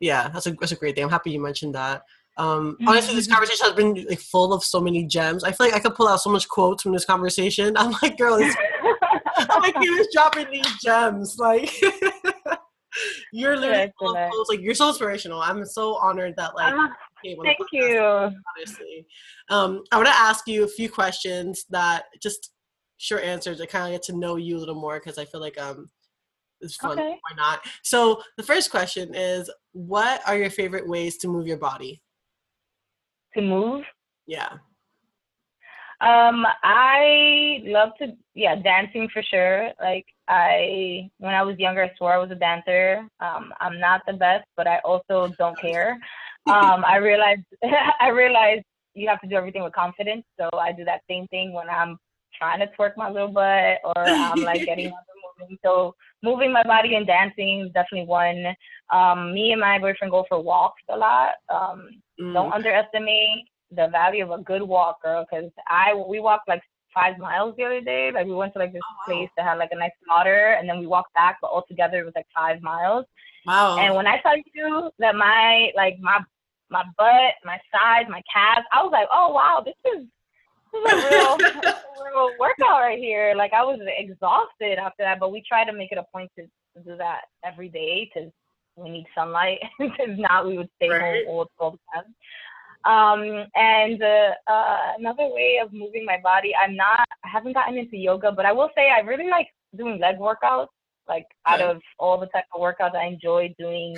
yeah, 0.00 0.28
that's 0.30 0.48
a 0.48 0.52
that's 0.58 0.72
a 0.72 0.76
great 0.76 0.96
thing. 0.96 1.04
I'm 1.04 1.10
happy 1.10 1.30
you 1.30 1.40
mentioned 1.40 1.76
that. 1.76 2.02
Um, 2.40 2.78
honestly, 2.86 3.14
this 3.14 3.26
mm-hmm. 3.26 3.34
conversation 3.34 3.66
has 3.66 3.74
been 3.74 4.06
like 4.08 4.18
full 4.18 4.54
of 4.54 4.64
so 4.64 4.80
many 4.80 5.04
gems. 5.04 5.44
I 5.44 5.52
feel 5.52 5.66
like 5.66 5.74
I 5.74 5.78
could 5.78 5.94
pull 5.94 6.08
out 6.08 6.22
so 6.22 6.30
much 6.30 6.48
quotes 6.48 6.82
from 6.82 6.92
this 6.92 7.04
conversation. 7.04 7.76
I'm 7.76 7.94
like, 8.02 8.16
girl, 8.16 8.34
I'm 9.36 9.62
like, 9.62 9.76
he 9.78 9.90
was 9.90 10.08
dropping 10.12 10.50
these 10.50 10.76
gems, 10.82 11.38
like. 11.38 11.70
you're 13.32 13.56
literally 13.56 13.92
close, 13.98 14.46
like 14.48 14.60
you're 14.60 14.74
so 14.74 14.88
inspirational. 14.88 15.40
I'm 15.40 15.64
so 15.66 15.96
honored 15.96 16.34
that 16.38 16.54
like 16.54 16.72
uh, 16.72 16.88
Thank 17.22 17.58
you. 17.72 18.00
Honestly, 18.00 19.06
um, 19.50 19.84
I 19.92 19.96
want 19.96 20.08
to 20.08 20.14
ask 20.14 20.48
you 20.48 20.64
a 20.64 20.68
few 20.68 20.88
questions 20.88 21.66
that 21.68 22.04
just 22.22 22.52
short 22.96 23.22
answers 23.22 23.58
to 23.58 23.66
kind 23.66 23.84
of 23.86 23.92
get 23.92 24.02
to 24.04 24.18
know 24.18 24.36
you 24.36 24.56
a 24.56 24.58
little 24.60 24.74
more 24.74 24.98
because 24.98 25.18
I 25.18 25.26
feel 25.26 25.40
like 25.40 25.60
um, 25.60 25.90
it's 26.62 26.76
fun. 26.76 26.92
Okay. 26.92 27.10
Why 27.10 27.36
not? 27.36 27.60
So 27.82 28.22
the 28.38 28.42
first 28.42 28.70
question 28.70 29.14
is, 29.14 29.50
what 29.72 30.22
are 30.26 30.36
your 30.36 30.50
favorite 30.50 30.88
ways 30.88 31.18
to 31.18 31.28
move 31.28 31.46
your 31.46 31.58
body? 31.58 32.02
To 33.34 33.42
move? 33.42 33.84
Yeah. 34.26 34.50
Um, 36.00 36.46
I 36.62 37.60
love 37.64 37.90
to, 37.98 38.16
yeah, 38.34 38.56
dancing 38.56 39.08
for 39.12 39.22
sure. 39.22 39.70
Like 39.80 40.06
I, 40.28 41.10
when 41.18 41.34
I 41.34 41.42
was 41.42 41.58
younger, 41.58 41.82
I 41.84 41.90
swore 41.98 42.14
I 42.14 42.18
was 42.18 42.30
a 42.30 42.36
dancer. 42.36 43.06
Um, 43.20 43.52
I'm 43.60 43.78
not 43.78 44.00
the 44.06 44.14
best, 44.14 44.46
but 44.56 44.66
I 44.66 44.78
also 44.78 45.34
don't 45.38 45.60
care 45.60 45.98
um, 46.46 46.84
I 46.84 46.96
realized 46.96 47.42
I 48.00 48.08
realized 48.08 48.64
you 48.94 49.08
have 49.08 49.20
to 49.20 49.28
do 49.28 49.36
everything 49.36 49.62
with 49.62 49.72
confidence. 49.72 50.24
So 50.38 50.48
I 50.58 50.72
do 50.72 50.84
that 50.84 51.02
same 51.08 51.26
thing 51.28 51.52
when 51.52 51.68
I'm 51.68 51.98
trying 52.36 52.60
to 52.60 52.66
twerk 52.78 52.96
my 52.96 53.10
little 53.10 53.28
butt 53.28 53.78
or 53.84 54.08
I'm 54.08 54.40
like 54.42 54.64
getting 54.64 54.86
up 54.86 55.04
and 55.38 55.40
moving. 55.40 55.58
So 55.64 55.94
moving 56.22 56.52
my 56.52 56.62
body 56.62 56.94
and 56.94 57.06
dancing 57.06 57.62
is 57.66 57.72
definitely 57.72 58.06
one. 58.06 58.54
Um, 58.92 59.32
me 59.32 59.52
and 59.52 59.60
my 59.60 59.78
boyfriend 59.78 60.10
go 60.10 60.24
for 60.28 60.40
walks 60.40 60.82
a 60.88 60.96
lot. 60.96 61.30
Um, 61.48 61.88
mm. 62.20 62.32
Don't 62.32 62.52
underestimate 62.52 63.46
the 63.70 63.88
value 63.88 64.24
of 64.24 64.30
a 64.30 64.42
good 64.42 64.62
walk, 64.62 65.02
girl. 65.02 65.24
Because 65.30 65.50
I 65.68 65.94
we 65.94 66.20
walked 66.20 66.48
like 66.48 66.62
five 66.94 67.18
miles 67.18 67.54
the 67.56 67.64
other 67.64 67.80
day. 67.80 68.10
Like 68.12 68.26
we 68.26 68.34
went 68.34 68.52
to 68.54 68.58
like 68.58 68.72
this 68.72 68.82
oh, 68.84 68.94
wow. 68.98 69.14
place 69.14 69.30
that 69.36 69.46
had 69.46 69.58
like 69.58 69.70
a 69.72 69.76
nice 69.76 69.90
water, 70.08 70.56
and 70.58 70.68
then 70.68 70.78
we 70.78 70.86
walked 70.86 71.14
back, 71.14 71.38
but 71.40 71.50
altogether 71.50 72.00
it 72.00 72.04
was 72.04 72.14
like 72.16 72.26
five 72.34 72.60
miles. 72.62 73.06
Wow. 73.46 73.78
And 73.78 73.94
when 73.94 74.06
I 74.06 74.18
tell 74.18 74.36
you 74.36 74.90
that 74.98 75.14
my 75.14 75.70
like 75.76 75.98
my 76.00 76.20
my 76.70 76.84
butt, 76.96 77.34
my 77.44 77.58
sides, 77.72 78.08
my 78.08 78.22
calves, 78.32 78.66
I 78.72 78.82
was 78.82 78.92
like, 78.92 79.08
oh 79.12 79.32
wow, 79.32 79.62
this 79.64 79.74
is 79.94 80.06
this 80.72 80.92
is 80.92 81.04
a 81.04 81.10
real, 81.10 81.36
real 82.14 82.30
workout 82.38 82.80
right 82.80 82.98
here. 82.98 83.34
Like 83.36 83.52
I 83.52 83.64
was 83.64 83.80
exhausted 83.98 84.78
after 84.78 85.02
that, 85.02 85.18
but 85.20 85.32
we 85.32 85.42
try 85.46 85.64
to 85.64 85.72
make 85.72 85.92
it 85.92 85.98
a 85.98 86.04
point 86.12 86.30
to, 86.38 86.44
to 86.44 86.84
do 86.84 86.96
that 86.96 87.22
every 87.44 87.68
day 87.68 88.10
because 88.12 88.30
we 88.80 88.90
need 88.90 89.06
sunlight. 89.14 89.58
Because 89.78 90.18
not, 90.18 90.46
we 90.46 90.56
would 90.58 90.70
stay 90.76 90.88
right. 90.88 91.26
home 91.26 91.36
all, 91.36 91.50
all 91.58 91.70
the 91.72 91.78
time. 91.94 92.14
Um, 92.84 93.46
and 93.54 94.02
uh, 94.02 94.32
uh, 94.50 94.78
another 94.98 95.28
way 95.28 95.60
of 95.62 95.72
moving 95.72 96.04
my 96.04 96.18
body, 96.22 96.52
I'm 96.54 96.74
not, 96.74 97.00
I 97.24 97.28
haven't 97.30 97.52
gotten 97.52 97.76
into 97.76 97.96
yoga, 97.96 98.32
but 98.32 98.46
I 98.46 98.52
will 98.52 98.70
say 98.74 98.90
I 98.90 99.00
really 99.00 99.28
like 99.28 99.48
doing 99.76 99.98
leg 99.98 100.16
workouts. 100.18 100.68
Like 101.08 101.26
out 101.46 101.60
of 101.60 101.80
all 101.98 102.18
the 102.18 102.26
type 102.26 102.44
of 102.54 102.60
workouts, 102.60 102.94
I 102.94 103.06
enjoy 103.06 103.52
doing 103.58 103.96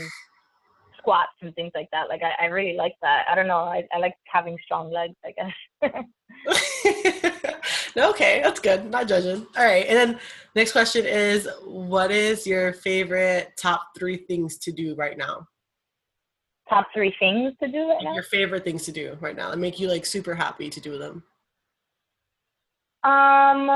squats 0.98 1.32
and 1.42 1.54
things 1.54 1.72
like 1.74 1.88
that. 1.92 2.08
Like 2.08 2.22
I, 2.22 2.44
I 2.44 2.48
really 2.48 2.76
like 2.76 2.94
that. 3.02 3.24
I 3.30 3.34
don't 3.34 3.46
know. 3.46 3.58
I, 3.58 3.86
I 3.92 3.98
like 3.98 4.14
having 4.24 4.56
strong 4.64 4.90
legs, 4.90 5.14
I 5.24 5.32
guess. 5.32 6.04
okay, 7.96 8.40
that's 8.42 8.61
good. 8.61 8.90
Not 8.90 9.09
judging. 9.09 9.46
All 9.57 9.64
right. 9.64 9.86
And 9.86 9.96
then 9.96 10.20
next 10.55 10.72
question 10.72 11.07
is 11.07 11.48
what 11.64 12.11
is 12.11 12.46
your 12.46 12.72
favorite 12.72 13.53
top 13.57 13.82
three 13.98 14.18
things 14.18 14.59
to 14.59 14.72
do 14.72 14.94
right 14.94 15.16
now? 15.16 15.46
Top 16.68 16.86
three 16.94 17.14
things 17.18 17.55
to 17.61 17.68
do 17.68 17.88
right 17.88 18.03
now? 18.03 18.14
Your 18.14 18.22
favorite 18.22 18.64
things 18.64 18.84
to 18.84 18.92
do 18.92 19.16
right 19.20 19.36
now 19.36 19.50
that 19.50 19.59
make 19.59 19.78
you 19.78 19.88
like 19.88 20.07
super 20.07 20.34
happy 20.34 20.70
to 20.70 20.80
do 20.80 20.98
them. 20.98 21.22
Um 23.05 23.68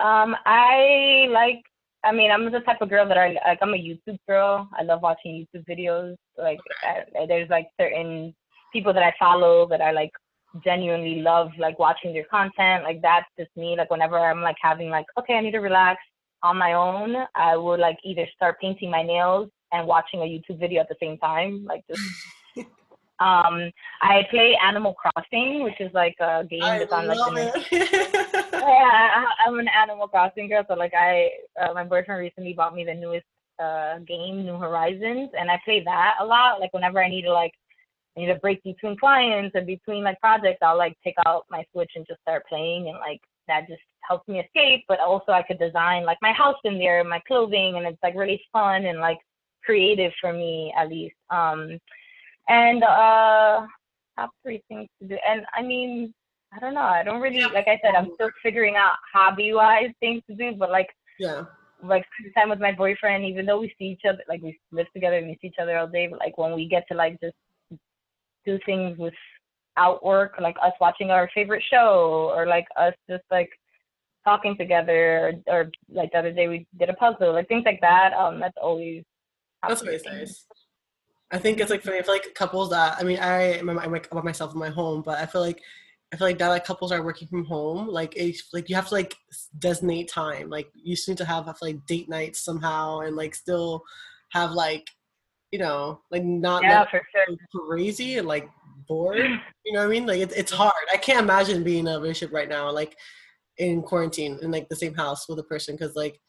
um, 0.00 0.36
I 0.44 1.28
like 1.30 1.62
I 2.04 2.12
mean, 2.12 2.30
I'm 2.30 2.50
the 2.50 2.60
type 2.60 2.82
of 2.82 2.90
girl 2.90 3.08
that 3.08 3.16
I 3.16 3.38
like. 3.46 3.58
I'm 3.62 3.72
a 3.72 3.78
YouTube 3.78 4.18
girl. 4.28 4.68
I 4.78 4.82
love 4.82 5.00
watching 5.00 5.46
YouTube 5.46 5.64
videos. 5.66 6.16
Like, 6.36 6.58
I, 6.82 7.24
there's 7.26 7.48
like 7.48 7.68
certain 7.80 8.34
people 8.72 8.92
that 8.92 9.02
I 9.02 9.14
follow 9.18 9.66
that 9.68 9.80
I 9.80 9.92
like 9.92 10.10
genuinely 10.62 11.20
love 11.20 11.50
like 11.58 11.78
watching 11.78 12.12
their 12.12 12.24
content. 12.24 12.84
Like 12.84 13.02
that's 13.02 13.26
just 13.38 13.50
me. 13.56 13.74
Like 13.76 13.90
whenever 13.90 14.18
I'm 14.18 14.42
like 14.42 14.56
having 14.60 14.90
like, 14.90 15.06
okay, 15.18 15.34
I 15.34 15.40
need 15.40 15.52
to 15.52 15.58
relax 15.58 16.00
on 16.42 16.58
my 16.58 16.74
own, 16.74 17.16
I 17.34 17.56
would 17.56 17.80
like 17.80 17.98
either 18.04 18.26
start 18.34 18.60
painting 18.60 18.90
my 18.90 19.02
nails 19.02 19.48
and 19.72 19.86
watching 19.86 20.20
a 20.20 20.24
YouTube 20.24 20.60
video 20.60 20.80
at 20.80 20.88
the 20.88 20.96
same 21.00 21.18
time. 21.18 21.64
Like 21.64 21.84
just 21.88 22.00
um 23.20 23.70
I 24.02 24.26
play 24.30 24.56
Animal 24.64 24.94
Crossing, 24.94 25.64
which 25.64 25.80
is 25.80 25.92
like 25.94 26.16
a 26.20 26.44
game 26.48 26.62
I 26.62 26.78
that's 26.78 26.92
on 26.92 27.06
like 27.06 27.18
the 27.18 27.62
yeah, 27.72 28.60
I, 28.62 29.26
I'm 29.46 29.58
an 29.58 29.68
Animal 29.68 30.08
Crossing 30.08 30.48
girl. 30.48 30.64
So 30.68 30.74
like 30.74 30.92
I, 30.94 31.30
uh, 31.60 31.72
my 31.74 31.84
boyfriend 31.84 32.20
recently 32.20 32.52
bought 32.52 32.74
me 32.74 32.84
the 32.84 32.94
newest 32.94 33.26
uh 33.62 33.98
game, 34.00 34.44
New 34.44 34.56
Horizons, 34.56 35.30
and 35.38 35.50
I 35.50 35.60
play 35.64 35.82
that 35.84 36.16
a 36.20 36.24
lot. 36.24 36.60
Like 36.60 36.72
whenever 36.72 37.02
I 37.02 37.08
need 37.08 37.22
to 37.22 37.32
like, 37.32 37.52
need 38.16 38.30
a 38.30 38.36
break 38.36 38.62
between 38.62 38.96
clients 38.96 39.54
and 39.54 39.66
between 39.66 40.04
like 40.04 40.20
projects, 40.20 40.58
I'll 40.62 40.78
like 40.78 40.96
take 41.02 41.16
out 41.26 41.44
my 41.50 41.64
Switch 41.72 41.92
and 41.96 42.06
just 42.06 42.20
start 42.22 42.44
playing, 42.48 42.88
and 42.88 42.98
like 42.98 43.20
that 43.48 43.68
just 43.68 43.82
helps 44.00 44.26
me 44.28 44.40
escape. 44.40 44.84
But 44.88 45.00
also 45.00 45.32
I 45.32 45.42
could 45.42 45.58
design 45.58 46.04
like 46.04 46.18
my 46.22 46.32
house 46.32 46.56
in 46.64 46.78
there, 46.78 47.02
my 47.04 47.20
clothing, 47.26 47.76
and 47.76 47.86
it's 47.86 48.02
like 48.02 48.14
really 48.14 48.40
fun 48.52 48.86
and 48.86 49.00
like 49.00 49.18
creative 49.64 50.12
for 50.20 50.32
me 50.32 50.72
at 50.78 50.88
least. 50.88 51.16
Um, 51.30 51.78
and 52.48 52.82
uh, 52.84 53.66
top 54.16 54.30
three 54.42 54.62
things 54.68 54.88
to 55.00 55.08
do, 55.08 55.16
and 55.28 55.44
I 55.54 55.62
mean. 55.62 56.14
I 56.56 56.60
don't 56.60 56.74
know. 56.74 56.82
I 56.82 57.02
don't 57.02 57.20
really, 57.20 57.40
Yeah. 57.40 57.48
like 57.48 57.66
I 57.66 57.80
said, 57.82 57.96
I'm 57.96 58.12
still 58.14 58.30
figuring 58.40 58.76
out 58.76 58.92
hobby 59.12 59.52
wise 59.52 59.90
things 59.98 60.22
to 60.30 60.36
do, 60.36 60.52
but 60.56 60.70
like, 60.70 60.88
yeah. 61.18 61.46
like 61.82 62.06
time 62.36 62.48
with 62.48 62.60
my 62.60 62.70
boyfriend, 62.70 63.24
even 63.24 63.44
though 63.44 63.58
we 63.58 63.74
see 63.76 63.86
each 63.86 64.02
other, 64.08 64.22
like 64.28 64.40
we 64.40 64.56
live 64.70 64.86
together 64.94 65.16
and 65.16 65.26
we 65.26 65.36
see 65.42 65.48
each 65.48 65.58
other 65.60 65.76
all 65.76 65.88
day, 65.88 66.06
but 66.06 66.20
like 66.20 66.38
when 66.38 66.54
we 66.54 66.68
get 66.68 66.86
to 66.92 66.94
like 66.96 67.20
just 67.20 67.34
do 68.46 68.58
things 68.66 68.98
without 68.98 70.04
work, 70.04 70.34
like 70.40 70.56
us 70.62 70.72
watching 70.80 71.10
our 71.10 71.30
favorite 71.34 71.62
show 71.70 72.32
or 72.34 72.46
like 72.46 72.66
us 72.76 72.94
just 73.08 73.24
like 73.30 73.50
talking 74.24 74.56
together 74.56 75.42
or, 75.48 75.54
or 75.54 75.70
like 75.90 76.10
the 76.12 76.18
other 76.18 76.32
day 76.32 76.48
we 76.48 76.66
did 76.78 76.90
a 76.90 76.94
puzzle, 76.94 77.32
like 77.32 77.48
things 77.48 77.64
like 77.64 77.80
that. 77.80 78.12
Um, 78.12 78.40
that's 78.40 78.56
always 78.60 79.04
That's 79.66 79.82
always 79.82 80.04
nice. 80.04 80.46
I 81.30 81.38
think 81.38 81.60
it's 81.60 81.70
like 81.70 81.82
funny. 81.82 81.98
I 81.98 82.02
feel 82.02 82.14
like 82.14 82.34
couples 82.34 82.70
that 82.70 82.96
I 82.98 83.02
mean, 83.02 83.18
I 83.18 83.58
I'm 83.58 83.68
I'm, 83.70 83.92
like 83.92 84.10
about 84.10 84.24
myself 84.24 84.52
in 84.52 84.58
my 84.58 84.70
home, 84.70 85.02
but 85.02 85.18
I 85.18 85.26
feel 85.26 85.40
like 85.40 85.60
I 86.12 86.16
feel 86.16 86.28
like 86.28 86.38
now 86.38 86.50
that 86.50 86.64
couples 86.64 86.92
are 86.92 87.02
working 87.02 87.26
from 87.28 87.44
home, 87.44 87.88
like 87.88 88.14
it's 88.16 88.44
like 88.52 88.68
you 88.68 88.76
have 88.76 88.88
to 88.88 88.94
like 88.94 89.16
designate 89.58 90.08
time. 90.08 90.48
Like 90.48 90.68
you 90.74 90.94
just 90.94 91.08
need 91.08 91.18
to 91.18 91.24
have, 91.24 91.46
have 91.46 91.58
like 91.60 91.84
date 91.86 92.08
nights 92.08 92.40
somehow, 92.44 93.00
and 93.00 93.16
like 93.16 93.34
still 93.34 93.82
have 94.30 94.52
like 94.52 94.88
you 95.54 95.60
know 95.64 96.00
like 96.10 96.24
not 96.24 96.62
Yeah, 96.64 96.84
sure. 96.90 97.00
crazy 97.68 98.18
and 98.18 98.26
like 98.26 98.46
bored. 98.88 99.30
You 99.64 99.72
know 99.72 99.78
what 99.82 99.86
I 99.86 99.94
mean? 99.94 100.04
Like 100.04 100.20
it's 100.20 100.34
it's 100.34 100.50
hard. 100.50 100.84
I 100.92 100.96
can't 100.96 101.20
imagine 101.26 101.62
being 101.62 101.86
in 101.86 101.94
a 101.94 102.00
relationship 102.00 102.34
right 102.34 102.48
now, 102.48 102.64
like 102.72 102.96
in 103.58 103.80
quarantine 103.82 104.32
in 104.42 104.50
like 104.50 104.68
the 104.68 104.74
same 104.82 104.94
house 104.94 105.28
with 105.28 105.38
a 105.38 105.44
person, 105.44 105.76
because 105.76 105.94
like 105.94 106.20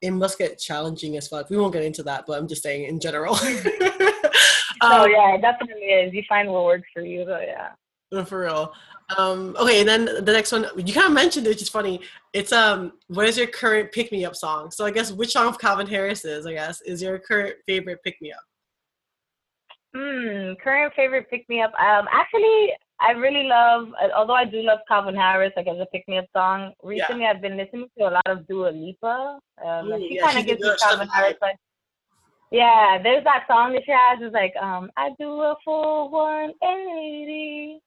it 0.00 0.12
must 0.12 0.38
get 0.38 0.58
challenging 0.58 1.18
as 1.18 1.28
fuck. 1.28 1.50
We 1.50 1.58
won't 1.58 1.74
get 1.74 1.84
into 1.84 2.02
that, 2.04 2.24
but 2.26 2.38
I'm 2.38 2.48
just 2.48 2.62
saying 2.62 2.84
in 2.92 2.98
general. 3.00 3.36
Oh 4.82 5.04
Um, 5.04 5.10
yeah, 5.10 5.34
it 5.36 5.40
definitely 5.40 5.86
is. 6.00 6.12
You 6.12 6.22
find 6.28 6.50
what 6.50 6.64
works 6.64 6.88
for 6.92 7.02
you, 7.02 7.24
so 7.26 7.38
yeah. 7.38 7.68
No, 8.12 8.24
for 8.24 8.40
real. 8.42 8.72
Um, 9.16 9.56
okay, 9.58 9.80
and 9.80 9.88
then 9.88 10.04
the 10.04 10.32
next 10.32 10.50
one 10.52 10.66
you 10.76 10.92
kind 10.92 11.06
of 11.06 11.12
mentioned 11.12 11.46
it, 11.46 11.50
which 11.50 11.62
is 11.62 11.68
funny. 11.68 12.00
It's 12.32 12.52
um, 12.52 12.92
what 13.08 13.26
is 13.26 13.38
your 13.38 13.46
current 13.46 13.92
pick 13.92 14.10
me 14.10 14.24
up 14.24 14.34
song? 14.34 14.70
So 14.70 14.84
I 14.84 14.90
guess 14.90 15.12
which 15.12 15.32
song 15.32 15.46
of 15.48 15.58
Calvin 15.58 15.86
Harris's, 15.86 16.44
I 16.44 16.52
guess, 16.54 16.80
is 16.82 17.00
your 17.02 17.18
current 17.18 17.56
favorite 17.66 18.00
pick 18.04 18.16
me 18.20 18.32
up? 18.32 18.42
Hmm, 19.94 20.54
current 20.62 20.92
favorite 20.96 21.30
pick 21.30 21.48
me 21.48 21.62
up. 21.62 21.72
Um, 21.74 22.08
actually, 22.12 22.72
I 23.00 23.12
really 23.12 23.46
love. 23.48 23.88
uh, 24.02 24.08
Although 24.16 24.34
I 24.34 24.44
do 24.44 24.60
love 24.62 24.80
Calvin 24.88 25.14
Harris, 25.14 25.52
like 25.56 25.68
as 25.68 25.78
a 25.78 25.86
pick 25.86 26.06
me 26.08 26.18
up 26.18 26.26
song. 26.32 26.72
Recently, 26.82 27.26
I've 27.26 27.40
been 27.40 27.56
listening 27.56 27.86
to 27.98 28.08
a 28.08 28.10
lot 28.10 28.26
of 28.26 28.46
Dua 28.48 28.70
Lipa. 28.70 29.38
Um, 29.64 29.92
Ooh, 29.92 29.98
she 29.98 30.16
yeah, 30.16 30.22
kind 30.22 30.38
of 30.38 30.46
gives 30.46 30.60
me 30.60 30.70
Calvin 30.80 31.08
Harris. 31.08 31.36
Like, 31.40 31.56
yeah, 32.50 32.98
there's 33.02 33.22
that 33.24 33.44
song 33.48 33.72
that 33.74 33.82
she 33.84 33.92
has. 33.92 34.18
It's 34.20 34.34
like, 34.34 34.54
um, 34.60 34.90
I 34.96 35.10
do 35.18 35.30
a 35.42 35.54
full 35.64 36.10
180, 36.10 37.78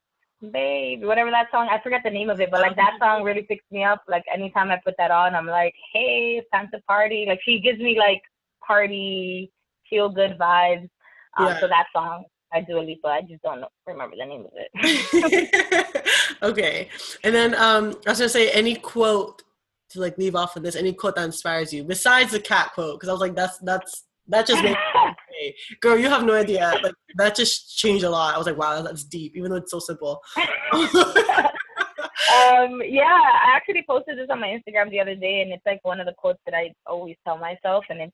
baby, 0.51 1.05
whatever 1.05 1.31
that 1.31 1.51
song. 1.51 1.67
I 1.69 1.81
forget 1.81 2.01
the 2.05 2.09
name 2.09 2.29
of 2.29 2.39
it, 2.39 2.51
but 2.51 2.61
like 2.61 2.77
that 2.77 2.97
song 3.01 3.23
really 3.23 3.43
picks 3.43 3.65
me 3.69 3.83
up. 3.83 4.03
Like 4.07 4.23
anytime 4.33 4.71
I 4.71 4.79
put 4.83 4.95
that 4.97 5.11
on, 5.11 5.35
I'm 5.35 5.47
like, 5.47 5.73
hey, 5.93 6.37
it's 6.39 6.49
time 6.53 6.69
to 6.73 6.81
party. 6.83 7.25
Like 7.27 7.39
she 7.43 7.59
gives 7.59 7.79
me 7.79 7.97
like 7.99 8.21
party, 8.65 9.51
feel 9.89 10.09
good 10.09 10.37
vibes. 10.37 10.89
Um, 11.37 11.47
Yeah. 11.47 11.59
So 11.59 11.67
that 11.67 11.85
song, 11.95 12.25
I 12.53 12.61
do 12.61 12.79
a 12.79 12.81
Lipa. 12.81 13.07
I 13.07 13.21
just 13.21 13.43
don't 13.43 13.61
know, 13.61 13.67
remember 13.85 14.15
the 14.17 14.25
name 14.25 14.45
of 14.45 14.51
it. 14.55 16.07
okay, 16.41 16.89
and 17.23 17.35
then 17.35 17.53
um, 17.55 17.95
I 18.05 18.11
was 18.11 18.19
gonna 18.19 18.29
say 18.29 18.49
any 18.51 18.75
quote 18.75 19.43
to 19.89 19.99
like 19.99 20.17
leave 20.17 20.35
off 20.35 20.55
of 20.55 20.63
this. 20.63 20.75
Any 20.75 20.93
quote 20.93 21.15
that 21.15 21.25
inspires 21.25 21.73
you 21.73 21.83
besides 21.83 22.31
the 22.31 22.39
cat 22.39 22.71
quote? 22.73 22.99
Because 22.99 23.09
I 23.09 23.11
was 23.11 23.21
like, 23.21 23.35
that's 23.35 23.57
that's 23.59 24.05
that 24.27 24.47
just 24.47 24.63
makes 24.63 24.79
me 25.41 25.55
girl. 25.81 25.97
You 25.97 26.09
have 26.09 26.25
no 26.25 26.33
idea. 26.33 26.73
Like 26.81 26.95
that 27.15 27.35
just 27.35 27.77
changed 27.77 28.03
a 28.03 28.09
lot. 28.09 28.33
I 28.33 28.37
was 28.37 28.47
like, 28.47 28.57
wow, 28.57 28.81
that's 28.81 29.03
deep, 29.03 29.35
even 29.35 29.51
though 29.51 29.57
it's 29.57 29.71
so 29.71 29.79
simple. 29.79 30.21
um, 30.37 30.45
yeah, 32.85 33.03
I 33.03 33.53
actually 33.55 33.83
posted 33.87 34.17
this 34.17 34.27
on 34.29 34.39
my 34.39 34.47
Instagram 34.47 34.89
the 34.89 34.99
other 34.99 35.15
day, 35.15 35.41
and 35.41 35.51
it's 35.51 35.65
like 35.65 35.79
one 35.83 35.99
of 35.99 36.05
the 36.05 36.13
quotes 36.17 36.39
that 36.45 36.53
I 36.53 36.73
always 36.85 37.15
tell 37.25 37.37
myself, 37.37 37.85
and 37.89 38.01
it's 38.01 38.13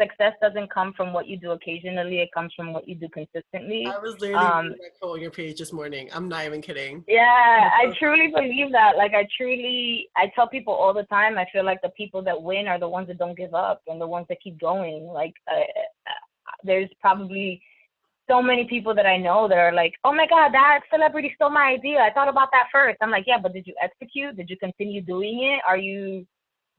success 0.00 0.34
doesn't 0.40 0.70
come 0.72 0.92
from 0.94 1.12
what 1.12 1.26
you 1.26 1.36
do 1.36 1.52
occasionally; 1.52 2.20
it 2.20 2.30
comes 2.32 2.52
from 2.54 2.72
what 2.72 2.88
you 2.88 2.94
do 2.94 3.08
consistently. 3.08 3.86
I 3.86 3.98
was 3.98 4.18
literally 4.20 4.34
Um, 4.34 4.66
reading 4.66 4.78
that 4.82 4.98
quote 5.00 5.16
on 5.16 5.20
your 5.20 5.30
page 5.30 5.58
this 5.58 5.72
morning. 5.72 6.08
I'm 6.12 6.28
not 6.28 6.44
even 6.46 6.62
kidding. 6.62 7.04
Yeah, 7.08 7.70
I 7.72 7.92
truly 7.98 8.28
believe 8.28 8.72
that. 8.72 8.96
Like, 8.96 9.12
I 9.14 9.26
truly, 9.36 10.08
I 10.16 10.30
tell 10.34 10.48
people 10.48 10.74
all 10.74 10.94
the 10.94 11.04
time. 11.04 11.38
I 11.38 11.46
feel 11.52 11.64
like 11.64 11.80
the 11.82 11.90
people 11.90 12.22
that 12.22 12.40
win 12.40 12.66
are 12.68 12.78
the 12.78 12.88
ones 12.88 13.08
that 13.08 13.18
don't 13.18 13.36
give 13.36 13.54
up 13.54 13.82
and 13.86 14.00
the 14.00 14.06
ones 14.06 14.26
that 14.28 14.38
keep 14.42 14.60
going. 14.60 15.06
Like, 15.06 15.34
uh, 15.50 15.60
there's 16.64 16.90
probably 17.00 17.62
so 18.28 18.42
many 18.42 18.64
people 18.66 18.94
that 18.94 19.06
I 19.06 19.16
know 19.16 19.48
that 19.48 19.58
are 19.58 19.72
like, 19.72 19.94
"Oh 20.04 20.12
my 20.12 20.26
God, 20.26 20.52
that 20.52 20.80
celebrity 20.92 21.32
stole 21.34 21.50
my 21.50 21.66
idea. 21.72 21.98
I 22.00 22.12
thought 22.12 22.28
about 22.28 22.50
that 22.52 22.68
first. 22.70 22.98
I'm 23.00 23.10
like, 23.10 23.24
"Yeah, 23.26 23.38
but 23.38 23.52
did 23.54 23.66
you 23.66 23.74
execute? 23.80 24.36
Did 24.36 24.50
you 24.50 24.56
continue 24.58 25.00
doing 25.00 25.42
it? 25.44 25.62
Are 25.66 25.78
you 25.78 26.26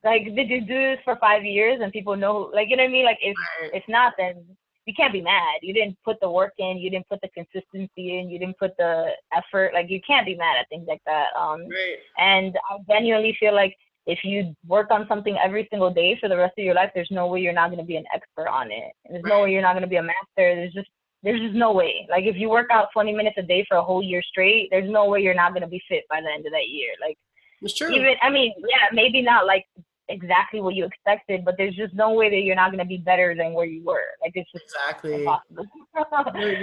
like, 0.03 0.23
did 0.35 0.49
you 0.49 0.61
do 0.61 0.73
this 0.91 0.99
for 1.03 1.15
five 1.17 1.43
years 1.43 1.79
and 1.81 1.91
people 1.91 2.15
know? 2.15 2.49
Like, 2.53 2.69
you 2.69 2.77
know 2.77 2.83
what 2.83 2.89
I 2.89 2.91
mean? 2.93 3.05
Like, 3.05 3.19
if 3.21 3.35
Right. 3.61 3.71
if 3.73 3.83
not, 3.87 4.13
then 4.17 4.45
you 4.85 4.93
can't 4.95 5.13
be 5.13 5.21
mad. 5.21 5.59
You 5.61 5.73
didn't 5.73 5.97
put 6.03 6.19
the 6.19 6.29
work 6.31 6.53
in. 6.57 6.77
You 6.77 6.89
didn't 6.89 7.07
put 7.09 7.21
the 7.21 7.29
consistency 7.29 8.17
in. 8.17 8.29
You 8.29 8.39
didn't 8.39 8.57
put 8.57 8.75
the 8.77 9.11
effort. 9.33 9.71
Like 9.73 9.89
you 9.89 10.01
can't 10.01 10.25
be 10.25 10.35
mad 10.35 10.57
at 10.59 10.67
things 10.69 10.87
like 10.87 11.01
that. 11.05 11.27
Um, 11.37 11.61
Right. 11.67 11.97
and 12.17 12.57
I 12.69 12.77
genuinely 12.91 13.35
feel 13.39 13.53
like 13.53 13.75
if 14.07 14.23
you 14.23 14.55
work 14.65 14.89
on 14.89 15.07
something 15.07 15.37
every 15.37 15.67
single 15.69 15.91
day 15.91 16.17
for 16.19 16.27
the 16.27 16.37
rest 16.37 16.53
of 16.57 16.63
your 16.65 16.73
life, 16.73 16.89
there's 16.95 17.11
no 17.11 17.27
way 17.27 17.41
you're 17.41 17.53
not 17.53 17.67
going 17.69 17.77
to 17.79 17.85
be 17.85 17.97
an 17.97 18.05
expert 18.11 18.47
on 18.47 18.71
it. 18.71 18.91
There's 19.07 19.23
no 19.25 19.43
way 19.43 19.51
you're 19.51 19.61
not 19.61 19.73
going 19.73 19.83
to 19.83 19.87
be 19.87 19.97
a 19.97 20.01
master. 20.03 20.55
There's 20.55 20.73
just 20.73 20.89
there's 21.21 21.41
just 21.41 21.53
no 21.53 21.71
way. 21.73 22.07
Like 22.09 22.23
if 22.23 22.37
you 22.37 22.49
work 22.49 22.69
out 22.71 22.87
20 22.93 23.13
minutes 23.13 23.35
a 23.37 23.43
day 23.43 23.65
for 23.67 23.75
a 23.77 23.83
whole 23.83 24.01
year 24.01 24.23
straight, 24.23 24.69
there's 24.71 24.89
no 24.89 25.05
way 25.09 25.19
you're 25.21 25.33
not 25.35 25.51
going 25.51 25.61
to 25.63 25.67
be 25.67 25.81
fit 25.87 26.05
by 26.09 26.21
the 26.21 26.29
end 26.31 26.45
of 26.47 26.53
that 26.53 26.69
year. 26.69 26.93
Like 26.99 27.17
It's 27.61 27.75
true. 27.75 27.91
even 27.93 28.15
I 28.23 28.29
mean, 28.31 28.53
yeah, 28.57 28.87
maybe 28.93 29.21
not 29.21 29.45
like 29.45 29.65
exactly 30.09 30.61
what 30.61 30.75
you 30.75 30.85
expected, 30.85 31.45
but 31.45 31.55
there's 31.57 31.75
just 31.75 31.93
no 31.93 32.11
way 32.11 32.29
that 32.29 32.41
you're 32.41 32.55
not 32.55 32.71
going 32.71 32.79
to 32.79 32.85
be 32.85 32.97
better 32.97 33.35
than 33.35 33.53
where 33.53 33.65
you 33.65 33.83
were. 33.83 34.05
Like 34.21 34.33
it's 34.35 34.51
just 34.51 34.65
exactly. 34.65 35.13
impossible. 35.13 35.65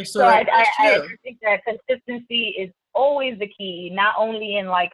So 0.07 0.21
so 0.21 0.27
I. 0.27 0.45
I, 0.51 0.65
I 0.79 1.07
think 1.23 1.39
that 1.43 1.61
consistency 1.65 2.55
is 2.59 2.71
always 2.95 3.39
the 3.39 3.49
key, 3.49 3.91
not 3.93 4.15
only 4.19 4.57
in 4.57 4.67
like 4.67 4.93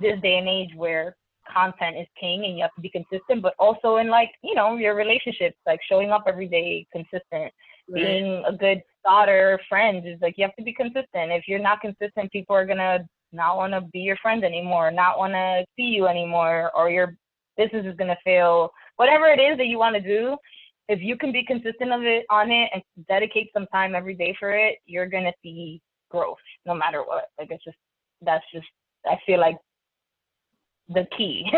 this 0.00 0.20
day 0.20 0.38
and 0.38 0.48
age 0.48 0.70
where 0.74 1.16
content 1.52 1.96
is 1.96 2.06
king 2.18 2.44
and 2.44 2.56
you 2.56 2.62
have 2.62 2.74
to 2.74 2.80
be 2.80 2.90
consistent, 2.90 3.42
but 3.42 3.54
also 3.58 3.96
in 3.96 4.08
like, 4.08 4.30
you 4.42 4.54
know, 4.54 4.76
your 4.76 4.94
relationships, 4.94 5.56
like 5.66 5.80
showing 5.88 6.10
up 6.10 6.24
every 6.26 6.48
day 6.48 6.86
consistent, 6.92 7.52
Right. 7.88 8.02
being 8.02 8.42
a 8.46 8.52
good 8.52 8.82
daughter, 9.04 9.60
friend 9.68 10.06
is 10.06 10.20
like 10.20 10.34
you 10.36 10.44
have 10.44 10.56
to 10.56 10.64
be 10.64 10.72
consistent. 10.72 11.30
If 11.30 11.46
you're 11.46 11.60
not 11.60 11.80
consistent, 11.80 12.32
people 12.32 12.56
are 12.56 12.66
gonna 12.66 13.06
not 13.32 13.56
wanna 13.56 13.80
be 13.80 14.00
your 14.00 14.16
friend 14.16 14.42
anymore, 14.44 14.90
not 14.90 15.18
wanna 15.18 15.64
see 15.76 15.84
you 15.84 16.08
anymore, 16.08 16.72
or 16.74 16.90
your 16.90 17.16
business 17.56 17.86
is 17.86 17.96
gonna 17.96 18.16
fail. 18.24 18.70
Whatever 18.96 19.26
it 19.28 19.40
is 19.40 19.58
that 19.58 19.66
you 19.66 19.78
wanna 19.78 20.00
do, 20.00 20.36
if 20.88 21.00
you 21.02 21.16
can 21.16 21.32
be 21.32 21.44
consistent 21.44 21.92
of 21.92 22.02
it 22.02 22.24
on 22.30 22.50
it 22.50 22.70
and 22.72 22.82
dedicate 23.08 23.50
some 23.52 23.66
time 23.68 23.94
every 23.94 24.14
day 24.14 24.36
for 24.38 24.52
it, 24.52 24.78
you're 24.86 25.08
gonna 25.08 25.32
see 25.42 25.80
growth 26.10 26.38
no 26.64 26.74
matter 26.74 27.02
what. 27.02 27.28
Like 27.38 27.48
it's 27.50 27.64
just 27.64 27.76
that's 28.22 28.44
just 28.52 28.66
I 29.06 29.18
feel 29.26 29.40
like 29.40 29.56
the 30.88 31.06
key. 31.16 31.50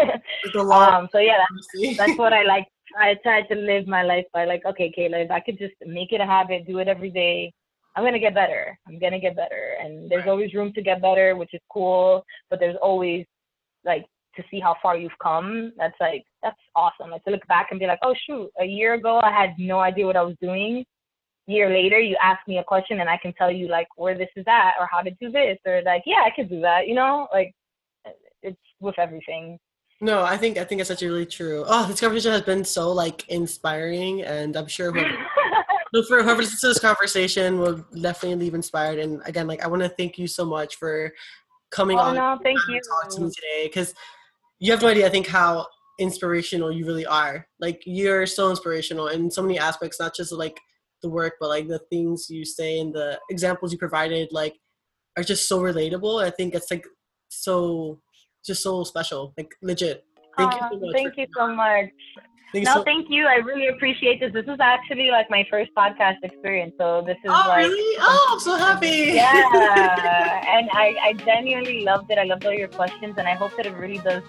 It's 0.45 0.55
a 0.55 0.63
lot. 0.63 0.95
um 0.95 1.09
so 1.13 1.19
yeah, 1.19 1.45
honestly. 1.51 1.95
that's 1.99 2.19
what 2.19 2.33
I 2.33 2.43
like. 2.55 2.67
I 2.99 3.17
try 3.23 3.43
to 3.43 3.55
live 3.55 3.87
my 3.87 4.03
life 4.03 4.25
by 4.33 4.47
like, 4.47 4.65
okay, 4.65 4.91
Keila, 4.97 5.23
if 5.27 5.31
I 5.31 5.41
could 5.41 5.59
just 5.59 5.75
make 5.85 6.13
it 6.13 6.23
a 6.23 6.27
habit, 6.27 6.67
do 6.67 6.79
it 6.79 6.89
every 6.89 7.11
day, 7.11 7.53
I'm 7.95 8.05
gonna 8.05 8.19
get 8.19 8.35
better. 8.35 8.79
I'm 8.87 8.99
gonna 8.99 9.21
get 9.21 9.37
better. 9.37 9.77
And 9.81 10.11
there's 10.11 10.27
always 10.27 10.55
room 10.55 10.73
to 10.73 10.83
get 10.83 11.03
better, 11.03 11.37
which 11.37 11.53
is 11.53 11.61
cool, 11.71 12.25
but 12.49 12.61
there's 12.61 12.77
always 12.81 13.27
like 13.85 14.07
to 14.39 14.45
see 14.51 14.61
how 14.61 14.75
far 14.83 14.97
you've 14.97 15.19
come, 15.23 15.73
that's 15.77 15.97
like 16.01 16.25
that's 16.43 16.59
awesome. 16.75 17.11
Like 17.11 17.25
to 17.25 17.31
look 17.31 17.47
back 17.47 17.69
and 17.71 17.79
be 17.79 17.87
like, 17.87 17.99
oh 18.03 18.15
shoot, 18.27 18.51
a 18.61 18.65
year 18.65 18.95
ago 18.95 19.21
I 19.23 19.31
had 19.31 19.51
no 19.59 19.81
idea 19.81 20.07
what 20.07 20.17
I 20.17 20.23
was 20.23 20.37
doing. 20.41 20.85
Year 21.47 21.69
later, 21.71 21.99
you 21.99 22.17
ask 22.23 22.47
me 22.47 22.59
a 22.59 22.65
question 22.65 23.01
and 23.01 23.09
I 23.09 23.19
can 23.19 23.33
tell 23.35 23.51
you 23.51 23.69
like 23.69 23.89
where 23.97 24.17
this 24.17 24.29
is 24.37 24.45
at 24.49 24.73
or 24.79 24.89
how 24.91 25.01
to 25.03 25.11
do 25.21 25.31
this 25.31 25.59
or 25.67 25.83
like 25.85 26.03
yeah, 26.07 26.23
I 26.25 26.31
could 26.35 26.49
do 26.49 26.61
that. 26.63 26.89
You 26.89 26.95
know, 26.95 27.29
like 27.33 27.53
it's 28.43 28.57
with 28.81 28.99
everything. 28.99 29.59
No, 30.01 30.23
I 30.23 30.37
think 30.37 30.59
I 30.59 30.65
think 30.65 30.81
it's 30.81 30.91
actually 30.91 31.09
really 31.09 31.27
true. 31.27 31.65
Oh, 31.67 31.87
this 31.87 32.01
conversation 32.01 32.33
has 32.33 32.43
been 32.43 32.65
so 32.65 32.93
like 32.93 33.29
inspiring, 33.29 34.23
and 34.23 34.57
I'm 34.57 34.69
sure 34.69 34.93
whoever, 34.93 36.05
for 36.09 36.23
whoever 36.23 36.43
listens 36.43 36.61
to 36.61 36.69
this 36.69 36.79
conversation 36.79 37.59
will 37.59 37.85
definitely 38.01 38.45
leave 38.45 38.55
inspired. 38.55 39.01
And 39.01 39.21
again, 39.25 39.49
like 39.49 39.65
I 39.65 39.67
want 39.67 39.83
to 39.83 39.89
thank 39.89 40.17
you 40.17 40.29
so 40.29 40.45
much 40.45 40.77
for 40.77 41.13
coming 41.71 41.99
oh, 41.99 42.03
on. 42.03 42.15
No, 42.15 42.39
thank 42.43 42.59
you. 42.69 42.81
Talk 42.81 43.11
to 43.17 43.23
me 43.23 43.31
today 43.35 43.67
because 43.67 43.93
you 44.59 44.73
have 44.73 44.83
no 44.83 44.89
idea. 44.89 45.07
I 45.07 45.11
think 45.11 45.27
how 45.27 45.67
inspirational 45.99 46.73
you 46.73 46.87
really 46.87 47.07
are. 47.07 47.47
Like 47.61 47.83
you're 47.85 48.27
so 48.27 48.51
inspirational 48.51 49.09
in 49.09 49.31
so 49.31 49.43
many 49.43 49.59
aspects, 49.59 49.99
not 50.01 50.15
just 50.15 50.33
like 50.33 50.59
the 51.03 51.09
work, 51.09 51.35
but 51.41 51.49
like 51.49 51.69
the 51.69 51.81
things 51.91 52.29
you 52.29 52.45
say 52.45 52.81
and 52.81 52.95
the 52.95 53.19
examples 53.31 53.73
you 53.73 53.79
provided. 53.79 54.29
Like 54.33 54.55
are 55.17 55.25
just 55.25 55.49
so 55.49 55.61
relatable. 55.61 56.25
I 56.25 56.31
think 56.31 56.55
it's 56.55 56.71
like 56.71 56.85
so 57.29 58.01
just 58.45 58.63
so 58.63 58.85
special. 58.85 59.35
Like 59.37 59.53
legit. 59.63 60.05
Thank 60.37 60.55
you 60.55 60.61
so 60.61 60.75
um, 60.75 60.81
much. 60.81 60.93
Thank 60.93 61.17
you 61.17 61.27
so 61.37 61.55
much. 61.55 61.91
Thank 62.53 62.65
no, 62.65 62.75
so- 62.75 62.83
thank 62.85 63.11
you. 63.11 63.27
I 63.27 63.37
really 63.37 63.69
appreciate 63.69 64.21
this. 64.21 64.33
This 64.33 64.47
is 64.47 64.59
actually 64.61 65.11
like 65.11 65.29
my 65.31 65.47
first 65.51 65.75
podcast 65.75 66.17
experience, 66.23 66.75
so 66.79 67.03
this 67.03 67.19
is 67.25 67.31
oh, 67.31 67.45
like. 67.49 67.67
really? 67.67 67.97
Oh, 68.01 68.31
I'm 68.33 68.41
so 68.41 68.57
happy. 68.57 69.13
Yeah, 69.15 70.57
and 70.57 70.69
I, 70.73 70.97
I 71.03 71.13
genuinely 71.13 71.85
loved 71.85 72.11
it. 72.11 72.19
I 72.19 72.25
loved 72.25 72.47
all 72.47 72.55
your 72.55 72.69
questions, 72.69 73.17
and 73.19 73.29
I 73.29 73.35
hope 73.35 73.55
that 73.57 73.67
it 73.67 73.75
really 73.75 73.99
does 73.99 74.23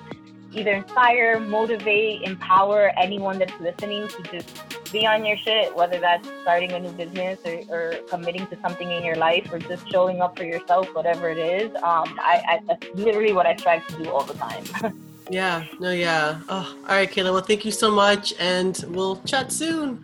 either 0.53 0.71
inspire, 0.71 1.39
motivate, 1.39 2.23
empower 2.23 2.91
anyone 2.97 3.37
that's 3.37 3.57
listening 3.59 4.07
to 4.07 4.23
just 4.23 4.91
be 4.91 5.05
on 5.05 5.23
your 5.23 5.37
shit, 5.37 5.75
whether 5.75 5.99
that's 5.99 6.27
starting 6.41 6.71
a 6.71 6.79
new 6.79 6.91
business 6.91 7.39
or, 7.45 7.61
or 7.69 7.93
committing 8.09 8.47
to 8.47 8.59
something 8.61 8.91
in 8.91 9.03
your 9.03 9.15
life 9.15 9.47
or 9.51 9.59
just 9.59 9.89
showing 9.91 10.21
up 10.21 10.37
for 10.37 10.43
yourself, 10.43 10.87
whatever 10.95 11.29
it 11.29 11.37
is. 11.37 11.69
Um, 11.75 12.17
I, 12.19 12.41
I 12.47 12.59
that's 12.67 12.87
literally 12.95 13.33
what 13.33 13.45
I 13.45 13.55
strive 13.55 13.85
to 13.87 14.03
do 14.03 14.09
all 14.09 14.23
the 14.23 14.33
time. 14.33 14.63
Yeah, 15.29 15.65
no, 15.79 15.91
yeah. 15.91 16.39
Oh, 16.49 16.75
all 16.83 16.95
right, 16.95 17.09
Keila. 17.09 17.31
Well, 17.31 17.41
thank 17.41 17.63
you 17.63 17.71
so 17.71 17.91
much, 17.91 18.33
and 18.39 18.83
we'll 18.89 19.21
chat 19.23 19.51
soon. 19.51 20.03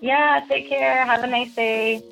Yeah, 0.00 0.44
take 0.48 0.68
care. 0.68 1.04
Have 1.04 1.22
a 1.22 1.28
nice 1.28 1.54
day. 1.54 2.02